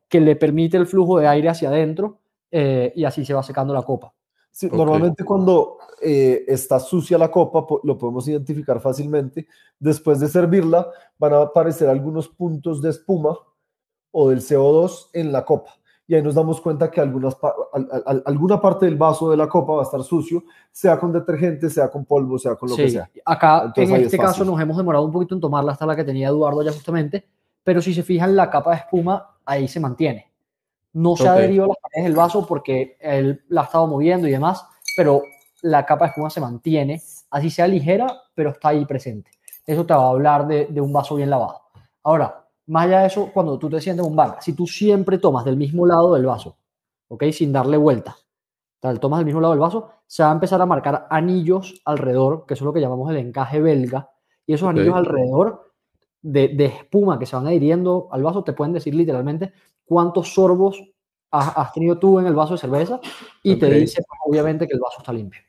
que 0.09 0.19
le 0.19 0.35
permite 0.35 0.77
el 0.77 0.87
flujo 0.87 1.19
de 1.19 1.27
aire 1.27 1.49
hacia 1.49 1.69
adentro 1.69 2.17
eh, 2.57 2.93
y 2.95 3.03
así 3.03 3.25
se 3.25 3.33
va 3.33 3.43
secando 3.43 3.73
la 3.73 3.81
copa. 3.81 4.13
Sí, 4.49 4.69
Normalmente 4.71 5.25
cuando 5.25 5.77
eh, 6.01 6.45
está 6.47 6.79
sucia 6.79 7.17
la 7.17 7.29
copa, 7.29 7.65
lo 7.83 7.97
podemos 7.97 8.25
identificar 8.29 8.79
fácilmente. 8.79 9.45
Después 9.77 10.21
de 10.21 10.29
servirla, 10.29 10.87
van 11.17 11.33
a 11.33 11.41
aparecer 11.41 11.89
algunos 11.89 12.29
puntos 12.29 12.81
de 12.81 12.91
espuma 12.91 13.37
o 14.11 14.29
del 14.29 14.39
CO2 14.39 15.09
en 15.11 15.33
la 15.33 15.43
copa. 15.43 15.71
Y 16.07 16.15
ahí 16.15 16.21
nos 16.21 16.35
damos 16.35 16.61
cuenta 16.61 16.89
que 16.89 17.01
algunas, 17.01 17.35
alguna 18.25 18.61
parte 18.61 18.85
del 18.85 18.95
vaso 18.95 19.29
de 19.29 19.35
la 19.35 19.49
copa 19.49 19.73
va 19.73 19.81
a 19.81 19.83
estar 19.83 20.01
sucio, 20.01 20.45
sea 20.71 20.97
con 20.97 21.11
detergente, 21.11 21.69
sea 21.69 21.89
con 21.89 22.05
polvo, 22.05 22.39
sea 22.39 22.55
con 22.55 22.69
lo 22.69 22.77
que 22.77 22.89
sea. 22.89 23.09
Acá, 23.25 23.73
en 23.75 23.95
este 23.95 24.17
caso, 24.17 24.45
nos 24.45 24.61
hemos 24.61 24.77
demorado 24.77 25.03
un 25.03 25.11
poquito 25.11 25.35
en 25.35 25.41
tomarla 25.41 25.73
hasta 25.73 25.85
la 25.85 25.93
que 25.93 26.05
tenía 26.05 26.29
Eduardo 26.29 26.63
ya 26.63 26.71
justamente, 26.71 27.27
pero 27.65 27.81
si 27.81 27.93
se 27.93 28.03
fijan, 28.03 28.33
la 28.33 28.49
capa 28.49 28.71
de 28.71 28.77
espuma 28.77 29.39
ahí 29.43 29.67
se 29.67 29.81
mantiene. 29.81 30.34
No 30.95 31.17
se 31.17 31.27
ha 31.27 31.33
adherido 31.33 31.65
a 31.65 31.67
las 31.67 31.77
paredes 31.81 32.05
del 32.05 32.15
vaso 32.15 32.47
porque 32.47 32.95
él 33.01 33.43
la 33.49 33.61
ha 33.61 33.63
estado 33.65 33.85
moviendo 33.85 34.29
y 34.29 34.31
demás, 34.31 34.65
pero 34.95 35.23
la 35.61 35.85
capa 35.85 36.05
de 36.05 36.11
espuma 36.11 36.29
se 36.29 36.39
mantiene, 36.39 37.01
así 37.31 37.49
sea 37.49 37.67
ligera, 37.67 38.07
pero 38.33 38.51
está 38.51 38.69
ahí 38.69 38.85
presente. 38.85 39.29
Eso 39.67 39.85
te 39.85 39.93
va 39.93 40.05
a 40.05 40.09
hablar 40.09 40.47
de, 40.47 40.79
un 40.79 40.93
vaso 40.93 41.15
bien 41.15 41.29
lavado. 41.29 41.63
Ahora, 42.01 42.47
más 42.67 42.85
allá 42.85 43.01
de 43.01 43.07
eso, 43.07 43.29
cuando 43.33 43.59
tú 43.59 43.69
te 43.69 43.81
sientes 43.81 44.05
en 44.05 44.09
un 44.09 44.15
bar, 44.15 44.37
si 44.39 44.53
tú 44.53 44.67
siempre 44.67 45.17
tomas 45.17 45.43
del 45.43 45.57
mismo 45.57 45.85
lado 45.85 46.13
del 46.13 46.27
vaso, 46.27 46.55
¿ok? 47.09 47.25
Sin 47.33 47.51
darle 47.51 47.75
vuelta, 47.75 48.15
tal, 48.79 48.97
tomas 49.01 49.19
del 49.19 49.25
mismo 49.25 49.41
lado 49.41 49.53
del 49.53 49.59
vaso, 49.59 49.89
se 50.07 50.23
va 50.23 50.29
a 50.29 50.33
empezar 50.33 50.61
a 50.61 50.65
marcar 50.65 51.07
anillos 51.09 51.81
alrededor, 51.83 52.45
que 52.45 52.53
eso 52.53 52.63
es 52.63 52.67
lo 52.67 52.73
que 52.73 52.79
llamamos 52.79 53.11
el 53.11 53.17
encaje 53.17 53.59
belga, 53.59 54.11
y 54.47 54.53
esos 54.53 54.69
anillos 54.69 54.95
alrededor 54.95 55.73
de, 56.21 56.47
de, 56.47 56.65
espuma 56.65 57.19
que 57.19 57.25
se 57.25 57.35
van 57.35 57.47
adhiriendo 57.47 58.07
al 58.11 58.23
vaso 58.23 58.45
te 58.45 58.53
pueden 58.53 58.73
decir 58.73 58.95
literalmente 58.95 59.51
cuántos 59.85 60.33
sorbos 60.33 60.81
has, 61.31 61.73
tenido 61.73 61.97
tú 61.97 62.19
en 62.19 62.27
el 62.27 62.33
vaso 62.33 62.53
de 62.53 62.59
cerveza 62.59 62.99
y 63.43 63.57
te 63.57 63.69
dice 63.69 64.03
pues, 64.07 64.19
obviamente 64.25 64.67
que 64.67 64.73
el 64.73 64.79
vaso 64.79 64.97
está 64.99 65.11
limpio. 65.11 65.41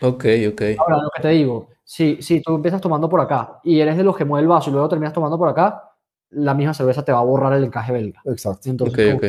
Ok, 0.00 0.24
ok. 0.52 0.62
Ahora, 0.78 1.02
lo 1.02 1.10
que 1.14 1.22
te 1.22 1.28
digo, 1.28 1.68
si, 1.84 2.22
si 2.22 2.40
tú 2.40 2.54
empiezas 2.54 2.80
tomando 2.80 3.08
por 3.08 3.20
acá 3.20 3.60
y 3.64 3.80
eres 3.80 3.96
de 3.96 4.04
los 4.04 4.16
que 4.16 4.24
mueve 4.24 4.42
el 4.42 4.48
vaso 4.48 4.70
y 4.70 4.72
luego 4.72 4.88
terminas 4.88 5.12
tomando 5.12 5.36
por 5.36 5.48
acá, 5.48 5.88
la 6.30 6.54
misma 6.54 6.74
cerveza 6.74 7.04
te 7.04 7.12
va 7.12 7.18
a 7.18 7.24
borrar 7.24 7.52
el 7.54 7.64
encaje 7.64 7.92
belga. 7.92 8.20
Exacto. 8.24 8.68
Entonces, 8.70 9.14
ok, 9.14 9.24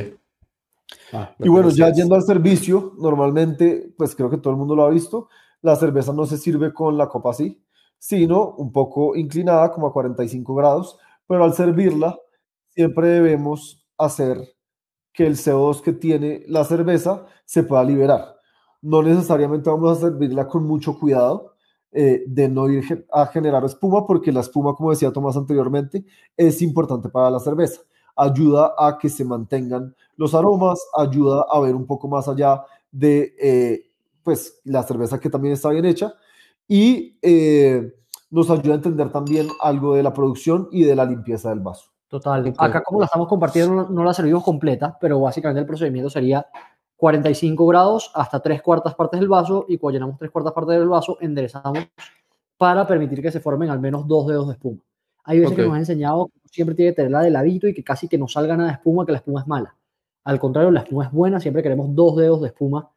ah, 1.13 1.31
y 1.39 1.49
bueno, 1.49 1.69
ya 1.69 1.91
yendo 1.91 2.15
al 2.15 2.23
servicio, 2.23 2.93
normalmente, 2.97 3.93
pues 3.97 4.15
creo 4.15 4.29
que 4.29 4.37
todo 4.37 4.51
el 4.51 4.59
mundo 4.59 4.75
lo 4.75 4.83
ha 4.83 4.89
visto, 4.89 5.29
la 5.61 5.75
cerveza 5.75 6.13
no 6.13 6.25
se 6.25 6.37
sirve 6.37 6.73
con 6.73 6.97
la 6.97 7.07
copa 7.07 7.31
así, 7.31 7.61
sino 7.97 8.51
un 8.51 8.71
poco 8.71 9.15
inclinada, 9.15 9.71
como 9.71 9.87
a 9.87 9.93
45 9.93 10.55
grados, 10.55 10.97
pero 11.27 11.43
al 11.43 11.53
servirla, 11.53 12.17
siempre 12.69 13.07
debemos 13.09 13.85
hacer 13.99 14.55
que 15.13 15.27
el 15.27 15.35
CO2 15.35 15.81
que 15.81 15.93
tiene 15.93 16.43
la 16.47 16.63
cerveza 16.63 17.25
se 17.45 17.63
pueda 17.63 17.83
liberar. 17.83 18.37
No 18.81 19.03
necesariamente 19.03 19.69
vamos 19.69 19.97
a 19.97 20.01
servirla 20.01 20.47
con 20.47 20.65
mucho 20.65 20.97
cuidado 20.97 21.55
eh, 21.91 22.23
de 22.27 22.47
no 22.47 22.69
ir 22.69 23.07
a 23.11 23.25
generar 23.25 23.65
espuma, 23.65 24.05
porque 24.05 24.31
la 24.31 24.41
espuma, 24.41 24.75
como 24.75 24.91
decía 24.91 25.11
Tomás 25.11 25.35
anteriormente, 25.35 26.05
es 26.37 26.61
importante 26.61 27.09
para 27.09 27.29
la 27.29 27.39
cerveza. 27.39 27.81
Ayuda 28.15 28.73
a 28.77 28.97
que 28.97 29.09
se 29.09 29.25
mantengan 29.25 29.95
los 30.15 30.33
aromas, 30.33 30.79
ayuda 30.95 31.45
a 31.49 31.59
ver 31.59 31.75
un 31.75 31.85
poco 31.85 32.07
más 32.07 32.27
allá 32.27 32.63
de 32.91 33.33
eh, 33.41 33.91
pues, 34.23 34.59
la 34.63 34.83
cerveza 34.83 35.19
que 35.19 35.29
también 35.29 35.53
está 35.53 35.69
bien 35.69 35.85
hecha 35.85 36.13
y 36.67 37.17
eh, 37.21 37.93
nos 38.29 38.49
ayuda 38.51 38.73
a 38.73 38.77
entender 38.77 39.11
también 39.11 39.47
algo 39.59 39.95
de 39.95 40.03
la 40.03 40.13
producción 40.13 40.69
y 40.71 40.83
de 40.83 40.95
la 40.95 41.05
limpieza 41.05 41.49
del 41.49 41.61
vaso. 41.61 41.88
Total. 42.09 42.53
Acá 42.57 42.81
como 42.81 42.99
la 42.99 43.05
estamos 43.05 43.27
compartiendo 43.27 43.87
no, 43.87 44.03
la 44.03 44.13
servimos 44.13 44.43
completa, 44.43 44.97
pero 44.99 45.19
básicamente 45.21 45.61
el 45.61 45.67
procedimiento 45.67 46.09
sería 46.09 46.45
45 46.97 47.67
grados 47.67 48.11
hasta 48.15 48.39
tres 48.39 48.63
cuartas 48.63 48.95
partes 48.95 49.19
del 49.19 49.29
vaso 49.29 49.65
y 49.69 49.77
cuando 49.77 49.97
llenamos 49.97 50.17
tres 50.17 50.31
cuartas 50.31 50.53
partes 50.53 50.79
del 50.79 50.89
vaso 50.89 51.17
enderezamos 51.21 51.87
para 52.57 52.87
permitir 52.87 53.21
que 53.21 53.31
se 53.31 53.39
formen 53.39 53.69
al 53.69 53.79
menos 53.79 54.07
dos 54.07 54.25
dedos 54.27 54.47
de 54.47 54.53
espuma. 54.53 54.81
Hay 55.23 55.39
veces 55.39 55.55
que 55.55 55.61
nos 55.61 55.73
han 55.73 55.79
enseñado 55.79 56.31
que 56.41 56.49
siempre 56.49 56.75
tiene 56.75 56.91
que 56.91 56.95
tenerla 56.95 57.21
de 57.21 57.29
ladito 57.29 57.67
y 57.67 57.75
que 57.75 57.83
casi 57.83 58.07
que 58.07 58.17
no 58.17 58.27
salga 58.27 58.57
nada 58.57 58.69
de 58.69 58.75
espuma, 58.75 59.05
que 59.05 59.11
la 59.11 59.19
espuma 59.19 59.41
es 59.41 59.47
mala. 59.47 59.75
Al 60.23 60.39
contrario, 60.39 60.71
la 60.71 60.79
espuma 60.79 61.05
es 61.05 61.11
buena, 61.11 61.39
siempre 61.39 61.61
queremos 61.61 61.93
dos 61.93 62.17
dedos 62.17 62.41
de 62.41 62.47
espuma 62.47 62.89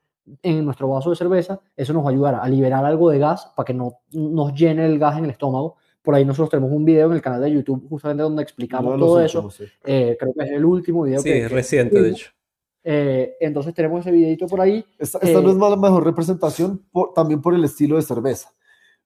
en 0.42 0.64
nuestro 0.64 0.88
vaso 0.88 1.10
de 1.10 1.16
cerveza. 1.16 1.60
Eso 1.76 1.92
nos 1.92 2.02
va 2.02 2.08
a 2.08 2.12
ayudar 2.12 2.34
a 2.36 2.48
liberar 2.48 2.84
algo 2.86 3.10
de 3.10 3.18
gas 3.18 3.52
para 3.54 3.66
que 3.66 3.74
no 3.74 3.98
nos 4.12 4.54
llene 4.54 4.86
el 4.86 4.98
gas 4.98 5.18
en 5.18 5.24
el 5.24 5.30
estómago 5.30 5.76
por 6.02 6.14
ahí 6.14 6.24
nosotros 6.24 6.50
tenemos 6.50 6.72
un 6.72 6.84
video 6.84 7.06
en 7.06 7.14
el 7.14 7.22
canal 7.22 7.40
de 7.40 7.52
YouTube 7.52 7.88
justamente 7.88 8.22
donde 8.22 8.42
explicamos 8.42 8.98
todo 8.98 9.20
eso. 9.20 9.48
Eh, 9.84 10.16
creo 10.18 10.34
que 10.34 10.44
es 10.44 10.50
el 10.50 10.64
último 10.64 11.04
video. 11.04 11.20
Sí, 11.20 11.30
que, 11.30 11.48
reciente, 11.48 12.02
de 12.02 12.10
hecho. 12.10 12.30
Eh, 12.84 13.36
entonces 13.40 13.72
tenemos 13.72 14.00
ese 14.00 14.10
videito 14.10 14.46
por 14.46 14.60
ahí. 14.60 14.84
Esta, 14.98 15.20
no 15.22 15.50
es 15.50 15.56
la 15.56 15.76
mejor 15.76 16.04
representación 16.04 16.84
también 17.14 17.40
por 17.40 17.54
el 17.54 17.64
estilo 17.64 17.96
de 17.96 18.02
cerveza. 18.02 18.52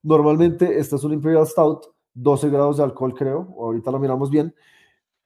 Normalmente 0.02 0.78
esta 0.78 0.96
es 0.96 1.04
una 1.04 1.14
Imperial 1.14 1.46
Stout, 1.46 1.87
12 2.14 2.48
grados 2.48 2.78
de 2.78 2.85
alcohol 2.85 3.14
creo, 3.14 3.54
ahorita 3.59 3.90
lo 3.90 3.98
miramos 3.98 4.30
bien. 4.30 4.54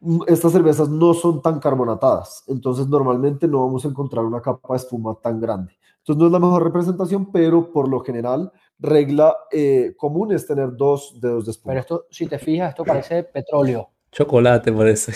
Mm, 0.00 0.22
estas 0.26 0.52
cervezas 0.52 0.88
no 0.88 1.14
son 1.14 1.42
tan 1.42 1.60
carbonatadas, 1.60 2.44
entonces 2.48 2.88
normalmente 2.88 3.46
no 3.46 3.64
vamos 3.64 3.84
a 3.84 3.88
encontrar 3.88 4.24
una 4.24 4.40
capa 4.40 4.74
de 4.74 4.78
espuma 4.78 5.14
tan 5.22 5.40
grande. 5.40 5.72
Entonces 6.00 6.20
no 6.20 6.26
es 6.26 6.32
la 6.32 6.38
mejor 6.38 6.64
representación, 6.64 7.30
pero 7.30 7.72
por 7.72 7.88
lo 7.88 8.00
general 8.00 8.50
regla 8.78 9.36
eh, 9.52 9.94
común 9.96 10.32
es 10.32 10.46
tener 10.46 10.70
dos 10.76 11.18
dedos 11.20 11.44
de 11.44 11.52
espuma. 11.52 11.72
Pero 11.72 11.80
esto, 11.80 12.06
si 12.10 12.26
te 12.26 12.38
fijas, 12.38 12.70
esto 12.70 12.84
parece 12.84 13.24
petróleo. 13.24 13.90
Chocolate 14.10 14.72
parece. 14.72 15.12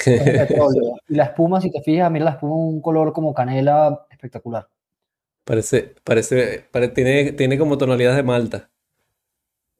Petróleo. 0.46 0.94
Y 1.08 1.14
la 1.14 1.24
espuma, 1.24 1.60
si 1.60 1.70
te 1.70 1.82
fijas, 1.82 2.10
mira 2.10 2.26
la 2.26 2.30
espuma, 2.32 2.54
un 2.54 2.80
color 2.80 3.12
como 3.12 3.34
canela 3.34 4.06
espectacular. 4.10 4.68
Parece, 5.44 5.94
parece, 6.02 6.68
tiene, 6.94 7.32
tiene 7.32 7.58
como 7.58 7.76
tonalidad 7.76 8.16
de 8.16 8.22
malta. 8.22 8.70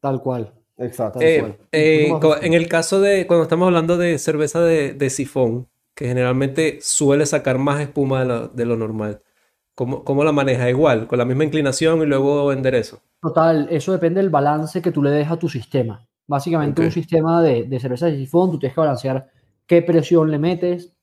Tal 0.01 0.21
cual. 0.21 0.53
Exacto. 0.77 1.21
Eh, 1.23 1.57
eh, 1.73 2.13
en 2.43 2.53
el 2.53 2.69
caso 2.69 3.01
de, 3.01 3.27
cuando 3.27 3.45
estamos 3.45 3.67
hablando 3.67 3.97
de 3.97 4.19
cerveza 4.19 4.61
de, 4.63 5.11
sifón, 5.11 5.69
que 5.95 6.09
generalmente 6.09 6.79
suele 6.83 7.25
sacar 7.25 7.59
más 7.59 7.81
espuma 7.81 8.21
de 8.21 8.27
lo, 8.27 8.49
de 8.49 8.67
lo 8.67 8.77
normal, 8.77 9.23
¿cómo, 9.75 10.05
¿cómo, 10.05 10.25
la 10.25 10.33
maneja? 10.33 10.69
Igual, 10.69 11.07
con 11.07 11.19
la 11.19 11.25
misma 11.25 11.45
inclinación 11.45 12.03
y 12.03 12.07
luego 12.07 12.53
enderezo. 12.53 13.01
Total, 13.21 13.69
eso 13.71 13.93
depende 13.93 14.21
del 14.21 14.31
balance 14.31 14.83
que 14.83 14.93
tú 14.93 15.03
le 15.03 15.11
des 15.11 15.31
a 15.31 15.39
tu 15.39 15.49
sistema. 15.49 16.07
Básicamente 16.27 16.83
un 16.83 16.91
sistema 16.91 17.43
de, 17.43 17.65
de, 17.65 17.81
cerveza 17.81 18.07
de 18.07 18.17
sifón, 18.17 18.51
tú 18.51 18.59
tienes 18.59 18.75
que 18.75 18.81
balancear 18.81 19.31
qué 19.67 19.83
presión 19.83 20.31
le 20.31 20.39
metes, 20.39 20.95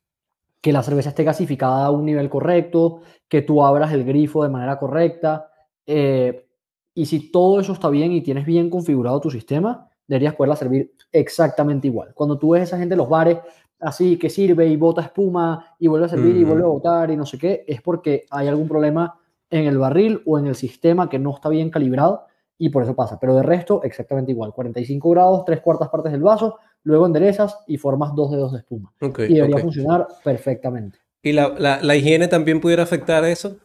que 0.61 0.71
la 0.71 0.83
cerveza 0.83 1.09
esté 1.09 1.23
gasificada 1.23 1.85
a 1.85 1.91
un 1.91 2.05
nivel 2.05 2.29
correcto, 2.29 3.01
que 3.27 3.41
tú 3.41 3.63
abras 3.63 3.91
el 3.93 4.03
grifo 4.03 4.43
de 4.43 4.49
manera 4.49 4.77
correcta. 4.77 5.49
Eh, 5.85 6.47
y 6.93 7.05
si 7.05 7.31
todo 7.31 7.59
eso 7.59 7.73
está 7.73 7.89
bien 7.89 8.11
y 8.11 8.21
tienes 8.21 8.45
bien 8.45 8.69
configurado 8.69 9.19
tu 9.19 9.31
sistema, 9.31 9.89
deberías 10.07 10.35
poderla 10.35 10.55
servir 10.55 10.93
exactamente 11.11 11.87
igual. 11.87 12.13
Cuando 12.13 12.37
tú 12.37 12.51
ves 12.51 12.61
a 12.61 12.63
esa 12.63 12.77
gente 12.77 12.93
en 12.93 12.99
los 12.99 13.09
bares 13.09 13.39
así 13.81 14.17
que 14.17 14.29
sirve 14.29 14.67
y 14.67 14.77
bota 14.77 15.01
espuma 15.01 15.75
y 15.79 15.87
vuelve 15.87 16.05
a 16.05 16.09
servir 16.09 16.35
y 16.35 16.43
vuelve 16.43 16.63
a 16.63 16.67
botar 16.67 17.11
y 17.11 17.17
no 17.17 17.25
sé 17.25 17.37
qué, 17.37 17.65
es 17.67 17.81
porque 17.81 18.25
hay 18.29 18.47
algún 18.47 18.67
problema 18.67 19.19
en 19.49 19.65
el 19.65 19.77
barril 19.77 20.21
o 20.25 20.39
en 20.39 20.47
el 20.47 20.55
sistema 20.55 21.09
que 21.09 21.19
no 21.19 21.33
está 21.35 21.49
bien 21.49 21.69
calibrado 21.69 22.25
y 22.57 22.69
por 22.69 22.83
eso 22.83 22.95
pasa. 22.95 23.19
Pero 23.19 23.35
de 23.35 23.43
resto, 23.43 23.81
exactamente 23.83 24.31
igual. 24.31 24.53
45 24.53 25.09
grados, 25.09 25.45
tres 25.45 25.61
cuartas 25.61 25.89
partes 25.89 26.11
del 26.11 26.21
vaso, 26.21 26.57
luego 26.83 27.05
enderezas 27.05 27.57
y 27.67 27.77
formas 27.77 28.15
dos 28.15 28.31
dedos 28.31 28.51
de 28.53 28.59
espuma. 28.59 28.93
y 29.01 29.33
debería 29.33 29.57
funcionar 29.57 30.07
perfectamente. 30.23 30.99
¿Y 31.23 31.33
la, 31.33 31.79
la, 31.81 31.95
higiene 31.95 32.27
también 32.27 32.61
pudiera 32.61 32.83
afectar 32.83 33.25
eso? 33.25 33.57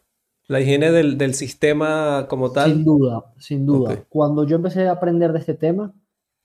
¿La 0.47 0.61
higiene 0.61 0.93
del, 0.93 1.19
del 1.19 1.35
sistema 1.35 2.27
como 2.29 2.53
tal? 2.53 2.73
Sin 2.73 2.85
duda, 2.85 3.25
sin 3.39 3.67
duda. 3.67 4.05
Cuando 4.09 4.45
yo 4.45 4.57
empecé 4.57 4.87
a 4.87 4.93
aprender 4.93 5.33
de 5.33 5.39
este 5.39 5.55
tema, 5.55 5.95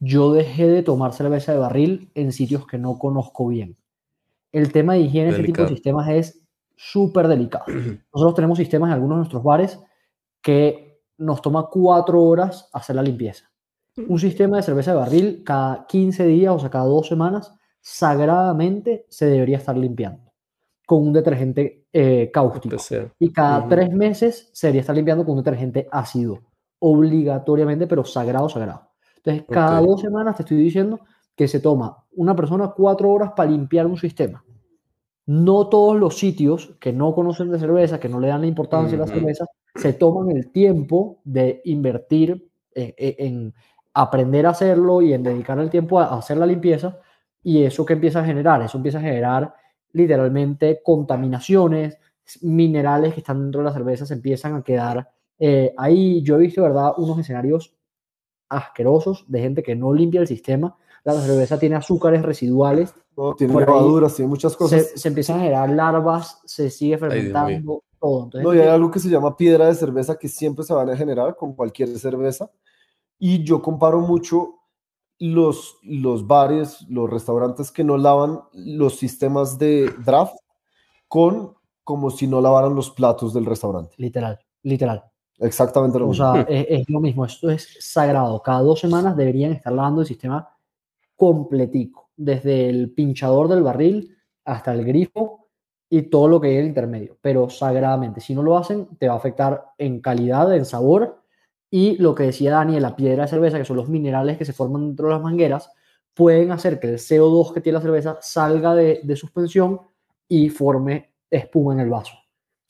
yo 0.01 0.33
dejé 0.33 0.67
de 0.67 0.81
tomar 0.81 1.13
cerveza 1.13 1.53
de 1.53 1.59
barril 1.59 2.11
en 2.15 2.31
sitios 2.31 2.65
que 2.65 2.79
no 2.79 2.97
conozco 2.97 3.47
bien. 3.47 3.77
El 4.51 4.71
tema 4.71 4.93
de 4.93 5.01
higiene 5.01 5.29
en 5.29 5.35
este 5.35 5.45
tipo 5.45 5.61
de 5.61 5.69
sistemas 5.69 6.09
es 6.09 6.41
súper 6.75 7.27
delicado. 7.27 7.65
Nosotros 8.13 8.35
tenemos 8.35 8.57
sistemas 8.57 8.87
en 8.87 8.95
algunos 8.95 9.15
de 9.15 9.19
nuestros 9.19 9.43
bares 9.43 9.79
que 10.41 11.03
nos 11.19 11.41
toma 11.41 11.67
cuatro 11.71 12.21
horas 12.23 12.67
hacer 12.73 12.95
la 12.95 13.03
limpieza. 13.03 13.45
Un 14.07 14.19
sistema 14.19 14.57
de 14.57 14.63
cerveza 14.63 14.91
de 14.91 14.97
barril 14.97 15.43
cada 15.45 15.85
15 15.85 16.25
días, 16.25 16.53
o 16.53 16.59
sea, 16.59 16.71
cada 16.71 16.85
dos 16.85 17.07
semanas, 17.07 17.53
sagradamente 17.79 19.05
se 19.07 19.27
debería 19.27 19.57
estar 19.57 19.77
limpiando 19.77 20.31
con 20.87 21.03
un 21.03 21.13
detergente 21.13 21.85
eh, 21.93 22.31
cáustico. 22.33 22.77
Y 23.19 23.31
cada 23.31 23.67
tres 23.67 23.93
meses 23.93 24.49
se 24.51 24.67
debería 24.67 24.81
estar 24.81 24.95
limpiando 24.95 25.23
con 25.23 25.37
un 25.37 25.43
detergente 25.43 25.87
ácido, 25.91 26.39
obligatoriamente, 26.79 27.85
pero 27.85 28.03
sagrado, 28.03 28.49
sagrado. 28.49 28.90
Entonces, 29.23 29.45
cada 29.47 29.79
dos 29.81 30.01
semanas 30.01 30.35
te 30.35 30.43
estoy 30.43 30.57
diciendo 30.57 30.99
que 31.35 31.47
se 31.47 31.59
toma 31.59 32.05
una 32.13 32.35
persona 32.35 32.73
cuatro 32.75 33.11
horas 33.11 33.31
para 33.35 33.51
limpiar 33.51 33.85
un 33.87 33.97
sistema. 33.97 34.43
No 35.27 35.69
todos 35.69 35.97
los 35.99 36.17
sitios 36.17 36.75
que 36.79 36.91
no 36.93 37.13
conocen 37.15 37.51
de 37.51 37.59
cerveza, 37.59 37.99
que 37.99 38.09
no 38.09 38.19
le 38.19 38.27
dan 38.29 38.41
la 38.41 38.47
importancia 38.47 38.97
a 38.97 39.01
la 39.01 39.07
cerveza, 39.07 39.45
se 39.75 39.93
toman 39.93 40.31
el 40.31 40.51
tiempo 40.51 41.19
de 41.23 41.61
invertir 41.65 42.49
en, 42.73 42.93
en- 42.97 43.15
en 43.27 43.53
aprender 43.93 44.45
a 44.45 44.51
hacerlo 44.51 45.01
y 45.01 45.13
en 45.13 45.23
dedicar 45.23 45.59
el 45.59 45.69
tiempo 45.69 45.99
a 45.99 46.05
a 46.05 46.17
hacer 46.17 46.37
la 46.37 46.45
limpieza. 46.45 46.99
Y 47.43 47.63
eso 47.63 47.85
que 47.85 47.93
empieza 47.93 48.21
a 48.21 48.25
generar, 48.25 48.61
eso 48.61 48.77
empieza 48.77 48.99
a 48.99 49.01
generar 49.01 49.53
literalmente 49.93 50.81
contaminaciones, 50.83 51.97
minerales 52.41 53.13
que 53.13 53.19
están 53.21 53.41
dentro 53.41 53.61
de 53.61 53.65
la 53.65 53.73
cerveza 53.73 54.05
se 54.05 54.13
empiezan 54.13 54.55
a 54.55 54.63
quedar 54.63 55.09
eh, 55.39 55.73
ahí. 55.77 56.21
Yo 56.23 56.35
he 56.35 56.39
visto, 56.39 56.61
¿verdad?, 56.63 56.93
unos 56.97 57.19
escenarios 57.19 57.75
asquerosos 58.51 59.25
de 59.27 59.39
gente 59.41 59.63
que 59.63 59.75
no 59.75 59.93
limpia 59.93 60.21
el 60.21 60.27
sistema. 60.27 60.75
La 61.03 61.13
cerveza 61.19 61.57
tiene 61.57 61.75
azúcares 61.75 62.21
residuales, 62.21 62.93
¿no? 63.17 63.33
Tiene 63.33 63.53
Por 63.53 63.63
ahí 63.63 63.69
levaduras, 63.69 64.15
tiene 64.15 64.29
muchas 64.29 64.51
se, 64.51 64.57
cosas. 64.57 64.91
se 64.95 65.07
empiezan 65.07 65.37
a 65.37 65.39
generar 65.39 65.69
larvas, 65.69 66.41
se 66.45 66.69
sigue 66.69 66.97
fermentando, 66.97 67.83
todo. 67.99 68.25
Entonces, 68.25 68.43
No, 68.43 68.53
y 68.53 68.59
hay 68.59 68.67
algo 68.67 68.91
que 68.91 68.99
se 68.99 69.09
llama 69.09 69.35
piedra 69.35 69.65
de 69.65 69.75
cerveza 69.75 70.19
que 70.19 70.27
siempre 70.27 70.63
se 70.63 70.73
van 70.73 70.89
a 70.89 70.95
generar 70.97 71.35
con 71.35 71.53
cualquier 71.53 71.89
cerveza. 71.97 72.51
Y 73.17 73.43
yo 73.43 73.61
comparo 73.61 73.99
mucho 74.01 74.59
los, 75.17 75.77
los 75.83 76.27
bares, 76.27 76.81
los 76.89 77.09
restaurantes 77.09 77.71
que 77.71 77.83
no 77.83 77.97
lavan 77.97 78.41
los 78.53 78.97
sistemas 78.97 79.57
de 79.57 79.91
draft 80.05 80.35
con 81.07 81.53
como 81.83 82.11
si 82.11 82.27
no 82.27 82.41
lavaran 82.41 82.75
los 82.75 82.91
platos 82.91 83.33
del 83.33 83.45
restaurante. 83.45 83.95
literal, 83.97 84.39
literal. 84.63 85.10
Exactamente 85.39 85.97
lo 85.99 86.05
O 86.07 86.09
mismo. 86.09 86.33
sea, 86.33 86.41
es, 86.49 86.65
es 86.69 86.89
lo 86.89 86.99
mismo, 86.99 87.25
esto 87.25 87.49
es 87.49 87.67
sagrado. 87.79 88.41
Cada 88.41 88.61
dos 88.61 88.79
semanas 88.79 89.15
deberían 89.17 89.51
estar 89.53 89.73
lavando 89.73 90.01
el 90.01 90.07
sistema 90.07 90.49
completico, 91.15 92.09
desde 92.15 92.69
el 92.69 92.91
pinchador 92.91 93.47
del 93.47 93.63
barril 93.63 94.17
hasta 94.45 94.73
el 94.73 94.85
grifo 94.85 95.49
y 95.89 96.03
todo 96.03 96.27
lo 96.27 96.41
que 96.41 96.47
hay 96.49 96.55
en 96.55 96.61
el 96.61 96.67
intermedio, 96.67 97.17
pero 97.21 97.49
sagradamente. 97.49 98.21
Si 98.21 98.33
no 98.35 98.43
lo 98.43 98.57
hacen, 98.57 98.87
te 98.97 99.07
va 99.07 99.15
a 99.15 99.17
afectar 99.17 99.65
en 99.77 100.01
calidad, 100.01 100.53
en 100.55 100.65
sabor 100.65 101.21
y 101.69 101.97
lo 101.97 102.15
que 102.15 102.23
decía 102.23 102.51
Dani, 102.53 102.79
la 102.79 102.95
piedra 102.95 103.23
de 103.23 103.29
cerveza, 103.29 103.57
que 103.57 103.65
son 103.65 103.77
los 103.77 103.89
minerales 103.89 104.37
que 104.37 104.45
se 104.45 104.53
forman 104.53 104.87
dentro 104.87 105.07
de 105.07 105.13
las 105.15 105.23
mangueras, 105.23 105.71
pueden 106.13 106.51
hacer 106.51 106.79
que 106.79 106.87
el 106.89 106.99
CO2 106.99 107.53
que 107.53 107.61
tiene 107.61 107.77
la 107.79 107.81
cerveza 107.83 108.17
salga 108.21 108.75
de, 108.75 109.01
de 109.03 109.15
suspensión 109.15 109.81
y 110.27 110.49
forme 110.49 111.13
espuma 111.29 111.73
en 111.73 111.81
el 111.81 111.89
vaso. 111.89 112.13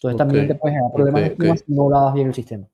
Entonces 0.02 0.18
también 0.18 0.48
te 0.48 0.56
puedes 0.56 0.74
generar 0.76 0.92
problemas 0.94 1.22
ok, 1.22 1.28
de 1.28 1.32
espuma 1.34 1.54
ok. 1.54 1.60
si 1.66 1.74
no 1.74 1.90
lavas 1.90 2.14
bien 2.16 2.28
el 2.28 2.34
sistema. 2.34 2.66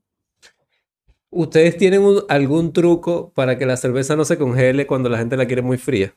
¿Ustedes 1.30 1.76
tienen 1.76 2.02
un- 2.04 2.22
algún 2.30 2.72
truco 2.72 3.32
para 3.36 3.58
que 3.58 3.66
la 3.66 3.76
cerveza 3.76 4.16
no 4.16 4.24
se 4.24 4.38
congele 4.38 4.88
cuando 4.88 5.10
la 5.10 5.18
gente 5.18 5.36
la 5.36 5.46
quiere 5.46 5.62
muy 5.62 5.78
fría? 5.78 6.14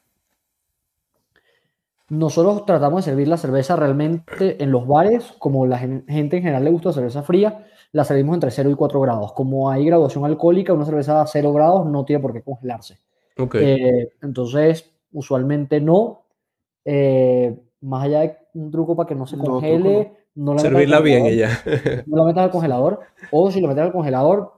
Nosotros 2.08 2.64
tratamos 2.66 3.04
de 3.04 3.10
servir 3.10 3.28
la 3.28 3.36
cerveza 3.36 3.76
realmente 3.76 4.62
en 4.62 4.70
los 4.72 4.86
bares, 4.86 5.32
como 5.38 5.66
la 5.66 5.78
gen- 5.78 6.04
gente 6.08 6.36
en 6.36 6.42
general 6.42 6.64
le 6.64 6.70
gusta 6.70 6.88
la 6.90 6.94
cerveza 6.94 7.22
fría, 7.22 7.66
la 7.92 8.04
servimos 8.04 8.34
entre 8.34 8.50
0 8.50 8.70
y 8.70 8.74
4 8.74 9.00
grados. 9.00 9.32
Como 9.32 9.70
hay 9.70 9.84
graduación 9.84 10.24
alcohólica, 10.24 10.72
una 10.72 10.84
cerveza 10.84 11.20
a 11.22 11.26
0 11.26 11.52
grados 11.52 11.86
no 11.86 12.04
tiene 12.04 12.20
por 12.20 12.32
qué 12.32 12.42
congelarse. 12.42 12.98
Eh, 13.54 14.10
entonces, 14.22 14.90
usualmente 15.12 15.80
no. 15.80 16.22
Eh, 16.84 17.56
más 17.82 18.04
allá 18.04 18.20
de 18.20 18.36
un 18.54 18.70
truco 18.70 18.96
para 18.96 19.08
que 19.08 19.14
no 19.14 19.26
se 19.26 19.36
congele, 19.38 20.04
no 20.04 20.19
la 20.54 20.62
metas 20.62 20.66
al 20.66 20.72
Servirla 20.72 21.00
bien 21.00 21.26
ella. 21.26 21.48
no 22.06 22.16
la 22.18 22.24
metas 22.24 22.44
al 22.44 22.50
congelador, 22.50 23.00
o 23.30 23.50
si 23.50 23.60
la 23.60 23.68
metes 23.68 23.84
al 23.84 23.92
congelador, 23.92 24.52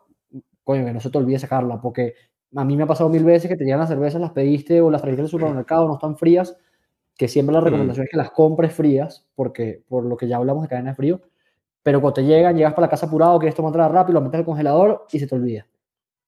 coño, 0.64 0.84
que 0.84 0.92
no 0.92 1.00
se 1.00 1.10
te 1.10 1.18
olvide 1.18 1.38
sacarla, 1.38 1.80
porque 1.80 2.14
a 2.54 2.64
mí 2.64 2.76
me 2.76 2.84
ha 2.84 2.86
pasado 2.86 3.08
mil 3.10 3.24
veces 3.24 3.48
que 3.50 3.56
te 3.56 3.64
llegan 3.64 3.80
las 3.80 3.88
cervezas, 3.88 4.20
las 4.20 4.32
pediste 4.32 4.80
o 4.80 4.90
las 4.90 5.00
trajiste 5.02 5.22
del 5.22 5.30
supermercado, 5.30 5.86
no 5.88 5.94
están 5.94 6.16
frías, 6.16 6.56
que 7.16 7.28
siempre 7.28 7.52
la 7.54 7.60
Mm. 7.60 7.64
recomendación 7.64 8.04
es 8.04 8.10
que 8.10 8.16
las 8.16 8.30
compres 8.30 8.72
frías, 8.74 9.26
porque 9.34 9.82
por 9.88 10.04
lo 10.04 10.16
que 10.16 10.28
ya 10.28 10.36
hablamos 10.36 10.62
de 10.62 10.68
cadena 10.68 10.90
de 10.90 10.96
frío, 10.96 11.20
pero 11.82 12.00
cuando 12.00 12.14
te 12.14 12.24
llegan, 12.24 12.56
llegas 12.56 12.74
para 12.74 12.86
la 12.86 12.90
casa 12.90 13.06
apurado, 13.06 13.38
quieres 13.38 13.54
tomártela 13.56 13.88
rápido, 13.88 14.14
la 14.20 14.24
metes 14.24 14.38
al 14.40 14.44
congelador 14.46 15.06
y 15.12 15.18
se 15.18 15.26
te 15.26 15.34
olvida. 15.34 15.66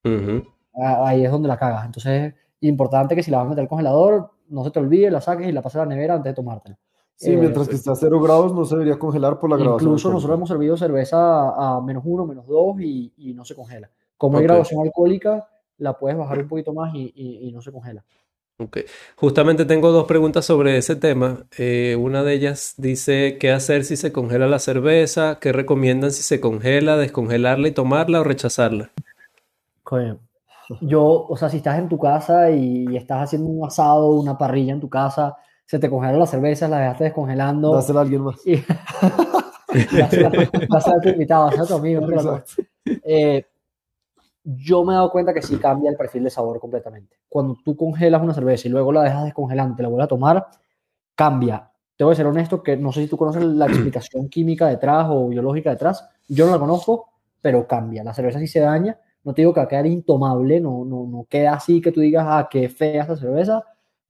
Ujú. 0.05 0.45
Ah, 0.75 1.09
Ahí 1.09 1.25
es 1.25 1.31
donde 1.31 1.49
la 1.49 1.57
cagas. 1.59 1.85
Entonces, 1.87 2.35
importante 2.61 3.15
que 3.17 3.23
si 3.23 3.31
la 3.31 3.39
vas 3.39 3.47
a 3.47 3.51
meter 3.51 3.63
al 3.63 3.69
congelador, 3.69 4.31
no 4.49 4.65
se 4.65 4.71
te 4.71 4.79
olvide, 4.81 5.11
la 5.11 5.21
saques 5.21 5.47
y 5.49 5.53
la 5.53 5.63
pases 5.63 5.77
a 5.77 5.85
la 5.85 5.95
nevera 5.95 6.15
antes 6.15 6.31
de 6.31 6.35
tomártela. 6.35 6.79
Sí, 7.17 7.33
eh, 7.33 7.37
mientras 7.37 7.69
que 7.69 7.77
esté 7.77 7.91
a 7.91 7.95
cero 7.95 8.21
grados 8.21 8.53
no 8.53 8.65
se 8.65 8.75
debería 8.75 8.99
congelar 8.99 9.39
por 9.39 9.51
la 9.51 9.57
graduación. 9.57 9.91
Incluso 9.91 10.11
nosotros 10.11 10.37
hemos 10.37 10.49
servido 10.49 10.77
cerveza 10.77 11.51
a 11.77 11.81
menos 11.81 12.03
uno, 12.07 12.27
menos 12.27 12.47
dos 12.47 12.77
y, 12.81 13.13
y 13.17 13.35
no 13.35 13.45
se 13.45 13.55
congela. 13.55 13.91
Como 14.17 14.39
hay 14.39 14.45
Ok. 14.45 14.49
graduación 14.49 14.83
alcohólica, 14.83 15.49
la 15.79 15.99
puedes 15.99 16.17
bajar 16.19 16.39
un 16.41 16.49
poquito 16.49 16.73
más 16.73 16.95
y, 16.95 17.13
y- 17.15 17.49
y 17.49 17.53
no 17.53 17.61
se 17.63 17.73
congela. 17.73 18.05
Ok. 18.59 18.79
Justamente 19.17 19.65
tengo 19.65 19.91
dos 19.91 20.07
preguntas 20.07 20.45
sobre 20.45 20.77
ese 20.77 20.95
tema. 20.97 21.47
Eh, 21.59 21.97
una 21.99 22.23
de 22.23 22.35
ellas 22.35 22.75
dice, 22.77 23.37
¿qué 23.41 23.51
hacer 23.53 23.85
si 23.85 23.97
se 23.97 24.13
congela 24.13 24.47
la 24.47 24.61
cerveza? 24.61 25.39
¿Qué 25.41 25.53
recomiendan 25.53 26.13
si 26.13 26.23
se 26.23 26.41
congela, 26.41 26.97
descongelarla 26.97 27.69
y 27.69 27.73
tomarla 27.73 28.21
o 28.21 28.25
rechazarla? 28.25 28.91
Coño, 29.83 30.19
Yo, 30.81 31.27
o 31.29 31.37
sea, 31.37 31.49
si 31.51 31.59
estás 31.59 31.79
en 31.79 31.89
tu 31.89 31.99
casa 31.99 32.51
y 32.51 32.97
estás 32.97 33.23
haciendo 33.25 33.49
un 33.49 33.67
asado, 33.67 34.13
una 34.13 34.39
parrilla 34.39 34.73
en 34.73 34.81
tu 34.81 34.89
casa, 34.89 35.37
se 35.75 35.81
te 35.81 35.91
congelaron 35.91 36.21
las 36.21 36.31
cervezas, 36.31 36.71
las 36.71 36.79
dejaste 36.79 37.05
descongelando. 37.05 37.75
Dásela 37.75 37.99
a 37.99 38.03
alguien 38.03 38.23
más. 38.23 38.37
y 38.47 38.55
dásela 39.99 40.29
a 40.29 41.01
tu 41.01 41.09
invitado, 41.09 41.47
dásela 41.47 41.65
a 41.65 41.67
tu 41.67 41.75
amigo. 41.75 42.07
Eh, 43.03 43.45
yo 44.45 44.85
me 44.85 44.93
he 44.93 44.95
dado 44.95 45.11
cuenta 45.11 45.35
que 45.35 45.43
sí 45.43 45.57
cambia 45.57 45.91
el 45.91 45.97
perfil 45.97 46.23
de 46.23 46.31
sabor 46.31 46.61
completamente. 46.61 47.17
Cuando 47.29 47.57
tú 47.65 47.77
congelas 47.77 48.23
una 48.23 48.35
cerveza 48.35 48.69
y 48.69 48.71
luego 48.71 48.93
la 48.93 49.03
dejas 49.03 49.25
descongelante, 49.25 49.83
la 49.83 49.89
vuelves 49.89 50.05
a 50.05 50.09
tomar, 50.09 50.47
cambia. 51.17 51.73
Te 51.97 52.05
voy 52.05 52.13
a 52.13 52.17
ser 52.17 52.27
honesto 52.27 52.63
que 52.63 52.77
no 52.77 52.93
sé 52.93 53.03
si 53.03 53.09
tú 53.09 53.17
conoces 53.17 53.43
la 53.43 53.67
explicación 53.67 54.29
química 54.29 54.69
detrás 54.69 55.09
o 55.11 55.27
biológica 55.29 55.71
detrás. 55.71 56.09
Yo 56.29 56.47
no 56.47 56.53
la 56.53 56.61
conozco, 56.61 57.09
pero 57.41 57.67
cambia. 57.67 58.05
La 58.05 58.15
cerveza 58.15 58.39
sí 58.39 58.47
se 58.47 58.61
daña. 58.61 58.97
No 59.25 59.35
te 59.35 59.43
digo 59.43 59.53
que 59.53 59.59
va 59.59 59.65
a 59.65 59.69
quedar 59.69 59.87
intomable, 59.87 60.61
no, 60.61 60.85
no, 60.85 61.05
no 61.05 61.27
queda 61.29 61.55
así 61.55 61.81
que 61.81 61.91
tú 61.91 62.01
digas, 62.01 62.27
ah, 62.29 62.47
qué 62.49 62.69
fea 62.69 63.03
esta 63.03 63.17
cerveza, 63.17 63.65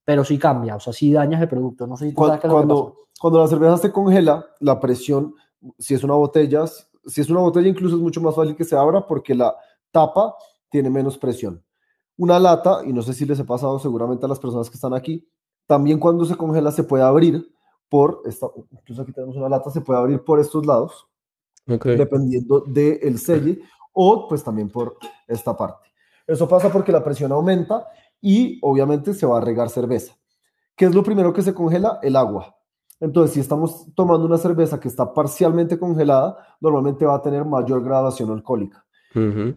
pero 0.05 0.24
sí 0.24 0.38
cambia. 0.38 0.76
O 0.76 0.80
sea, 0.80 0.92
sí 0.92 1.12
dañas 1.12 1.40
el 1.40 1.48
producto. 1.48 1.86
No 1.86 1.96
sé 1.96 2.07
si 2.07 2.11
tú 2.12 2.16
Cuando, 2.16 2.30
sabes 2.30 2.40
qué 2.40 2.46
es 2.46 2.52
lo 2.52 2.61
que 2.61 2.66
pasa. 2.66 2.80
cuando, 2.80 2.96
cuando 3.20 3.40
la 3.40 3.48
cerveza 3.48 3.78
se 3.78 3.92
congela, 3.92 4.46
la 4.61 4.80
presión, 4.80 5.34
si 5.78 5.94
es 5.94 6.05
una 6.05 6.14
botella, 6.14 6.64
si 7.07 7.20
es 7.20 7.30
una 7.30 7.40
botella 7.40 7.68
incluso 7.68 7.96
es 7.96 8.02
mucho 8.02 8.20
más 8.20 8.34
fácil 8.34 8.57
que 8.57 8.64
se 8.64 8.76
abra 8.76 9.07
porque 9.07 9.34
la 9.34 9.55
tapa 9.90 10.34
tiene 10.70 10.90
menos 10.90 11.18
presión. 11.18 11.62
Una 12.16 12.38
lata, 12.38 12.82
y 12.84 12.92
no 12.92 13.02
sé 13.02 13.12
si 13.12 13.24
les 13.24 13.38
he 13.38 13.44
pasado 13.44 13.78
seguramente 13.78 14.26
a 14.26 14.28
las 14.28 14.38
personas 14.38 14.70
que 14.70 14.76
están 14.76 14.94
aquí, 14.94 15.26
también 15.66 15.98
cuando 15.98 16.24
se 16.24 16.36
congela 16.36 16.70
se 16.70 16.84
puede 16.84 17.02
abrir 17.02 17.50
por, 17.88 18.22
esta, 18.24 18.46
incluso 18.70 19.02
aquí 19.02 19.12
tenemos 19.12 19.36
una 19.36 19.48
lata, 19.48 19.70
se 19.70 19.80
puede 19.80 20.00
abrir 20.00 20.22
por 20.22 20.38
estos 20.38 20.66
lados, 20.66 21.07
dependiendo 21.66 22.61
del 22.61 23.18
selle, 23.18 23.61
o 23.92 24.28
pues 24.28 24.44
también 24.44 24.68
por 24.68 24.96
esta 25.26 25.57
parte. 25.57 25.88
Eso 26.26 26.48
pasa 26.48 26.70
porque 26.70 26.92
la 26.92 27.05
presión 27.05 27.32
aumenta 27.32 27.86
y 28.25 28.59
obviamente 28.62 29.12
se 29.12 29.27
va 29.27 29.37
a 29.37 29.41
regar 29.43 29.68
cerveza. 29.68 30.16
¿Qué 30.75 30.87
es 30.87 30.95
lo 30.95 31.03
primero 31.03 31.35
que 31.35 31.43
se 31.43 31.53
congela? 31.53 31.99
El 32.03 32.16
agua. 32.16 32.57
Entonces, 32.99 33.35
si 33.35 33.41
estamos 33.41 33.87
tomando 33.95 34.25
una 34.25 34.39
cerveza 34.39 34.81
que 34.81 34.89
está 34.89 35.12
parcialmente 35.12 35.79
congelada, 35.79 36.57
normalmente 36.59 37.05
va 37.05 37.16
a 37.16 37.22
tener 37.22 37.45
mayor 37.45 37.85
graduación 37.85 38.31
alcohólica. 38.31 38.83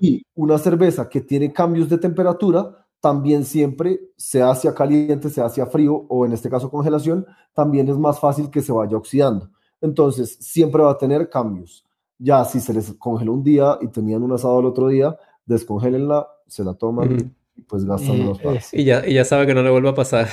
Y 0.02 0.22
una 0.36 0.58
cerveza 0.58 1.08
que 1.08 1.22
tiene 1.22 1.54
cambios 1.54 1.88
de 1.88 1.98
temperatura, 1.98 2.86
también 3.00 3.46
siempre, 3.46 4.12
sea 4.18 4.52
hacia 4.52 4.76
caliente, 4.76 5.30
sea 5.30 5.46
hacia 5.46 5.66
frío, 5.66 6.06
o 6.10 6.26
en 6.26 6.34
este 6.34 6.50
caso 6.50 6.70
congelación, 6.70 7.26
también 7.54 7.88
es 7.88 7.98
más 7.98 8.20
fácil 8.20 8.50
que 8.52 8.62
se 8.62 8.74
vaya 8.74 8.98
oxidando. 8.98 9.50
Entonces, 9.80 10.38
siempre 10.42 10.84
va 10.84 10.92
a 10.92 10.98
tener 10.98 11.30
cambios. 11.30 11.86
Ya 12.20 12.44
si 12.44 12.60
se 12.60 12.74
les 12.74 12.94
congeló 12.96 13.32
un 13.32 13.44
día 13.44 13.78
y 13.80 13.88
tenían 13.88 14.24
un 14.24 14.34
asado 14.34 14.60
el 14.60 14.66
otro 14.66 14.90
día, 14.90 15.18
descongélenla, 15.46 16.28
se 16.48 16.66
la 16.66 16.74
toman. 16.74 17.34
Y 17.58 17.62
pues 17.64 17.86
gastan 17.86 18.16
Eh, 18.16 18.20
menos 18.20 18.40
eh, 18.40 18.42
plata. 18.42 18.66
Y 18.72 18.84
ya, 18.86 19.04
y 19.08 19.14
ya 19.16 19.26
sabe 19.26 19.46
que 19.48 19.54
no 19.54 19.64
le 19.64 19.70
vuelva 19.70 19.92
a 19.92 19.96
pasar. 19.96 20.28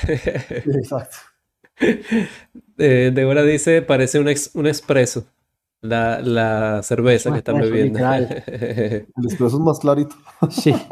Exacto. 0.66 1.16
Eh, 2.78 3.10
Débora 3.14 3.42
dice, 3.44 3.82
parece 3.82 4.18
un, 4.18 4.28
ex- 4.28 4.50
un 4.54 4.66
espresso, 4.66 5.26
la, 5.80 6.20
la 6.20 6.82
cerveza 6.82 7.32
que 7.32 7.38
están 7.38 7.58
bebiendo. 7.60 7.98
El 9.16 9.24
expreso 9.24 9.56
es 9.56 9.62
más 9.62 9.78
clarito. 9.80 10.16
Sí. 10.50 10.74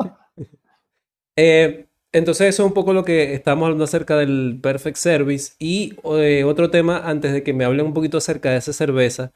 Eh, 1.36 1.86
entonces 2.12 2.48
eso 2.48 2.62
es 2.62 2.66
un 2.68 2.74
poco 2.74 2.92
lo 2.92 3.04
que 3.04 3.34
estamos 3.34 3.64
hablando 3.64 3.84
acerca 3.84 4.16
del 4.16 4.58
Perfect 4.62 4.96
Service 4.98 5.52
y 5.58 5.94
eh, 6.04 6.44
otro 6.44 6.70
tema 6.70 6.98
antes 7.08 7.32
de 7.32 7.42
que 7.42 7.54
me 7.54 7.64
hablen 7.64 7.86
un 7.86 7.94
poquito 7.94 8.18
acerca 8.18 8.50
de 8.50 8.58
esa 8.58 8.72
cerveza. 8.72 9.32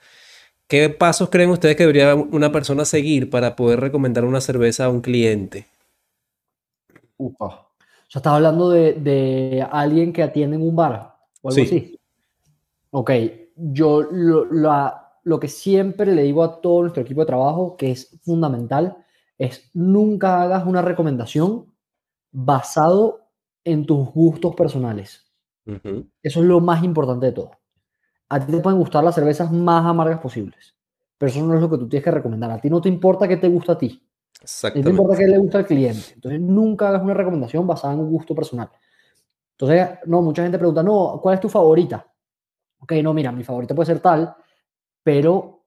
¿Qué 0.69 0.91
pasos 0.91 1.31
creen 1.31 1.51
ustedes 1.51 1.77
que 1.77 1.85
debería 1.85 2.15
una 2.15 2.53
persona 2.53 2.85
seguir 2.87 3.31
para 3.31 3.57
poder 3.57 3.81
recomendar 3.81 4.25
una 4.25 4.41
cerveza 4.41 4.87
a 4.87 4.91
un 4.91 5.01
cliente? 5.03 5.67
Upa. 7.19 7.47
O 7.47 8.11
sea, 8.11 8.21
estás 8.21 8.33
hablando 8.35 8.71
de, 8.71 8.95
de 8.95 9.67
alguien 9.71 10.13
que 10.13 10.23
atiende 10.23 10.57
en 10.57 10.63
un 10.63 10.77
bar 10.77 11.17
o 11.43 11.49
algo 11.49 11.55
Sí. 11.55 11.63
así. 11.65 11.99
Ok, 12.91 13.11
yo 13.57 14.03
lo, 14.03 14.47
la- 14.53 15.03
lo 15.25 15.41
que 15.41 15.49
siempre 15.49 16.15
le 16.15 16.23
digo 16.23 16.43
a 16.45 16.61
todo 16.61 16.83
nuestro 16.83 17.03
equipo 17.03 17.21
de 17.23 17.27
trabajo, 17.27 17.77
que 17.77 17.91
es 17.93 18.19
fundamental, 18.25 18.97
es 19.39 19.71
nunca 19.75 20.43
hagas 20.43 20.67
una 20.67 20.83
recomendación 20.83 21.75
basado 22.33 23.21
en 23.65 23.87
tus 23.87 24.11
gustos 24.13 24.55
personales. 24.57 25.27
Eso 26.23 26.41
es 26.41 26.47
lo 26.47 26.61
más 26.61 26.85
importante 26.85 27.27
de 27.27 27.33
todo. 27.33 27.53
A 28.31 28.41
ti 28.45 28.53
te 28.53 28.61
pueden 28.61 28.81
gustar 28.81 29.05
las 29.05 29.17
cervezas 29.17 29.53
más 29.53 29.87
amargas 29.87 30.21
posibles, 30.21 30.77
pero 31.19 31.31
eso 31.31 31.45
no 31.47 31.55
es 31.57 31.63
lo 31.63 31.71
que 31.71 31.79
tú 31.79 31.89
tienes 31.89 32.05
que 32.05 32.13
recomendar. 32.13 32.51
A 32.53 32.61
ti 32.61 32.71
no 32.71 32.81
te 32.83 32.91
importa 32.91 33.29
qué 33.29 33.39
te 33.39 33.49
gusta 33.49 33.75
a 33.75 33.79
ti. 33.79 34.06
Exactamente. 34.43 34.91
No 34.91 34.97
importa 34.97 35.19
qué 35.19 35.27
le 35.27 35.39
gusta 35.39 35.59
al 35.59 35.67
cliente. 35.67 36.13
Entonces, 36.15 36.41
nunca 36.41 36.89
hagas 36.89 37.03
una 37.03 37.15
recomendación 37.15 37.67
basada 37.67 37.95
en 37.95 38.01
un 38.01 38.11
gusto 38.11 38.35
personal. 38.35 38.71
Entonces, 39.59 39.99
no, 40.07 40.21
mucha 40.21 40.43
gente 40.43 40.59
pregunta, 40.59 40.83
no, 40.83 41.19
¿cuál 41.23 41.37
es 41.37 41.41
tu 41.41 41.49
favorita? 41.49 42.07
Ok, 42.79 42.93
no, 43.03 43.15
mira, 43.15 43.33
mi 43.33 43.43
favorita 43.43 43.75
puede 43.75 43.87
ser 43.87 44.01
tal, 44.01 44.35
pero 45.03 45.65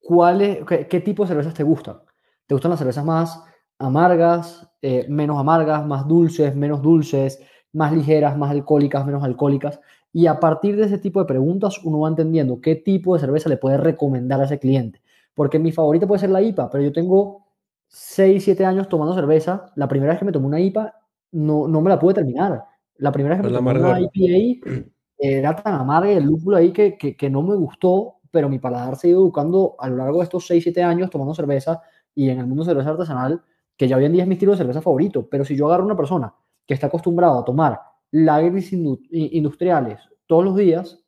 ¿cuál 0.00 0.40
es, 0.40 0.58
qué, 0.88 1.00
tipo 1.00 1.24
de 1.24 1.28
cervezas 1.28 1.52
te 1.52 1.62
gustan? 1.62 1.98
¿Te 2.46 2.54
gustan 2.54 2.70
las 2.70 2.78
cervezas 2.78 3.04
más 3.04 3.42
amargas, 3.78 4.66
eh, 4.80 5.06
menos 5.10 5.38
amargas, 5.38 5.86
más 5.86 6.08
dulces, 6.08 6.56
menos 6.56 6.80
dulces, 6.80 7.38
más 7.72 7.92
ligeras, 7.92 8.36
más 8.38 8.50
alcohólicas, 8.50 9.04
menos 9.04 9.22
alcohólicas? 9.22 9.78
Y 10.10 10.26
a 10.26 10.40
partir 10.40 10.76
de 10.76 10.86
ese 10.86 10.96
tipo 10.96 11.20
de 11.20 11.26
preguntas, 11.26 11.78
uno 11.84 12.00
va 12.00 12.08
entendiendo 12.08 12.60
qué 12.62 12.76
tipo 12.76 13.12
de 13.12 13.20
cerveza 13.20 13.50
le 13.50 13.58
puede 13.58 13.76
recomendar 13.76 14.40
a 14.40 14.44
ese 14.44 14.58
cliente. 14.58 15.02
Porque 15.34 15.58
mi 15.58 15.70
favorita 15.70 16.06
puede 16.06 16.20
ser 16.20 16.30
la 16.30 16.40
IPA, 16.40 16.70
pero 16.70 16.82
yo 16.82 16.92
tengo 16.92 17.45
6, 17.88 18.44
7 18.44 18.64
años 18.64 18.88
tomando 18.88 19.14
cerveza. 19.14 19.72
La 19.76 19.88
primera 19.88 20.12
vez 20.12 20.18
que 20.18 20.24
me 20.24 20.32
tomé 20.32 20.46
una 20.46 20.60
IPA, 20.60 20.94
no, 21.32 21.68
no 21.68 21.80
me 21.80 21.90
la 21.90 21.98
pude 21.98 22.14
terminar. 22.14 22.64
La 22.96 23.12
primera 23.12 23.36
vez 23.36 23.42
que 23.42 23.50
me 23.50 23.56
tomé 23.56 23.78
una 23.78 24.00
IPA 24.00 24.86
era 25.18 25.56
tan 25.56 25.74
amarga 25.74 26.12
y 26.12 26.16
el 26.16 26.24
lúpulo 26.24 26.56
ahí 26.56 26.72
que, 26.72 26.96
que, 26.96 27.16
que, 27.16 27.30
no 27.30 27.42
me 27.42 27.56
gustó, 27.56 28.16
pero 28.30 28.48
mi 28.48 28.58
paladar 28.58 28.96
se 28.96 29.06
ha 29.06 29.10
ido 29.10 29.20
educando 29.20 29.76
a 29.78 29.88
lo 29.88 29.96
largo 29.96 30.18
de 30.18 30.24
estos 30.24 30.46
6, 30.46 30.62
7 30.62 30.82
años 30.82 31.10
tomando 31.10 31.34
cerveza 31.34 31.82
y 32.14 32.30
en 32.30 32.38
el 32.38 32.46
mundo 32.46 32.64
de 32.64 32.70
cerveza 32.70 32.90
artesanal, 32.90 33.42
que 33.76 33.88
ya 33.88 33.96
hoy 33.96 34.06
en 34.06 34.12
día 34.12 34.22
es 34.22 34.28
mi 34.28 34.34
estilo 34.34 34.52
de 34.52 34.58
cerveza 34.58 34.80
favorito. 34.80 35.28
Pero 35.28 35.44
si 35.44 35.56
yo 35.56 35.66
agarro 35.66 35.84
una 35.84 35.96
persona 35.96 36.34
que 36.66 36.74
está 36.74 36.88
acostumbrado 36.88 37.38
a 37.38 37.44
tomar 37.44 37.80
lagers 38.10 38.72
industriales 38.72 40.00
todos 40.26 40.44
los 40.44 40.56
días 40.56 41.02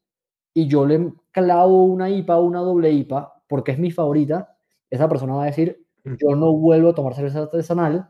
y 0.52 0.68
yo 0.68 0.86
le 0.86 1.12
clavo 1.30 1.84
una 1.84 2.10
IPA 2.10 2.40
una 2.40 2.60
doble 2.60 2.90
IPA 2.90 3.42
porque 3.48 3.72
es 3.72 3.78
mi 3.78 3.90
favorita, 3.90 4.56
esa 4.90 5.08
persona 5.08 5.34
va 5.34 5.44
a 5.44 5.46
decir, 5.46 5.86
yo 6.16 6.36
no 6.36 6.52
vuelvo 6.52 6.90
a 6.90 6.94
tomar 6.94 7.14
cerveza 7.14 7.42
artesanal, 7.42 8.08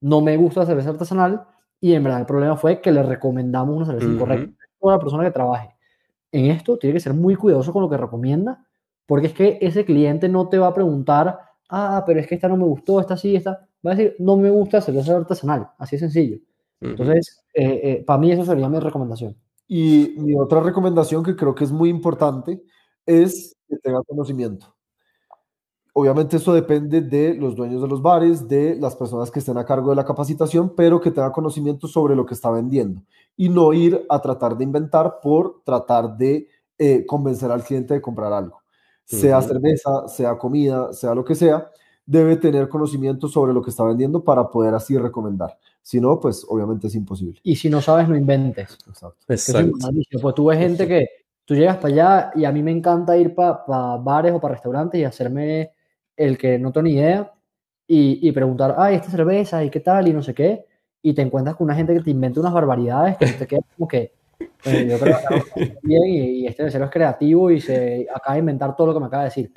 no 0.00 0.20
me 0.20 0.36
gusta 0.36 0.60
la 0.60 0.66
cerveza 0.66 0.90
artesanal 0.90 1.46
y 1.80 1.94
en 1.94 2.02
verdad 2.04 2.20
el 2.20 2.26
problema 2.26 2.56
fue 2.56 2.80
que 2.80 2.92
le 2.92 3.02
recomendamos 3.02 3.76
una 3.76 3.86
cerveza 3.86 4.06
incorrecta. 4.06 4.56
Toda 4.80 4.94
la 4.94 5.00
persona 5.00 5.24
que 5.24 5.30
trabaje 5.30 5.74
en 6.32 6.46
esto 6.46 6.78
tiene 6.78 6.94
que 6.94 7.00
ser 7.00 7.14
muy 7.14 7.36
cuidadoso 7.36 7.72
con 7.72 7.82
lo 7.82 7.90
que 7.90 7.96
recomienda 7.96 8.66
porque 9.06 9.28
es 9.28 9.32
que 9.34 9.58
ese 9.60 9.84
cliente 9.84 10.28
no 10.28 10.48
te 10.48 10.58
va 10.58 10.68
a 10.68 10.74
preguntar, 10.74 11.38
ah, 11.68 12.02
pero 12.06 12.20
es 12.20 12.26
que 12.26 12.36
esta 12.36 12.48
no 12.48 12.56
me 12.56 12.64
gustó, 12.64 13.00
esta 13.00 13.16
sí, 13.16 13.36
esta. 13.36 13.68
Va 13.86 13.92
a 13.92 13.94
decir, 13.94 14.16
no 14.18 14.36
me 14.36 14.50
gusta 14.50 14.80
cerveza 14.80 15.16
artesanal, 15.16 15.68
así 15.78 15.96
de 15.96 16.00
sencillo. 16.00 16.38
Entonces, 16.80 17.44
eh, 17.54 17.80
eh, 17.82 18.04
para 18.06 18.18
mí 18.18 18.30
esa 18.32 18.44
sería 18.44 18.68
mi 18.68 18.78
recomendación. 18.78 19.36
Y 19.66 20.14
mi 20.18 20.34
otra 20.34 20.60
recomendación 20.60 21.22
que 21.22 21.36
creo 21.36 21.54
que 21.54 21.64
es 21.64 21.72
muy 21.72 21.88
importante 21.88 22.62
es 23.06 23.54
que 23.68 23.76
tenga 23.78 24.02
conocimiento. 24.02 24.73
Obviamente 25.96 26.38
eso 26.38 26.52
depende 26.52 27.00
de 27.00 27.34
los 27.34 27.54
dueños 27.54 27.80
de 27.80 27.86
los 27.86 28.02
bares, 28.02 28.48
de 28.48 28.74
las 28.74 28.96
personas 28.96 29.30
que 29.30 29.38
estén 29.38 29.56
a 29.58 29.64
cargo 29.64 29.90
de 29.90 29.96
la 29.96 30.04
capacitación, 30.04 30.74
pero 30.74 31.00
que 31.00 31.12
tenga 31.12 31.30
conocimiento 31.30 31.86
sobre 31.86 32.16
lo 32.16 32.26
que 32.26 32.34
está 32.34 32.50
vendiendo 32.50 33.00
y 33.36 33.48
no 33.48 33.72
ir 33.72 34.04
a 34.08 34.20
tratar 34.20 34.56
de 34.56 34.64
inventar 34.64 35.20
por 35.22 35.62
tratar 35.64 36.16
de 36.16 36.48
eh, 36.78 37.06
convencer 37.06 37.48
al 37.52 37.62
cliente 37.62 37.94
de 37.94 38.00
comprar 38.00 38.32
algo. 38.32 38.60
Sea 39.04 39.40
cerveza, 39.40 40.08
sea 40.08 40.36
comida, 40.36 40.92
sea 40.92 41.14
lo 41.14 41.24
que 41.24 41.36
sea, 41.36 41.70
debe 42.04 42.36
tener 42.38 42.68
conocimiento 42.68 43.28
sobre 43.28 43.52
lo 43.52 43.62
que 43.62 43.70
está 43.70 43.84
vendiendo 43.84 44.24
para 44.24 44.48
poder 44.48 44.74
así 44.74 44.98
recomendar. 44.98 45.56
Si 45.80 46.00
no, 46.00 46.18
pues 46.18 46.44
obviamente 46.48 46.88
es 46.88 46.96
imposible. 46.96 47.38
Y 47.44 47.54
si 47.54 47.70
no 47.70 47.80
sabes, 47.80 48.08
no 48.08 48.16
inventes. 48.16 48.78
Exacto. 49.28 49.78
Pues 50.20 50.34
tú 50.34 50.46
ves 50.46 50.58
gente 50.58 50.88
que 50.88 51.06
tú 51.44 51.54
llegas 51.54 51.76
para 51.76 51.94
allá 51.94 52.32
y 52.34 52.46
a 52.46 52.50
mí 52.50 52.64
me 52.64 52.72
encanta 52.72 53.16
ir 53.16 53.32
para 53.34 53.96
bares 53.98 54.32
o 54.32 54.40
para 54.40 54.54
restaurantes 54.54 55.00
y 55.00 55.04
hacerme 55.04 55.70
el 56.16 56.38
que 56.38 56.58
no 56.58 56.72
tengo 56.72 56.84
ni 56.84 56.92
idea 56.92 57.32
y, 57.86 58.26
y 58.26 58.32
preguntar, 58.32 58.74
ay, 58.78 58.96
esta 58.96 59.10
cerveza 59.10 59.64
y 59.64 59.70
qué 59.70 59.80
tal 59.80 60.08
y 60.08 60.12
no 60.12 60.22
sé 60.22 60.34
qué. 60.34 60.66
Y 61.02 61.12
te 61.12 61.22
encuentras 61.22 61.56
con 61.56 61.66
una 61.66 61.74
gente 61.74 61.94
que 61.94 62.00
te 62.00 62.10
inventa 62.10 62.40
unas 62.40 62.52
barbaridades 62.52 63.18
que 63.18 63.26
te 63.26 63.46
queda 63.46 63.60
como 63.76 63.88
que 63.88 64.12
eh, 64.64 64.88
yo 64.90 64.98
creo 64.98 65.16
que 65.54 65.78
bien 65.82 66.02
y, 66.06 66.46
este 66.46 66.66
es 66.66 66.90
creativo 66.90 67.50
y 67.50 67.60
se 67.60 68.06
acaba 68.12 68.34
de 68.34 68.40
inventar 68.40 68.74
todo 68.74 68.88
lo 68.88 68.94
que 68.94 69.00
me 69.00 69.06
acaba 69.06 69.24
de 69.24 69.28
decir. 69.28 69.52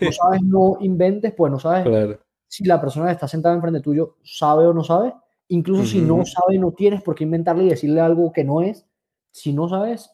No 0.00 0.12
sabes, 0.12 0.42
no 0.42 0.76
inventes, 0.80 1.32
pues 1.34 1.52
no 1.52 1.58
sabes 1.58 2.18
si 2.52 2.64
la 2.64 2.78
persona 2.78 3.06
que 3.06 3.12
está 3.12 3.26
sentada 3.26 3.54
enfrente 3.54 3.80
tuyo 3.80 4.16
sabe 4.22 4.66
o 4.66 4.74
no 4.74 4.84
sabe. 4.84 5.14
Incluso 5.48 5.86
si 5.86 6.02
no 6.02 6.22
sabe, 6.26 6.58
no 6.58 6.72
tienes 6.72 7.00
por 7.02 7.14
qué 7.14 7.24
inventarle 7.24 7.64
y 7.64 7.70
decirle 7.70 8.02
algo 8.02 8.30
que 8.30 8.44
no 8.44 8.60
es. 8.60 8.86
Si 9.30 9.54
no 9.54 9.70
sabes, 9.70 10.10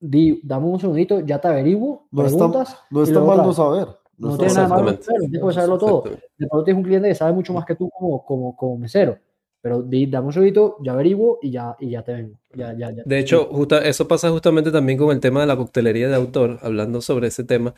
di, 0.00 0.40
dame 0.42 0.64
un 0.64 0.80
segundito, 0.80 1.20
ya 1.20 1.38
te 1.38 1.48
averiguo, 1.48 2.08
no 2.10 2.22
preguntas. 2.22 2.70
Está, 2.70 2.86
no 2.90 3.02
está 3.02 3.20
mal 3.20 3.36
no 3.36 3.52
saber. 3.52 3.88
No, 4.18 4.30
no 4.30 4.38
tiene 4.38 4.54
nada 4.54 4.68
malo 4.68 4.98
tienes 4.98 5.40
que 5.42 5.52
saberlo 5.52 5.78
todo. 5.78 6.02
De 6.02 6.46
pronto 6.46 6.64
tienes 6.64 6.78
un 6.78 6.84
cliente 6.84 7.08
que 7.08 7.14
sabe 7.14 7.32
mucho 7.32 7.52
más 7.52 7.64
que 7.64 7.74
tú 7.74 7.88
como, 7.88 8.24
como, 8.24 8.56
como 8.56 8.76
mesero 8.78 9.18
pero 9.60 9.82
dame 9.82 10.26
un 10.26 10.32
segundito, 10.32 10.76
ya 10.82 10.92
averiguo 10.92 11.38
y 11.42 11.50
ya, 11.50 11.76
y 11.80 11.90
ya 11.90 12.02
te 12.02 12.12
vengo. 12.12 12.38
Ya, 12.54 12.72
ya, 12.78 12.90
ya. 12.92 13.02
De 13.04 13.18
hecho, 13.18 13.50
eso 13.82 14.08
pasa 14.08 14.30
justamente 14.30 14.70
también 14.70 14.98
con 14.98 15.10
el 15.10 15.20
tema 15.20 15.40
de 15.40 15.46
la 15.46 15.56
coctelería 15.56 16.08
de 16.08 16.14
autor, 16.14 16.58
hablando 16.62 17.00
sobre 17.00 17.28
ese 17.28 17.44
tema. 17.44 17.74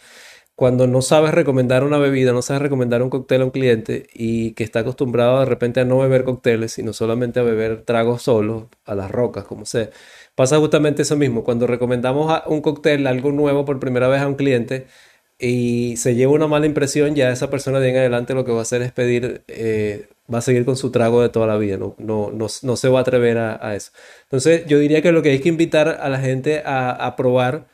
Cuando 0.55 0.87
no 0.87 1.01
sabes 1.01 1.33
recomendar 1.33 1.85
una 1.85 1.97
bebida, 1.97 2.33
no 2.33 2.43
sabes 2.43 2.61
recomendar 2.61 3.03
un 3.03 3.09
cóctel 3.09 3.41
a 3.41 3.45
un 3.47 3.51
cliente 3.51 4.07
y 4.13 4.53
que 4.53 4.63
está 4.63 4.81
acostumbrado 4.81 5.41
de 5.41 5.47
repente 5.47 5.81
a 5.81 5.87
no 5.87 5.99
beber 5.99 6.25
cócteles, 6.25 6.73
sino 6.73 6.93
solamente 6.93 7.41
a 7.41 7.45
beber 7.45 7.83
tragos 7.83 8.23
solos, 8.23 8.65
a 8.85 8.95
las 8.95 9.11
rocas, 9.11 9.45
como 9.45 9.65
sea. 9.65 9.89
Pasa 10.35 10.59
justamente 10.59 11.03
eso 11.03 11.17
mismo. 11.17 11.45
Cuando 11.45 11.67
recomendamos 11.67 12.43
un 12.47 12.61
cóctel, 12.61 13.07
algo 13.07 13.33
nuevo 13.33 13.65
por 13.65 13.81
primera 13.81 14.09
vez 14.09 14.21
a 14.21 14.29
un 14.29 14.35
cliente, 14.35 14.87
y 15.41 15.97
se 15.97 16.15
lleva 16.15 16.33
una 16.33 16.47
mala 16.47 16.67
impresión, 16.67 17.15
ya 17.15 17.31
esa 17.31 17.51
persona 17.51 17.81
de 17.81 17.91
en 17.91 17.97
adelante 17.97 18.35
lo 18.35 18.45
que 18.45 18.53
va 18.53 18.59
a 18.59 18.63
hacer 18.63 18.83
es 18.83 18.93
pedir 18.93 19.43
eh, 19.49 20.09
va 20.33 20.39
a 20.39 20.43
seguir 20.43 20.65
con 20.65 20.77
su 20.77 20.91
trago 20.91 21.23
de 21.23 21.29
toda 21.29 21.47
la 21.47 21.57
vida, 21.57 21.77
no, 21.77 21.95
no, 21.99 22.31
no, 22.31 22.47
no 22.63 22.77
se 22.77 22.89
va 22.89 23.01
a 23.01 23.03
atrever 23.03 23.39
a, 23.39 23.75
eso. 23.75 23.91
Entonces 24.25 24.65
yo 24.67 24.79
diría 24.79 25.03
que 25.03 25.13
lo 25.13 25.23
que 25.23 25.31
hay 25.31 25.41
que 25.41 25.49
invitar 25.49 25.89
a 25.89 26.09
la 26.09 26.21
gente 26.21 26.63
a, 26.65 27.15
probar, 27.17 27.67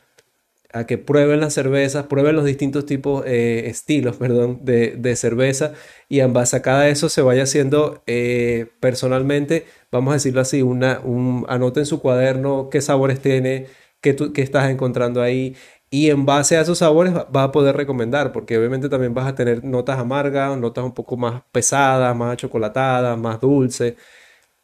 a 0.72 0.86
que 0.86 0.98
prueben 0.98 1.40
las 1.40 1.54
cervezas, 1.54 2.06
prueben 2.06 2.36
los 2.36 2.44
distintos 2.44 2.86
tipos, 2.86 3.24
eh, 3.26 3.64
estilos, 3.66 4.16
perdón, 4.18 4.60
de, 4.62 4.94
de, 4.96 5.16
cerveza 5.16 5.72
y 6.08 6.20
en 6.20 6.32
base 6.32 6.56
a 6.56 6.62
cada 6.62 6.88
eso 6.88 7.08
se 7.08 7.22
vaya 7.22 7.42
haciendo 7.42 8.02
eh, 8.06 8.66
personalmente, 8.80 9.66
vamos 9.92 10.12
a 10.12 10.14
decirlo 10.14 10.40
así, 10.40 10.62
una, 10.62 11.00
un, 11.00 11.44
anoten 11.48 11.86
su 11.86 12.00
cuaderno 12.00 12.70
qué 12.70 12.80
sabores 12.80 13.20
tiene, 13.20 13.66
qué, 14.00 14.14
tú, 14.14 14.32
qué 14.32 14.42
estás 14.42 14.70
encontrando 14.70 15.20
ahí, 15.22 15.56
y 15.90 16.10
en 16.10 16.26
base 16.26 16.56
a 16.56 16.62
esos 16.62 16.78
sabores 16.78 17.14
vas 17.14 17.48
a 17.48 17.52
poder 17.52 17.76
recomendar, 17.76 18.32
porque 18.32 18.58
obviamente 18.58 18.88
también 18.88 19.14
vas 19.14 19.26
a 19.26 19.34
tener 19.34 19.64
notas 19.64 19.98
amargas, 19.98 20.58
notas 20.58 20.84
un 20.84 20.92
poco 20.92 21.16
más 21.16 21.42
pesadas, 21.52 22.14
más 22.16 22.36
chocolatadas, 22.36 23.18
más 23.18 23.40
dulces. 23.40 23.94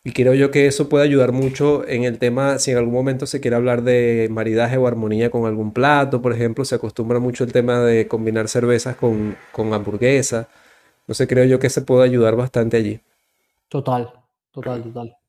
Y 0.04 0.12
creo 0.12 0.34
yo 0.34 0.50
que 0.50 0.66
eso 0.66 0.88
puede 0.88 1.04
ayudar 1.04 1.32
mucho 1.32 1.86
en 1.88 2.04
el 2.04 2.18
tema, 2.18 2.58
si 2.58 2.72
en 2.72 2.78
algún 2.78 2.94
momento 2.94 3.26
se 3.26 3.40
quiere 3.40 3.56
hablar 3.56 3.82
de 3.82 4.28
maridaje 4.30 4.76
o 4.76 4.86
armonía 4.88 5.30
con 5.30 5.46
algún 5.46 5.72
plato, 5.72 6.22
por 6.22 6.32
ejemplo, 6.32 6.64
se 6.64 6.74
acostumbra 6.76 7.20
mucho 7.20 7.44
el 7.44 7.52
tema 7.52 7.80
de 7.80 8.08
combinar 8.08 8.48
cervezas 8.48 8.96
con, 8.96 9.36
con 9.52 9.72
hamburguesa. 9.74 10.48
Entonces 11.02 11.28
creo 11.28 11.44
yo 11.46 11.58
que 11.60 11.70
se 11.70 11.82
puede 11.82 12.04
ayudar 12.04 12.36
bastante 12.36 12.76
allí. 12.78 13.00
Total, 13.68 14.12
total, 14.52 14.82
total. 14.82 15.21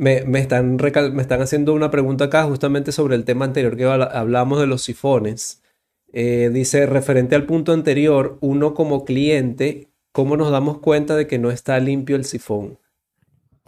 Me, 0.00 0.22
están 0.38 0.76
me 0.76 1.20
están 1.20 1.42
haciendo 1.42 1.74
una 1.74 1.90
pregunta 1.90 2.24
acá 2.24 2.44
justamente 2.44 2.90
sobre 2.90 3.16
el 3.16 3.26
tema 3.26 3.44
anterior 3.44 3.76
que 3.76 3.84
hablamos 3.84 4.58
de 4.58 4.66
los 4.66 4.80
sifones. 4.80 5.62
Eh, 6.10 6.48
dice, 6.50 6.86
referente 6.86 7.34
al 7.34 7.44
punto 7.44 7.74
anterior, 7.74 8.38
uno 8.40 8.72
como 8.72 9.04
cliente, 9.04 9.92
¿cómo 10.10 10.38
nos 10.38 10.50
damos 10.50 10.78
cuenta 10.78 11.16
de 11.16 11.26
que 11.26 11.38
no 11.38 11.50
está 11.50 11.78
limpio 11.80 12.16
el 12.16 12.24
sifón? 12.24 12.78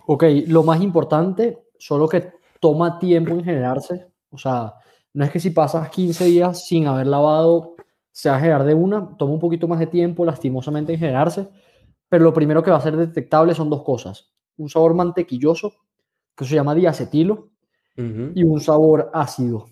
Ok, 0.07 0.24
lo 0.47 0.62
más 0.62 0.80
importante, 0.80 1.66
solo 1.78 2.09
que 2.09 2.33
toma 2.61 2.99
tiempo 2.99 3.33
en 3.33 3.45
generarse. 3.45 4.07
O 4.30 4.39
sea, 4.39 4.72
no 5.12 5.26
es 5.26 5.30
que 5.30 5.39
si 5.39 5.51
pasas 5.51 5.91
15 5.91 6.24
días 6.24 6.66
sin 6.66 6.87
haber 6.87 7.09
lavado, 7.09 7.74
se 8.11 8.30
va 8.30 8.37
a 8.37 8.41
generar 8.41 8.64
de 8.64 8.72
una, 8.72 9.18
toma 9.18 9.35
un 9.35 9.39
poquito 9.39 9.68
más 9.68 9.80
de 9.80 9.87
tiempo, 9.87 10.24
lastimosamente, 10.24 10.95
en 10.95 10.99
generarse. 10.99 11.47
Pero 12.09 12.24
lo 12.24 12.33
primero 12.33 12.62
que 12.62 12.70
va 12.70 12.78
a 12.78 12.80
ser 12.80 12.97
detectable 12.97 13.55
son 13.55 13.68
dos 13.68 13.83
cosas. 13.83 14.33
Un 14.57 14.70
sabor 14.70 14.95
mantequilloso 14.95 15.74
que 16.43 16.51
se 16.51 16.55
llama 16.57 16.74
diacetilo, 16.74 17.49
y 17.97 18.43
un 18.43 18.61
sabor 18.61 19.11
ácido. 19.12 19.66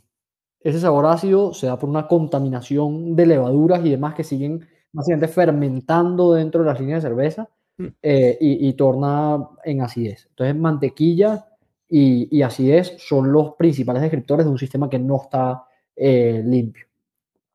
Ese 0.60 0.78
sabor 0.78 1.06
ácido 1.06 1.54
se 1.54 1.66
da 1.66 1.78
por 1.78 1.88
una 1.88 2.06
contaminación 2.06 3.16
de 3.16 3.26
levaduras 3.26 3.84
y 3.84 3.90
demás 3.90 4.14
que 4.14 4.24
siguen 4.24 4.66
básicamente 4.92 5.28
fermentando 5.28 6.34
dentro 6.34 6.60
de 6.60 6.66
las 6.66 6.78
líneas 6.78 7.02
de 7.02 7.08
cerveza 7.08 7.48
mm. 7.78 7.86
eh, 8.02 8.36
y, 8.40 8.72
torna 8.74 9.48
en 9.64 9.80
acidez. 9.80 10.26
Entonces, 10.28 10.56
mantequilla 10.56 11.46
y, 11.88 12.36
y, 12.36 12.42
acidez 12.42 12.94
son 12.98 13.32
los 13.32 13.54
principales 13.54 14.02
descriptores 14.02 14.44
de 14.44 14.52
un 14.52 14.58
sistema 14.58 14.90
que 14.90 14.98
no 14.98 15.22
está 15.22 15.64
eh, 15.96 16.42
limpio. 16.44 16.89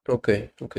Ok, 0.08 0.30
ok. 0.62 0.78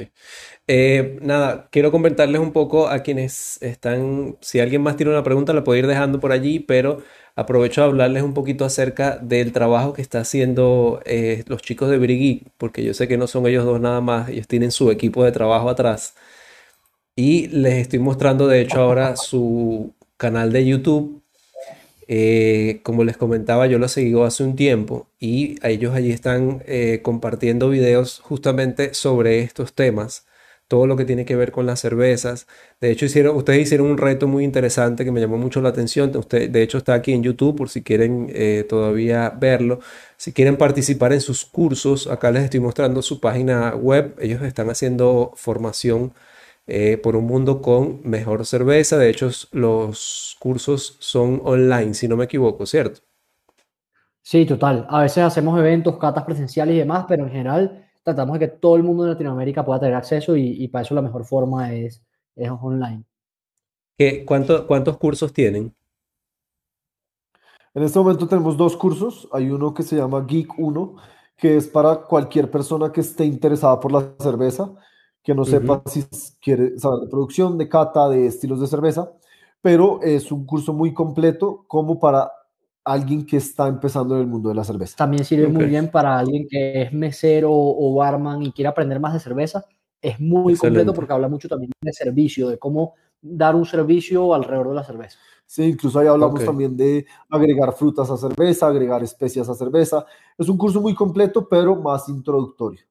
Eh, 0.68 1.18
nada, 1.22 1.68
quiero 1.72 1.91
comentarles 1.91 2.41
un 2.41 2.53
poco 2.53 2.89
a 2.89 3.01
quienes 3.01 3.61
están, 3.61 4.39
si 4.41 4.61
alguien 4.61 4.83
más 4.83 4.97
tiene 4.97 5.11
una 5.12 5.24
pregunta, 5.24 5.53
la 5.53 5.64
puede 5.64 5.81
ir 5.81 5.89
dejando 5.89 6.20
por 6.20 6.31
allí, 6.31 6.61
pero 6.61 7.03
aprovecho 7.35 7.81
de 7.81 7.89
hablarles 7.89 8.22
un 8.22 8.35
poquito 8.35 8.64
acerca 8.64 9.16
del 9.18 9.53
trabajo 9.53 9.95
que 9.95 10.03
está 10.03 10.20
haciendo 10.20 11.03
eh, 11.07 11.43
los 11.49 11.62
chicos 11.62 11.91
de 11.91 11.99
Brigui, 11.99 12.45
porque 12.57 12.85
yo 12.85 12.95
sé 12.95 13.09
que 13.09 13.18
no 13.18 13.27
son 13.27 13.47
ellos 13.49 13.64
dos 13.64 13.81
nada 13.81 14.01
más, 14.01 14.29
ellos 14.29 14.47
tienen 14.47 14.70
su 14.70 14.93
equipo 14.93 15.24
de 15.24 15.33
trabajo 15.33 15.70
atrás. 15.70 16.14
Y 17.16 17.49
les 17.49 17.74
estoy 17.79 17.99
mostrando, 17.99 18.47
de 18.47 18.61
hecho, 18.61 18.81
ahora 18.81 19.16
su 19.16 19.95
canal 20.16 20.53
de 20.53 20.66
YouTube 20.66 21.22
eh, 22.09 22.81
como 22.85 23.05
les 23.05 23.17
comentaba, 23.17 23.67
yo 23.67 23.79
lo 23.79 23.89
seguí 23.89 24.15
hace 24.23 24.45
un 24.45 24.55
tiempo 24.57 25.09
y 25.19 25.57
ellos 25.67 25.95
allí 25.95 26.13
están 26.13 26.63
eh, 26.67 27.01
compartiendo 27.03 27.69
videos 27.69 28.21
justamente 28.21 28.95
sobre 28.95 29.41
estos 29.41 29.75
temas, 29.75 30.25
todo 30.69 30.87
lo 30.87 30.97
que 30.97 31.05
tiene 31.05 31.25
que 31.25 31.37
ver 31.37 31.53
con 31.53 31.67
las 31.67 31.81
cervezas. 31.81 32.47
De 32.81 32.91
hecho, 32.91 33.07
hicieron, 33.07 33.37
ustedes 33.37 33.61
hicieron 33.63 33.89
un 33.89 33.99
reto 33.99 34.29
muy 34.29 34.45
interesante 34.45 35.05
que 35.05 35.13
me 35.13 35.21
llamó 35.21 35.39
mucho 35.39 35.61
la 35.61 35.71
atención. 35.71 36.17
Usted, 36.17 36.51
de 36.51 36.63
hecho, 36.63 36.79
está 36.79 36.95
aquí 36.95 37.13
en 37.13 37.23
YouTube 37.23 37.57
por 37.57 37.69
si 37.71 37.83
quieren 37.83 38.31
eh, 38.35 38.65
todavía 38.69 39.31
verlo. 39.31 39.81
Si 40.17 40.33
quieren 40.33 40.57
participar 40.57 41.13
en 41.13 41.21
sus 41.21 41.45
cursos, 41.45 42.07
acá 42.09 42.31
les 42.31 42.45
estoy 42.45 42.61
mostrando 42.61 43.03
su 43.03 43.21
página 43.21 43.75
web. 43.75 44.17
Ellos 44.21 44.43
están 44.43 44.71
haciendo 44.71 45.33
formación 45.37 46.13
eh, 46.67 46.99
por 46.99 47.14
un 47.14 47.27
mundo 47.27 47.62
con 47.62 48.01
mejor 48.03 48.45
cerveza. 48.45 48.99
De 48.99 49.09
hecho, 49.09 49.31
los 49.53 50.37
cursos 50.41 50.97
son 51.01 51.41
online, 51.45 51.95
si 51.95 52.09
no 52.09 52.17
me 52.17 52.25
equivoco, 52.25 52.67
¿cierto? 52.67 53.01
Sí, 54.21 54.45
total. 54.45 54.87
A 54.91 55.03
veces 55.03 55.19
hacemos 55.19 55.57
eventos, 55.59 55.97
catas 55.99 56.25
presenciales 56.25 56.75
y 56.75 56.79
demás, 56.79 57.05
pero 57.09 57.25
en 57.25 57.31
general 57.31 57.89
tratamos 58.03 58.39
de 58.39 58.47
que 58.47 58.57
todo 58.57 58.75
el 58.77 58.83
mundo 58.83 59.05
de 59.05 59.11
Latinoamérica 59.11 59.64
pueda 59.64 59.79
tener 59.79 59.95
acceso 59.95 60.37
y, 60.37 60.67
para 60.69 60.83
eso 60.83 60.95
la 60.95 61.03
mejor 61.03 61.25
forma 61.25 61.73
es, 61.73 62.03
es 62.35 62.51
online. 62.51 63.05
¿Qué, 63.97 64.25
¿Cuántos 64.25 64.97
cursos 64.99 65.33
tienen? 65.33 65.73
En 67.73 67.83
este 67.83 67.99
momento 67.99 68.27
tenemos 68.27 68.57
dos 68.57 68.77
cursos. 68.77 69.29
Hay 69.33 69.51
uno 69.51 69.73
que 69.73 69.85
se 69.85 69.97
llama 69.97 70.25
Geek 70.27 70.59
1, 70.59 70.97
que 71.37 71.57
es 71.57 71.69
para 71.69 71.97
cualquier 71.97 72.51
persona 72.51 72.91
que 72.91 73.03
esté 73.03 73.25
interesada 73.25 73.79
por 73.79 73.93
la 73.93 74.14
cerveza 74.19 74.75
que 75.27 75.35
no 75.35 75.45
sepa 75.45 75.83
si 75.87 76.05
quiere 76.41 76.79
saber 76.79 77.01
de 77.01 77.09
producción, 77.09 77.59
de 77.59 77.68
cata, 77.68 78.09
de 78.09 78.29
estilos 78.29 78.61
de 78.61 78.68
cerveza, 78.68 79.11
pero 79.61 80.01
es 80.01 80.31
un 80.31 80.47
curso 80.47 80.72
muy 80.72 80.95
completo 80.95 81.64
como 81.66 81.99
para 81.99 82.31
alguien 82.85 83.27
que 83.27 83.39
está 83.39 83.66
empezando 83.66 84.14
en 84.14 84.20
el 84.20 84.29
mundo 84.29 84.51
de 84.51 84.55
la 84.55 84.62
cerveza. 84.62 84.95
También 84.97 85.24
sirve 85.24 85.49
muy 85.49 85.64
bien 85.64 85.91
para 85.91 86.16
alguien 86.16 86.47
que 86.49 86.83
es 86.83 86.93
mesero 86.93 87.51
o 87.51 87.93
barman 87.97 88.41
y 88.45 88.53
quiere 88.53 88.68
aprender 88.68 89.01
más 89.01 89.14
de 89.14 89.18
cerveza. 89.18 89.64
Es 90.01 90.20
muy 90.20 90.55
completo 90.55 90.95
porque 90.95 91.12
habla 91.12 91.27
mucho 91.27 91.49
también 91.49 91.72
de 91.81 91.93
servicio, 91.93 92.49
de 92.49 92.61
cómo 92.61 92.95
dar 93.20 93.57
un 93.57 93.66
servicio 93.66 94.33
alrededor 94.33 94.68
de 94.68 94.74
la 94.77 94.85
cerveza. 94.85 95.18
Sí, 95.45 95.64
incluso 95.64 95.99
ahí 95.99 96.07
hablamos 96.07 96.45
también 96.45 96.77
de 96.77 97.05
agregar 97.29 97.72
frutas 97.72 98.09
a 98.12 98.16
cerveza, 98.16 98.68
agregar 98.68 99.03
especias 99.03 99.49
a 99.49 99.57
cerveza. 99.57 100.07
Es 100.39 100.49
un 100.49 100.57
curso 100.57 100.81
muy 100.81 100.95
completo, 100.95 101.49
pero 101.49 101.74
más 101.74 102.09
introductorio. 102.09 102.83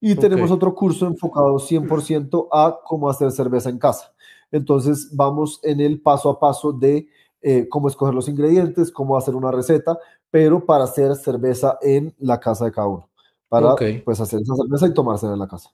Y 0.00 0.14
tenemos 0.14 0.50
otro 0.50 0.74
curso 0.74 1.06
enfocado 1.06 1.58
100% 1.58 2.48
a 2.50 2.80
cómo 2.84 3.10
hacer 3.10 3.30
cerveza 3.32 3.68
en 3.68 3.78
casa. 3.78 4.14
Entonces 4.50 5.10
vamos 5.14 5.60
en 5.62 5.80
el 5.80 6.00
paso 6.00 6.30
a 6.30 6.40
paso 6.40 6.72
de 6.72 7.06
eh, 7.42 7.68
cómo 7.68 7.88
escoger 7.88 8.14
los 8.14 8.28
ingredientes, 8.28 8.90
cómo 8.90 9.16
hacer 9.16 9.34
una 9.34 9.50
receta, 9.50 9.98
pero 10.30 10.64
para 10.64 10.84
hacer 10.84 11.14
cerveza 11.16 11.78
en 11.82 12.14
la 12.18 12.40
casa 12.40 12.64
de 12.64 12.72
cada 12.72 12.88
uno. 12.88 13.08
Para 13.48 13.74
pues 14.04 14.20
hacer 14.20 14.40
esa 14.40 14.54
cerveza 14.54 14.86
y 14.86 14.94
tomársela 14.94 15.32
en 15.32 15.38
la 15.38 15.48
casa. 15.48 15.70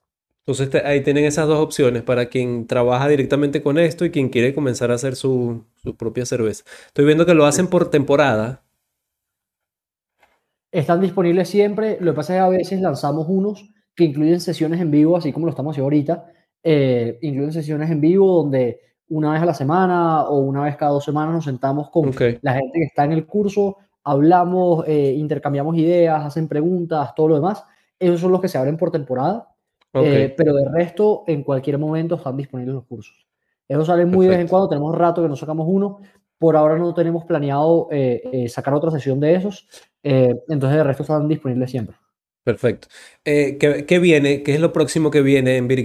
Entonces 0.47 0.83
ahí 0.85 1.03
tienen 1.03 1.25
esas 1.25 1.49
dos 1.49 1.59
opciones 1.59 2.03
para 2.03 2.27
quien 2.27 2.67
trabaja 2.67 3.09
directamente 3.09 3.63
con 3.63 3.79
esto 3.79 4.05
y 4.05 4.11
quien 4.11 4.29
quiere 4.29 4.55
comenzar 4.55 4.91
a 4.91 4.95
hacer 4.95 5.17
su, 5.17 5.65
su 5.83 5.97
propia 5.97 6.25
cerveza. 6.25 6.65
Estoy 6.87 7.05
viendo 7.05 7.27
que 7.27 7.35
lo 7.35 7.45
hacen 7.45 7.67
por 7.67 7.91
temporada. 7.91 8.63
Están 10.71 11.01
disponibles 11.01 11.49
siempre. 11.49 11.99
Lo 12.01 12.13
que 12.13 12.17
pasa 12.17 12.35
es 12.35 12.39
que 12.39 12.45
a 12.45 12.49
veces 12.49 12.81
lanzamos 12.81 13.27
unos 13.29 13.76
que 13.97 14.05
incluyen 14.05 14.41
sesiones 14.41 14.81
en 14.81 14.91
vivo, 14.91 15.17
así 15.17 15.33
como 15.33 15.47
lo 15.47 15.51
estamos 15.51 15.73
haciendo 15.73 15.87
ahorita. 15.87 16.27
Eh, 16.63 17.19
incluyen 17.23 17.53
sesiones 17.53 17.91
en 17.91 18.01
vivo 18.01 18.43
donde 18.43 18.81
una 19.09 19.33
vez 19.33 19.43
a 19.43 19.47
la 19.47 19.55
semana 19.55 20.25
o 20.25 20.39
una 20.39 20.65
vez 20.65 20.77
cada 20.77 20.93
dos 20.93 21.05
semanas 21.05 21.35
nos 21.35 21.45
sentamos 21.45 21.91
con 21.91 22.13
la 22.43 22.53
gente 22.55 22.79
que 22.79 22.85
está 22.85 23.05
en 23.05 23.13
el 23.13 23.27
curso, 23.27 23.79
hablamos, 24.05 24.85
eh, 24.87 25.15
intercambiamos 25.17 25.77
ideas, 25.77 26.25
hacen 26.25 26.47
preguntas, 26.47 27.15
todo 27.15 27.29
lo 27.29 27.35
demás. 27.37 27.65
Esos 27.99 28.21
son 28.21 28.33
los 28.33 28.41
que 28.41 28.49
se 28.49 28.59
abren 28.59 28.77
por 28.77 28.91
temporada, 28.91 29.49
eh, 29.95 30.35
pero 30.37 30.53
de 30.55 30.69
resto, 30.69 31.25
en 31.27 31.43
cualquier 31.43 31.79
momento 31.79 32.17
están 32.17 32.37
disponibles 32.37 32.75
los 32.75 32.85
cursos. 32.85 33.27
Esos 33.67 33.87
salen 33.87 34.11
muy 34.11 34.27
de 34.27 34.33
vez 34.33 34.41
en 34.41 34.49
cuando, 34.49 34.69
tenemos 34.69 34.95
rato 34.95 35.23
que 35.23 35.29
nos 35.29 35.41
sacamos 35.41 35.67
uno. 35.69 36.01
Por 36.39 36.55
ahora 36.57 36.77
no 36.77 36.93
tenemos 36.93 37.25
planeado 37.25 37.89
sacar 38.49 38.75
otra 38.75 38.91
sesión 38.91 39.19
de 39.21 39.37
esos, 39.37 39.67
entonces 40.03 40.77
de 40.77 40.85
resto 40.85 41.05
están 41.05 41.27
disponibles 41.27 41.71
siempre. 41.71 41.97
Perfecto. 42.47 42.87
Eh, 43.25 43.59
¿qué, 43.59 43.99
viene? 43.99 44.45
¿Qué 44.45 44.55
es 44.55 44.61
lo 44.61 44.73
próximo 44.73 45.11
que 45.11 45.21
viene 45.21 45.57
en 45.57 45.67
Beer 45.67 45.83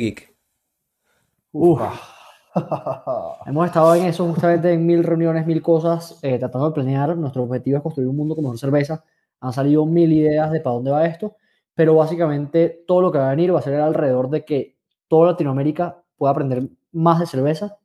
Hemos 3.48 3.66
estado 3.66 3.96
en 3.96 4.06
eso 4.06 4.28
justamente 4.28 4.72
en 4.72 4.86
mil 4.86 5.04
reuniones, 5.04 5.48
mil 5.48 5.64
cosas, 5.64 6.20
eh, 6.22 6.38
tratando 6.38 6.68
de 6.70 6.76
planear. 6.76 7.18
Nuestro 7.18 7.42
objetivo 7.42 7.78
es 7.78 7.84
construir 7.84 8.10
un 8.10 8.16
mundo 8.16 8.36
con 8.36 8.44
mejor 8.44 8.60
cerveza. 8.60 9.04
Han 9.40 9.54
salido 9.54 9.88
mil 9.88 10.14
ideas 10.14 10.52
de 10.52 10.62
para 10.62 10.76
dónde 10.76 10.92
va 10.92 11.04
esto, 11.08 11.36
pero 11.74 11.96
básicamente 11.96 12.84
todo 12.86 13.02
lo 13.02 13.12
que 13.12 13.18
va 13.18 13.30
a 13.30 13.32
venir 13.32 13.52
va 13.56 13.58
a 13.58 13.64
ser 13.64 13.82
alrededor 13.82 14.30
de 14.30 14.46
que 14.46 14.78
toda 15.08 15.32
Latinoamérica 15.32 16.04
pueda 16.16 16.32
aprender 16.34 16.70
más 16.92 17.20
de 17.20 17.26
cerveza 17.26 17.80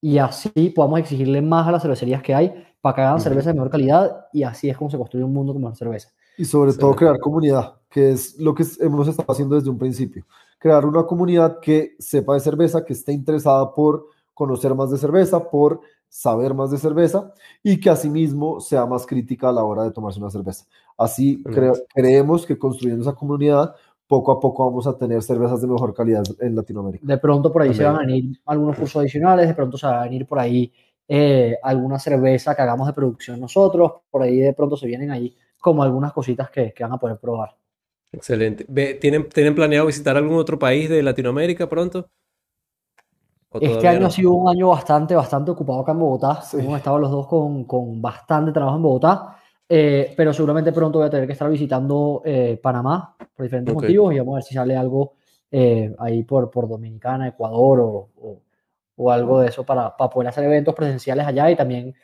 y 0.00 0.18
así 0.18 0.70
podamos 0.74 0.98
exigirle 0.98 1.42
más 1.42 1.68
a 1.68 1.70
las 1.70 1.82
cervecerías 1.82 2.24
que 2.24 2.34
hay 2.34 2.52
para 2.80 2.96
que 2.96 3.02
hagan 3.02 3.20
cerveza 3.20 3.50
de 3.50 3.54
mejor 3.54 3.70
calidad 3.70 4.26
y 4.32 4.42
así 4.42 4.68
es 4.68 4.76
como 4.76 4.90
se 4.90 4.98
construye 4.98 5.24
un 5.24 5.32
mundo 5.32 5.52
con 5.52 5.62
mejor 5.62 5.76
cerveza. 5.76 6.10
Y 6.40 6.44
sobre 6.46 6.72
todo 6.72 6.96
crear 6.96 7.18
comunidad 7.20 7.80
que 7.90 8.12
es 8.12 8.38
lo 8.38 8.54
que 8.54 8.64
hemos 8.80 9.08
estado 9.08 9.30
haciendo 9.30 9.56
desde 9.56 9.68
un 9.68 9.78
principio. 9.78 10.24
Crear 10.58 10.86
una 10.86 11.02
comunidad 11.02 11.58
que 11.60 11.96
sepa 11.98 12.34
de 12.34 12.40
cerveza, 12.40 12.84
que 12.84 12.92
esté 12.92 13.12
interesada 13.12 13.74
por 13.74 14.06
conocer 14.32 14.74
más 14.74 14.90
de 14.90 14.96
cerveza, 14.96 15.50
por 15.50 15.80
saber 16.08 16.54
más 16.54 16.70
de 16.70 16.78
cerveza 16.78 17.32
y 17.62 17.78
que 17.78 17.90
asimismo 17.90 18.60
sea 18.60 18.86
más 18.86 19.06
crítica 19.06 19.48
a 19.48 19.52
la 19.52 19.64
hora 19.64 19.82
de 19.82 19.90
tomarse 19.90 20.20
una 20.20 20.30
cerveza. 20.30 20.64
Así 20.96 21.42
creemos 21.94 22.46
que 22.46 22.58
construyendo 22.58 23.02
esa 23.02 23.14
comunidad, 23.14 23.74
poco 24.06 24.32
a 24.32 24.40
poco 24.40 24.64
vamos 24.64 24.86
a 24.86 24.96
tener 24.96 25.22
cervezas 25.22 25.60
de 25.60 25.66
mejor 25.66 25.92
calidad 25.94 26.24
en 26.40 26.56
Latinoamérica. 26.56 27.06
De 27.06 27.18
pronto 27.18 27.52
por 27.52 27.62
ahí 27.62 27.74
se 27.74 27.84
van 27.84 27.96
a 27.96 28.00
venir 28.00 28.40
algunos 28.46 28.76
cursos 28.76 29.00
adicionales, 29.00 29.48
de 29.48 29.54
pronto 29.54 29.76
se 29.76 29.86
va 29.86 30.00
a 30.00 30.04
venir 30.04 30.26
por 30.26 30.38
ahí 30.38 30.72
eh, 31.06 31.58
alguna 31.62 31.98
cerveza 31.98 32.54
que 32.54 32.62
hagamos 32.62 32.86
de 32.86 32.92
producción 32.92 33.40
nosotros, 33.40 33.92
por 34.10 34.22
ahí 34.22 34.38
de 34.38 34.52
pronto 34.52 34.76
se 34.76 34.86
vienen 34.86 35.10
ahí 35.10 35.36
como 35.60 35.82
algunas 35.82 36.12
cositas 36.12 36.50
que, 36.50 36.72
que 36.72 36.82
van 36.82 36.94
a 36.94 36.98
poder 36.98 37.18
probar. 37.18 37.54
Excelente. 38.12 38.64
¿Tienen, 38.96 39.28
¿Tienen 39.28 39.54
planeado 39.54 39.86
visitar 39.86 40.16
algún 40.16 40.36
otro 40.36 40.58
país 40.58 40.90
de 40.90 41.02
Latinoamérica 41.02 41.68
pronto? 41.68 42.08
Este 43.52 43.88
año 43.88 44.06
ha 44.06 44.10
sido 44.10 44.32
un 44.32 44.48
año 44.48 44.68
bastante, 44.68 45.14
bastante 45.14 45.50
ocupado 45.50 45.80
acá 45.80 45.92
en 45.92 45.98
Bogotá. 45.98 46.42
Hemos 46.52 46.76
estado 46.76 46.98
los 46.98 47.10
dos 47.10 47.26
con, 47.26 47.64
con 47.64 48.00
bastante 48.00 48.52
trabajo 48.52 48.76
en 48.76 48.82
Bogotá, 48.82 49.36
eh, 49.68 50.14
pero 50.16 50.32
seguramente 50.32 50.72
pronto 50.72 50.98
voy 50.98 51.08
a 51.08 51.10
tener 51.10 51.26
que 51.26 51.32
estar 51.32 51.50
visitando 51.50 52.22
eh, 52.24 52.60
Panamá 52.62 53.16
por 53.18 53.44
diferentes 53.44 53.74
motivos 53.74 54.14
y 54.14 54.18
vamos 54.18 54.34
a 54.34 54.36
ver 54.36 54.44
si 54.44 54.54
sale 54.54 54.76
algo 54.76 55.14
eh, 55.50 55.92
ahí 55.98 56.22
por, 56.22 56.48
por 56.48 56.68
Dominicana, 56.68 57.28
Ecuador 57.28 57.80
o, 57.80 58.08
o, 58.16 58.42
o 58.96 59.10
algo 59.10 59.40
de 59.40 59.48
eso 59.48 59.64
para, 59.64 59.96
para, 59.96 60.10
poder 60.10 60.28
hacer 60.28 60.44
eventos 60.44 60.74
presenciales 60.74 61.26
allá 61.26 61.50
y 61.50 61.56
también 61.56 61.94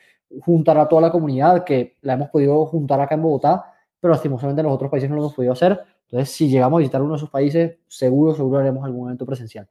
juntar 0.41 0.77
a 0.77 0.87
toda 0.87 1.01
la 1.01 1.11
comunidad 1.11 1.63
que 1.63 1.97
la 2.01 2.13
hemos 2.13 2.29
podido 2.29 2.65
juntar 2.65 2.99
acá 2.99 3.15
en 3.15 3.21
Bogotá, 3.21 3.73
pero 3.99 4.11
lastimosamente 4.11 4.61
en 4.61 4.67
los 4.67 4.75
otros 4.75 4.91
países 4.91 5.09
no 5.09 5.15
lo 5.15 5.23
hemos 5.23 5.33
podido 5.33 5.53
hacer. 5.53 5.79
Entonces, 6.09 6.33
si 6.33 6.49
llegamos 6.49 6.77
a 6.77 6.79
visitar 6.79 7.01
uno 7.01 7.13
de 7.13 7.17
esos 7.17 7.29
países, 7.29 7.77
seguro, 7.87 8.33
seguro 8.35 8.59
haremos 8.59 8.85
algún 8.85 9.07
evento 9.07 9.25
presencial. 9.25 9.67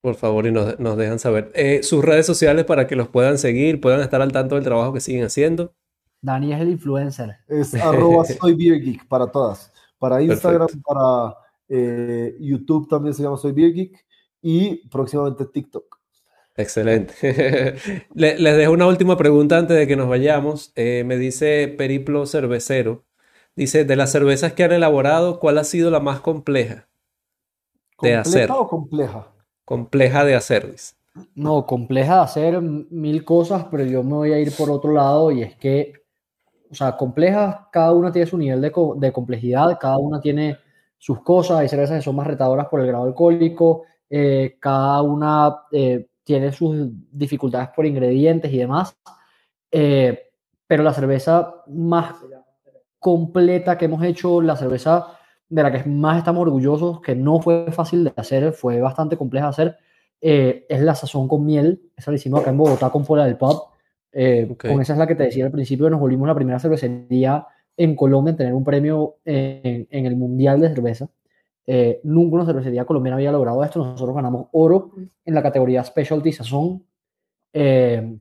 Por 0.00 0.14
favor, 0.14 0.46
y 0.46 0.52
nos, 0.52 0.78
nos 0.78 0.96
dejan 0.96 1.18
saber. 1.18 1.50
Eh, 1.54 1.82
sus 1.82 2.04
redes 2.04 2.26
sociales 2.26 2.64
para 2.64 2.86
que 2.86 2.96
los 2.96 3.08
puedan 3.08 3.38
seguir, 3.38 3.80
puedan 3.80 4.00
estar 4.00 4.20
al 4.20 4.32
tanto 4.32 4.54
del 4.54 4.64
trabajo 4.64 4.92
que 4.92 5.00
siguen 5.00 5.24
haciendo. 5.24 5.72
Dani 6.20 6.54
es 6.54 6.60
el 6.60 6.70
influencer. 6.70 7.36
Es 7.48 7.74
arroba 7.82 8.24
soy 8.40 8.54
Beer 8.54 8.80
Geek 8.80 9.06
para 9.06 9.26
todas. 9.26 9.72
Para 9.98 10.22
Instagram, 10.22 10.68
para 10.84 11.36
eh, 11.68 12.36
YouTube 12.40 12.88
también 12.88 13.14
se 13.14 13.22
llama 13.22 13.36
Soy 13.36 13.52
Beer 13.52 13.72
Geek 13.72 14.04
y 14.42 14.88
próximamente 14.88 15.46
TikTok. 15.46 15.98
Excelente. 16.56 17.14
les 18.14 18.56
dejo 18.56 18.72
una 18.72 18.86
última 18.86 19.16
pregunta 19.16 19.58
antes 19.58 19.76
de 19.76 19.86
que 19.86 19.96
nos 19.96 20.08
vayamos. 20.08 20.72
Eh, 20.76 21.02
me 21.04 21.16
dice 21.16 21.68
Periplo 21.76 22.26
Cervecero 22.26 23.04
Dice, 23.56 23.84
de 23.84 23.96
las 23.96 24.10
cervezas 24.10 24.52
que 24.52 24.64
han 24.64 24.72
elaborado, 24.72 25.38
¿cuál 25.38 25.58
ha 25.58 25.64
sido 25.64 25.90
la 25.90 26.00
más 26.00 26.20
compleja 26.20 26.88
de 28.02 28.16
hacer? 28.16 28.50
o 28.50 28.66
compleja? 28.66 29.28
Compleja 29.64 30.24
de 30.24 30.34
hacer, 30.34 30.70
dice. 30.70 30.94
No, 31.36 31.64
compleja 31.64 32.16
de 32.16 32.22
hacer 32.22 32.60
mil 32.60 33.24
cosas, 33.24 33.66
pero 33.70 33.84
yo 33.84 34.02
me 34.02 34.14
voy 34.14 34.32
a 34.32 34.40
ir 34.40 34.52
por 34.56 34.70
otro 34.70 34.92
lado 34.92 35.30
y 35.30 35.42
es 35.42 35.54
que, 35.54 35.92
o 36.68 36.74
sea, 36.74 36.96
complejas, 36.96 37.58
cada 37.70 37.92
una 37.92 38.10
tiene 38.10 38.26
su 38.26 38.36
nivel 38.36 38.60
de, 38.60 38.72
de 38.96 39.12
complejidad, 39.12 39.78
cada 39.80 39.98
una 39.98 40.20
tiene 40.20 40.58
sus 40.98 41.22
cosas, 41.22 41.60
hay 41.60 41.68
cervezas 41.68 41.98
que 41.98 42.02
son 42.02 42.16
más 42.16 42.26
retadoras 42.26 42.66
por 42.66 42.80
el 42.80 42.88
grado 42.88 43.04
alcohólico, 43.04 43.84
eh, 44.10 44.56
cada 44.58 45.00
una 45.02 45.54
eh, 45.70 46.08
tiene 46.24 46.52
sus 46.52 46.88
dificultades 47.12 47.68
por 47.68 47.86
ingredientes 47.86 48.52
y 48.52 48.58
demás, 48.58 48.96
eh, 49.70 50.30
pero 50.66 50.82
la 50.82 50.92
cerveza 50.92 51.62
más 51.68 52.16
completa 52.98 53.76
que 53.78 53.84
hemos 53.84 54.02
hecho, 54.02 54.40
la 54.40 54.56
cerveza 54.56 55.18
de 55.48 55.62
la 55.62 55.70
que 55.70 55.88
más 55.88 56.18
estamos 56.18 56.42
orgullosos, 56.42 57.00
que 57.00 57.14
no 57.14 57.40
fue 57.40 57.70
fácil 57.70 58.04
de 58.04 58.12
hacer, 58.16 58.52
fue 58.52 58.80
bastante 58.80 59.16
compleja 59.16 59.46
de 59.46 59.50
hacer, 59.50 59.76
es 60.20 60.80
la 60.80 60.94
sazón 60.94 61.28
con 61.28 61.44
miel, 61.44 61.82
esa 61.94 62.10
la 62.10 62.16
hicimos 62.16 62.40
acá 62.40 62.50
en 62.50 62.56
Bogotá 62.56 62.88
con 62.90 63.04
Pola 63.04 63.26
del 63.26 63.36
Pub, 63.36 63.62
con 64.58 64.80
esa 64.80 64.94
es 64.94 64.98
la 64.98 65.06
que 65.06 65.14
te 65.14 65.24
decía 65.24 65.44
al 65.44 65.52
principio, 65.52 65.90
nos 65.90 66.00
volvimos 66.00 66.26
la 66.26 66.34
primera 66.34 66.58
cervecería 66.58 67.46
en 67.76 67.94
Colombia 67.94 68.30
en 68.30 68.36
tener 68.36 68.54
un 68.54 68.64
premio 68.64 69.16
en, 69.24 69.86
en 69.90 70.06
el 70.06 70.16
Mundial 70.16 70.60
de 70.60 70.70
Cerveza. 70.70 71.08
Eh, 71.66 72.00
nunca 72.04 72.36
una 72.36 72.46
cervecería 72.46 72.84
colombiana 72.84 73.16
había 73.16 73.32
logrado 73.32 73.62
esto. 73.64 73.84
Nosotros 73.84 74.14
ganamos 74.14 74.48
oro 74.52 74.92
en 75.24 75.34
la 75.34 75.42
categoría 75.42 75.84
Specialty 75.84 76.32
Sazón. 76.32 76.84
Eh, 77.52 78.18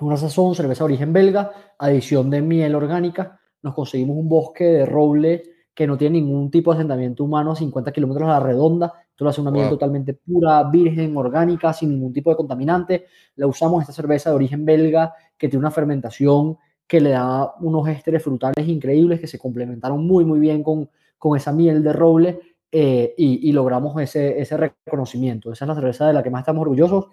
una 0.00 0.16
sazón, 0.16 0.54
cerveza 0.54 0.84
de 0.84 0.86
origen 0.86 1.12
belga, 1.12 1.52
adición 1.78 2.30
de 2.30 2.40
miel 2.40 2.74
orgánica. 2.74 3.38
Nos 3.62 3.74
conseguimos 3.74 4.16
un 4.16 4.28
bosque 4.28 4.64
de 4.64 4.86
roble 4.86 5.42
que 5.74 5.86
no 5.86 5.96
tiene 5.96 6.20
ningún 6.20 6.50
tipo 6.50 6.72
de 6.72 6.78
asentamiento 6.78 7.24
humano 7.24 7.52
a 7.52 7.56
50 7.56 7.92
kilómetros 7.92 8.28
a 8.28 8.32
la 8.32 8.40
redonda. 8.40 8.92
Esto 9.10 9.24
lo 9.24 9.30
hace 9.30 9.40
una 9.40 9.50
miel 9.50 9.68
totalmente 9.68 10.14
pura, 10.14 10.64
virgen, 10.64 11.16
orgánica, 11.16 11.72
sin 11.72 11.90
ningún 11.90 12.12
tipo 12.12 12.30
de 12.30 12.36
contaminante. 12.36 13.06
La 13.36 13.46
usamos 13.46 13.82
esta 13.82 13.92
cerveza 13.92 14.30
de 14.30 14.36
origen 14.36 14.64
belga 14.64 15.14
que 15.36 15.48
tiene 15.48 15.60
una 15.60 15.70
fermentación 15.70 16.56
que 16.86 17.00
le 17.00 17.10
da 17.10 17.54
unos 17.60 17.86
ésteres 17.88 18.22
frutales 18.22 18.66
increíbles 18.66 19.20
que 19.20 19.26
se 19.26 19.38
complementaron 19.38 20.04
muy, 20.04 20.24
muy 20.24 20.40
bien 20.40 20.62
con, 20.62 20.90
con 21.18 21.36
esa 21.36 21.52
miel 21.52 21.82
de 21.84 21.92
roble 21.92 22.40
eh, 22.72 23.14
y, 23.16 23.50
logramos 23.52 24.00
ese, 24.00 24.40
ese 24.40 24.56
reconocimiento. 24.56 25.52
Esa 25.52 25.64
es 25.64 25.68
la 25.68 25.74
cerveza 25.74 26.06
de 26.06 26.12
la 26.12 26.22
que 26.22 26.30
más 26.30 26.42
estamos 26.42 26.62
orgullosos. 26.62 27.06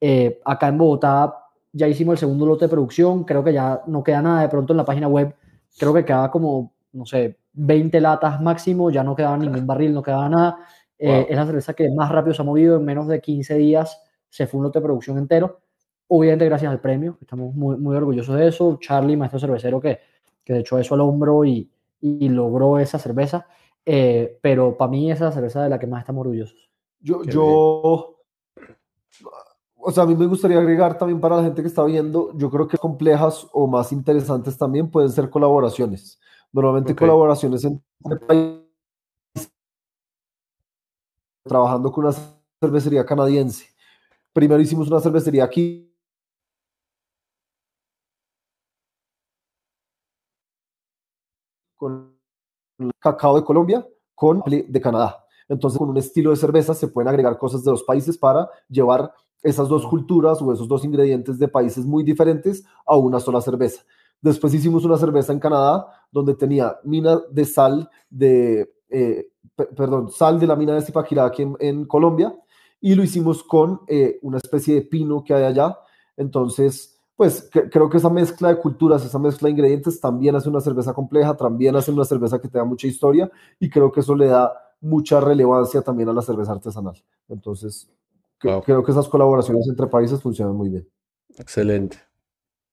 Eh, 0.00 0.40
acá 0.44 0.68
en 0.68 0.78
Bogotá 0.78 1.34
ya 1.72 1.86
hicimos 1.86 2.14
el 2.14 2.18
segundo 2.18 2.46
lote 2.46 2.64
de 2.64 2.70
producción, 2.70 3.24
creo 3.24 3.44
que 3.44 3.52
ya 3.52 3.82
no 3.86 4.02
queda 4.02 4.22
nada 4.22 4.42
de 4.42 4.48
pronto 4.48 4.72
en 4.72 4.78
la 4.78 4.84
página 4.84 5.08
web, 5.08 5.34
creo 5.78 5.92
que 5.94 6.04
queda 6.04 6.30
como, 6.30 6.72
no 6.92 7.06
sé, 7.06 7.38
20 7.52 8.00
latas 8.00 8.40
máximo, 8.40 8.90
ya 8.90 9.04
no 9.04 9.14
quedaba 9.14 9.36
ningún 9.36 9.66
barril, 9.66 9.92
no 9.92 10.02
quedaba 10.02 10.28
nada. 10.28 10.58
Eh, 10.98 11.26
es 11.28 11.36
la 11.36 11.46
cerveza 11.46 11.74
que 11.74 11.90
más 11.90 12.10
rápido 12.10 12.34
se 12.34 12.42
ha 12.42 12.44
movido, 12.44 12.76
en 12.76 12.84
menos 12.84 13.06
de 13.06 13.20
15 13.20 13.56
días 13.56 14.00
se 14.28 14.46
fue 14.46 14.58
un 14.58 14.64
lote 14.64 14.78
de 14.78 14.84
producción 14.84 15.18
entero. 15.18 15.60
Obviamente 16.08 16.46
gracias 16.46 16.70
al 16.70 16.80
premio, 16.80 17.18
estamos 17.20 17.54
muy, 17.54 17.76
muy 17.76 17.96
orgullosos 17.96 18.36
de 18.36 18.48
eso. 18.48 18.78
Charlie, 18.80 19.16
maestro 19.16 19.40
cervecero, 19.40 19.80
que, 19.80 19.98
que 20.44 20.54
de 20.54 20.60
hecho 20.60 20.78
eso 20.78 20.94
al 20.94 21.00
hombro 21.02 21.44
y, 21.44 21.70
y 22.00 22.28
logró 22.28 22.78
esa 22.78 22.98
cerveza. 22.98 23.46
Eh, 23.84 24.38
pero 24.40 24.76
para 24.76 24.90
mí 24.90 25.10
esa 25.10 25.24
es 25.24 25.30
la 25.30 25.32
cerveza 25.32 25.62
de 25.62 25.68
la 25.68 25.78
que 25.78 25.86
más 25.86 26.00
estamos 26.00 26.20
orgullosos. 26.22 26.70
Yo, 27.00 27.24
yo, 27.24 28.16
o 29.84 29.90
sea, 29.90 30.04
a 30.04 30.06
mí 30.06 30.14
me 30.14 30.26
gustaría 30.26 30.58
agregar 30.58 30.96
también 30.96 31.20
para 31.20 31.36
la 31.36 31.42
gente 31.42 31.62
que 31.62 31.68
está 31.68 31.82
viendo, 31.84 32.32
yo 32.36 32.48
creo 32.50 32.68
que 32.68 32.78
complejas 32.78 33.48
o 33.52 33.66
más 33.66 33.90
interesantes 33.90 34.56
también 34.56 34.88
pueden 34.88 35.10
ser 35.10 35.28
colaboraciones. 35.28 36.20
Normalmente 36.52 36.94
colaboraciones 36.94 37.64
entre 37.64 38.26
países, 38.26 39.52
trabajando 41.44 41.90
con 41.90 42.04
una 42.04 42.14
cervecería 42.60 43.04
canadiense. 43.04 43.66
Primero 44.32 44.62
hicimos 44.62 44.88
una 44.88 45.00
cervecería 45.00 45.44
aquí 45.44 45.92
con 51.76 52.16
cacao 52.98 53.36
de 53.36 53.44
Colombia 53.44 53.86
con 54.14 54.42
de 54.46 54.80
Canadá. 54.80 55.24
Entonces, 55.48 55.78
con 55.78 55.90
un 55.90 55.98
estilo 55.98 56.30
de 56.30 56.36
cerveza 56.36 56.74
se 56.74 56.88
pueden 56.88 57.08
agregar 57.08 57.38
cosas 57.38 57.64
de 57.64 57.70
los 57.70 57.82
países 57.82 58.16
para 58.16 58.48
llevar 58.68 59.12
esas 59.42 59.68
dos 59.68 59.86
culturas 59.86 60.40
o 60.40 60.52
esos 60.52 60.68
dos 60.68 60.84
ingredientes 60.84 61.38
de 61.38 61.48
países 61.48 61.84
muy 61.84 62.04
diferentes 62.04 62.64
a 62.86 62.96
una 62.96 63.20
sola 63.20 63.40
cerveza. 63.40 63.82
Después 64.20 64.54
hicimos 64.54 64.84
una 64.84 64.96
cerveza 64.96 65.32
en 65.32 65.40
Canadá 65.40 65.86
donde 66.10 66.34
tenía 66.34 66.76
mina 66.84 67.20
de 67.30 67.44
sal 67.44 67.90
de, 68.08 68.72
eh, 68.88 69.28
perdón, 69.56 70.10
sal 70.10 70.38
de 70.38 70.46
la 70.46 70.54
mina 70.54 70.74
de 70.74 70.82
Zipaquirá 70.82 71.24
aquí 71.24 71.44
en, 71.58 71.84
Colombia 71.86 72.34
y 72.80 72.94
lo 72.94 73.02
hicimos 73.02 73.42
con 73.42 73.80
eh, 73.88 74.18
una 74.22 74.38
especie 74.38 74.74
de 74.76 74.82
pino 74.82 75.24
que 75.24 75.34
hay 75.34 75.44
allá. 75.44 75.76
Entonces, 76.16 76.91
pues 77.16 77.48
creo 77.70 77.88
que 77.88 77.98
esa 77.98 78.10
mezcla 78.10 78.48
de 78.48 78.56
culturas, 78.56 79.04
esa 79.04 79.18
mezcla 79.18 79.46
de 79.46 79.52
ingredientes 79.52 80.00
también 80.00 80.34
hace 80.34 80.48
una 80.48 80.60
cerveza 80.60 80.92
compleja, 80.92 81.36
también 81.36 81.76
hace 81.76 81.90
una 81.90 82.04
cerveza 82.04 82.40
que 82.40 82.48
tenga 82.48 82.64
mucha 82.64 82.86
historia 82.86 83.30
y 83.60 83.68
creo 83.68 83.92
que 83.92 84.00
eso 84.00 84.14
le 84.14 84.26
da 84.26 84.52
mucha 84.80 85.20
relevancia 85.20 85.82
también 85.82 86.08
a 86.08 86.12
la 86.12 86.22
cerveza 86.22 86.52
artesanal. 86.52 87.02
Entonces, 87.28 87.88
creo 88.38 88.82
que 88.82 88.90
esas 88.90 89.08
colaboraciones 89.08 89.68
entre 89.68 89.86
países 89.86 90.20
funcionan 90.20 90.56
muy 90.56 90.70
bien. 90.70 90.88
Excelente, 91.38 91.98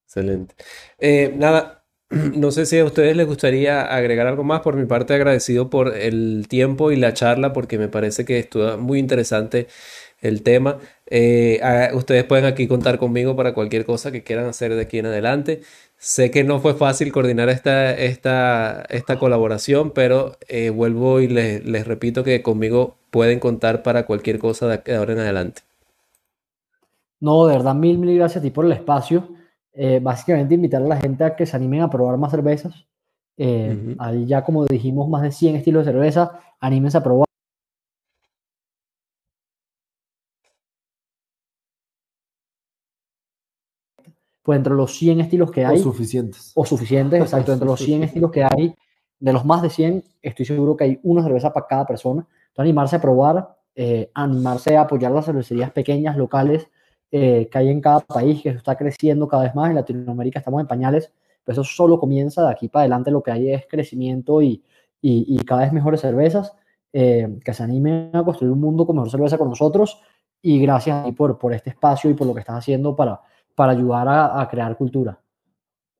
excelente. 0.06 0.56
Eh, 0.98 1.34
nada, 1.38 1.86
no 2.10 2.52
sé 2.52 2.66
si 2.66 2.80
a 2.80 2.86
ustedes 2.86 3.16
les 3.16 3.28
gustaría 3.28 3.82
agregar 3.82 4.28
algo 4.28 4.44
más. 4.44 4.62
Por 4.62 4.76
mi 4.76 4.86
parte, 4.86 5.14
agradecido 5.14 5.70
por 5.70 5.96
el 5.96 6.48
tiempo 6.50 6.92
y 6.92 6.96
la 6.96 7.14
charla 7.14 7.54
porque 7.54 7.78
me 7.78 7.88
parece 7.88 8.26
que 8.26 8.40
estuvo 8.40 8.78
muy 8.78 9.00
interesante 9.00 9.68
el 10.22 10.44
tema. 10.44 10.78
Eh, 11.08 11.60
ustedes 11.94 12.24
pueden 12.24 12.46
aquí 12.46 12.68
contar 12.68 13.00
conmigo 13.00 13.36
para 13.36 13.54
cualquier 13.54 13.86
cosa 13.86 14.12
que 14.12 14.24
quieran 14.24 14.46
hacer 14.46 14.74
de 14.76 14.82
aquí 14.82 15.00
en 15.00 15.08
adelante. 15.08 15.62
Sé 15.98 16.32
que 16.32 16.44
no 16.44 16.60
fue 16.60 16.76
fácil 16.76 17.12
coordinar 17.12 17.50
esta, 17.50 17.94
esta, 17.94 18.84
esta 18.90 19.20
colaboración, 19.20 19.92
pero 19.92 20.38
eh, 20.48 20.70
vuelvo 20.70 21.20
y 21.20 21.28
les, 21.28 21.88
repito 21.88 22.24
que 22.24 22.42
conmigo 22.42 22.96
pueden 23.10 23.40
contar 23.40 23.84
para 23.84 24.06
cualquier 24.06 24.40
cosa 24.40 24.68
de, 24.68 24.96
ahora 24.96 25.14
en 25.14 25.20
adelante. 25.20 25.62
No, 27.20 27.48
de 27.48 27.58
verdad, 27.58 27.76
mil, 27.76 27.98
mil 27.98 28.16
gracias 28.18 28.38
a 28.38 28.44
ti 28.44 28.50
por 28.50 28.66
el 28.66 28.72
espacio. 28.72 29.30
Eh, 29.74 30.00
básicamente 30.02 30.56
invitar 30.56 30.82
a 30.82 30.88
la 30.88 30.98
gente 30.98 31.24
a 31.24 31.36
que 31.36 31.46
se 31.46 31.56
animen 31.56 31.82
a 31.82 31.90
probar 31.90 32.18
más 32.18 32.32
cervezas. 32.32 32.86
Ahí 34.00 34.26
ya 34.26 34.44
como 34.44 34.66
dijimos, 34.66 35.08
más 35.08 35.22
de 35.22 35.32
100 35.32 35.56
estilos 35.56 35.86
de 35.86 35.94
cerveza, 35.94 36.42
anímense 36.60 36.98
a 36.98 37.04
probar. 37.04 37.29
Pues 44.44 44.58
entre 44.58 44.74
los 44.74 44.96
100 44.96 45.22
estilos 45.22 45.52
que 45.52 45.66
hay. 45.66 45.80
O 45.80 45.84
suficientes. 45.84 46.52
O 46.56 46.66
suficientes, 46.66 47.22
exacto. 47.22 47.54
Entre 47.54 47.68
los 47.68 47.80
100 47.80 48.04
estilos 48.06 48.32
que 48.32 48.44
hay, 48.44 48.76
de 49.20 49.34
los 49.34 49.46
más 49.46 49.62
de 49.62 49.70
100, 49.70 50.04
estoy 50.22 50.46
seguro 50.46 50.76
que 50.76 50.86
hay 50.86 51.00
una 51.04 51.24
cerveza 51.24 51.52
para 51.52 51.68
cada 51.68 51.86
persona. 51.86 52.22
Entonces, 52.22 52.60
animarse 52.60 52.96
a 52.96 53.02
probar, 53.02 53.56
eh, 53.76 54.10
animarse 54.14 54.78
a 54.78 54.82
apoyar 54.82 55.12
las 55.12 55.26
cervecerías 55.26 55.72
pequeñas, 55.72 56.18
locales, 56.18 56.68
eh, 57.12 57.50
que 57.52 57.58
hay 57.58 57.70
en 57.70 57.82
cada 57.82 58.00
país, 58.02 58.42
que 58.42 58.50
está 58.50 58.78
creciendo 58.78 59.28
cada 59.28 59.44
vez 59.44 59.56
más. 59.56 59.70
En 59.70 59.76
Latinoamérica 59.76 60.40
estamos 60.40 60.62
en 60.62 60.68
pañales, 60.68 61.12
pero 61.44 61.62
eso 61.62 61.64
solo 61.64 62.00
comienza 62.00 62.44
de 62.44 62.52
aquí 62.52 62.70
para 62.70 62.82
adelante. 62.82 63.12
Lo 63.12 63.22
que 63.22 63.32
hay 63.32 63.52
es 63.52 63.66
crecimiento 63.68 64.42
y, 64.42 64.64
y, 65.02 65.38
cada 65.40 65.62
vez 65.62 65.74
mejores 65.74 66.02
cervezas. 66.02 66.54
Eh, 66.92 67.38
que 67.46 67.54
se 67.54 67.62
animen 67.62 68.10
a 68.16 68.24
construir 68.24 68.52
un 68.52 68.60
mundo 68.60 68.84
con 68.84 68.96
mejor 68.96 69.12
cerveza 69.12 69.38
con 69.38 69.50
nosotros. 69.50 70.02
Y 70.42 70.60
gracias 70.60 71.06
a 71.06 71.12
por, 71.12 71.38
por 71.38 71.54
este 71.54 71.72
espacio 71.72 72.10
y 72.10 72.14
por 72.14 72.26
lo 72.26 72.34
que 72.34 72.40
estás 72.40 72.58
haciendo 72.58 72.96
para 72.96 73.22
para 73.60 73.74
ayudar 73.74 74.07
a, 74.07 74.47
crear 74.49 74.78
cultura. 74.78 75.20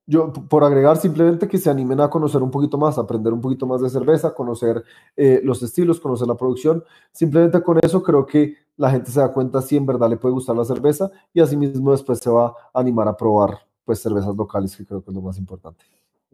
Yo, 0.06 0.32
por 0.32 0.64
agregar, 0.64 0.96
simplemente 0.96 1.46
que 1.46 1.58
se 1.58 1.68
animen 1.68 2.00
a 2.00 2.08
conocer 2.08 2.42
un 2.42 2.50
poquito 2.50 2.78
más, 2.78 2.96
aprender 2.96 3.34
un 3.34 3.42
poquito 3.42 3.66
más 3.66 3.82
de 3.82 3.90
cerveza, 3.90 4.32
conocer 4.32 4.82
eh, 5.14 5.42
los 5.44 5.62
estilos, 5.62 6.00
conocer 6.00 6.26
la 6.26 6.36
producción. 6.36 6.82
Simplemente 7.12 7.62
con 7.62 7.78
eso 7.82 8.02
creo 8.02 8.24
que 8.24 8.54
la 8.78 8.90
gente 8.90 9.10
se 9.10 9.20
da 9.20 9.30
cuenta 9.30 9.60
si 9.60 9.76
en 9.76 9.84
verdad 9.84 10.08
le 10.08 10.16
puede 10.16 10.32
gustar 10.32 10.56
la 10.56 10.64
cerveza 10.64 11.10
y 11.34 11.40
asimismo 11.40 11.92
después 11.92 12.18
se 12.18 12.30
va 12.30 12.46
a 12.46 12.80
animar 12.80 13.06
a 13.08 13.14
probar 13.14 13.58
pues 13.84 14.00
cervezas 14.00 14.34
locales, 14.34 14.74
que 14.74 14.86
creo 14.86 15.04
que 15.04 15.10
es 15.10 15.14
lo 15.14 15.20
más 15.20 15.36
importante. 15.36 15.84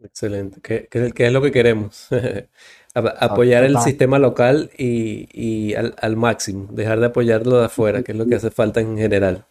Excelente, 0.01 0.61
que, 0.61 0.87
es 0.89 1.33
lo 1.33 1.41
que 1.41 1.51
queremos. 1.51 2.07
Apoyar 2.95 3.65
el 3.65 3.77
sistema 3.79 4.17
local 4.17 4.71
y, 4.77 5.73
al, 5.73 5.93
al, 6.01 6.15
máximo, 6.15 6.67
dejar 6.71 7.01
de 7.01 7.07
apoyarlo 7.07 7.57
de 7.57 7.65
afuera, 7.65 8.01
que 8.01 8.13
es 8.13 8.17
lo 8.17 8.25
que 8.25 8.35
hace 8.35 8.49
falta 8.49 8.79
en 8.79 8.95
general 8.95 9.45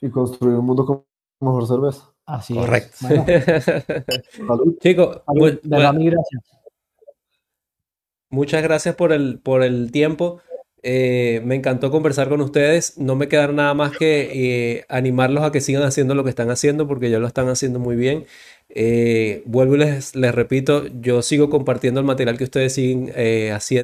y 0.00 0.10
construir 0.10 0.56
un 0.56 0.66
mundo 0.66 0.84
con 0.84 1.04
mejor 1.40 1.66
cerveza. 1.66 2.12
Así 2.26 2.54
Correcto. 2.54 2.96
Chicos, 4.80 5.22
gracias. 6.10 6.42
Muchas 8.30 8.62
gracias 8.62 8.94
por 8.94 9.12
el, 9.12 9.38
por 9.38 9.62
el 9.62 9.90
tiempo. 9.90 10.40
Eh, 10.82 11.40
me 11.44 11.54
encantó 11.54 11.90
conversar 11.90 12.28
con 12.28 12.40
ustedes. 12.40 12.98
No 12.98 13.16
me 13.16 13.28
queda 13.28 13.48
nada 13.48 13.74
más 13.74 13.96
que 13.96 14.30
eh, 14.32 14.84
animarlos 14.88 15.42
a 15.42 15.50
que 15.50 15.60
sigan 15.60 15.82
haciendo 15.82 16.14
lo 16.14 16.24
que 16.24 16.30
están 16.30 16.50
haciendo 16.50 16.86
porque 16.86 17.10
ya 17.10 17.18
lo 17.18 17.26
están 17.26 17.48
haciendo 17.48 17.78
muy 17.78 17.96
bien. 17.96 18.26
Eh, 18.68 19.42
vuelvo 19.46 19.76
y 19.76 19.78
les, 19.78 20.14
les, 20.14 20.34
repito, 20.34 20.86
yo 21.00 21.22
sigo 21.22 21.48
compartiendo 21.48 22.00
el 22.00 22.06
material 22.06 22.36
que 22.36 22.44
ustedes 22.44 22.74
siguen 22.74 23.08
haciendo. 23.08 23.54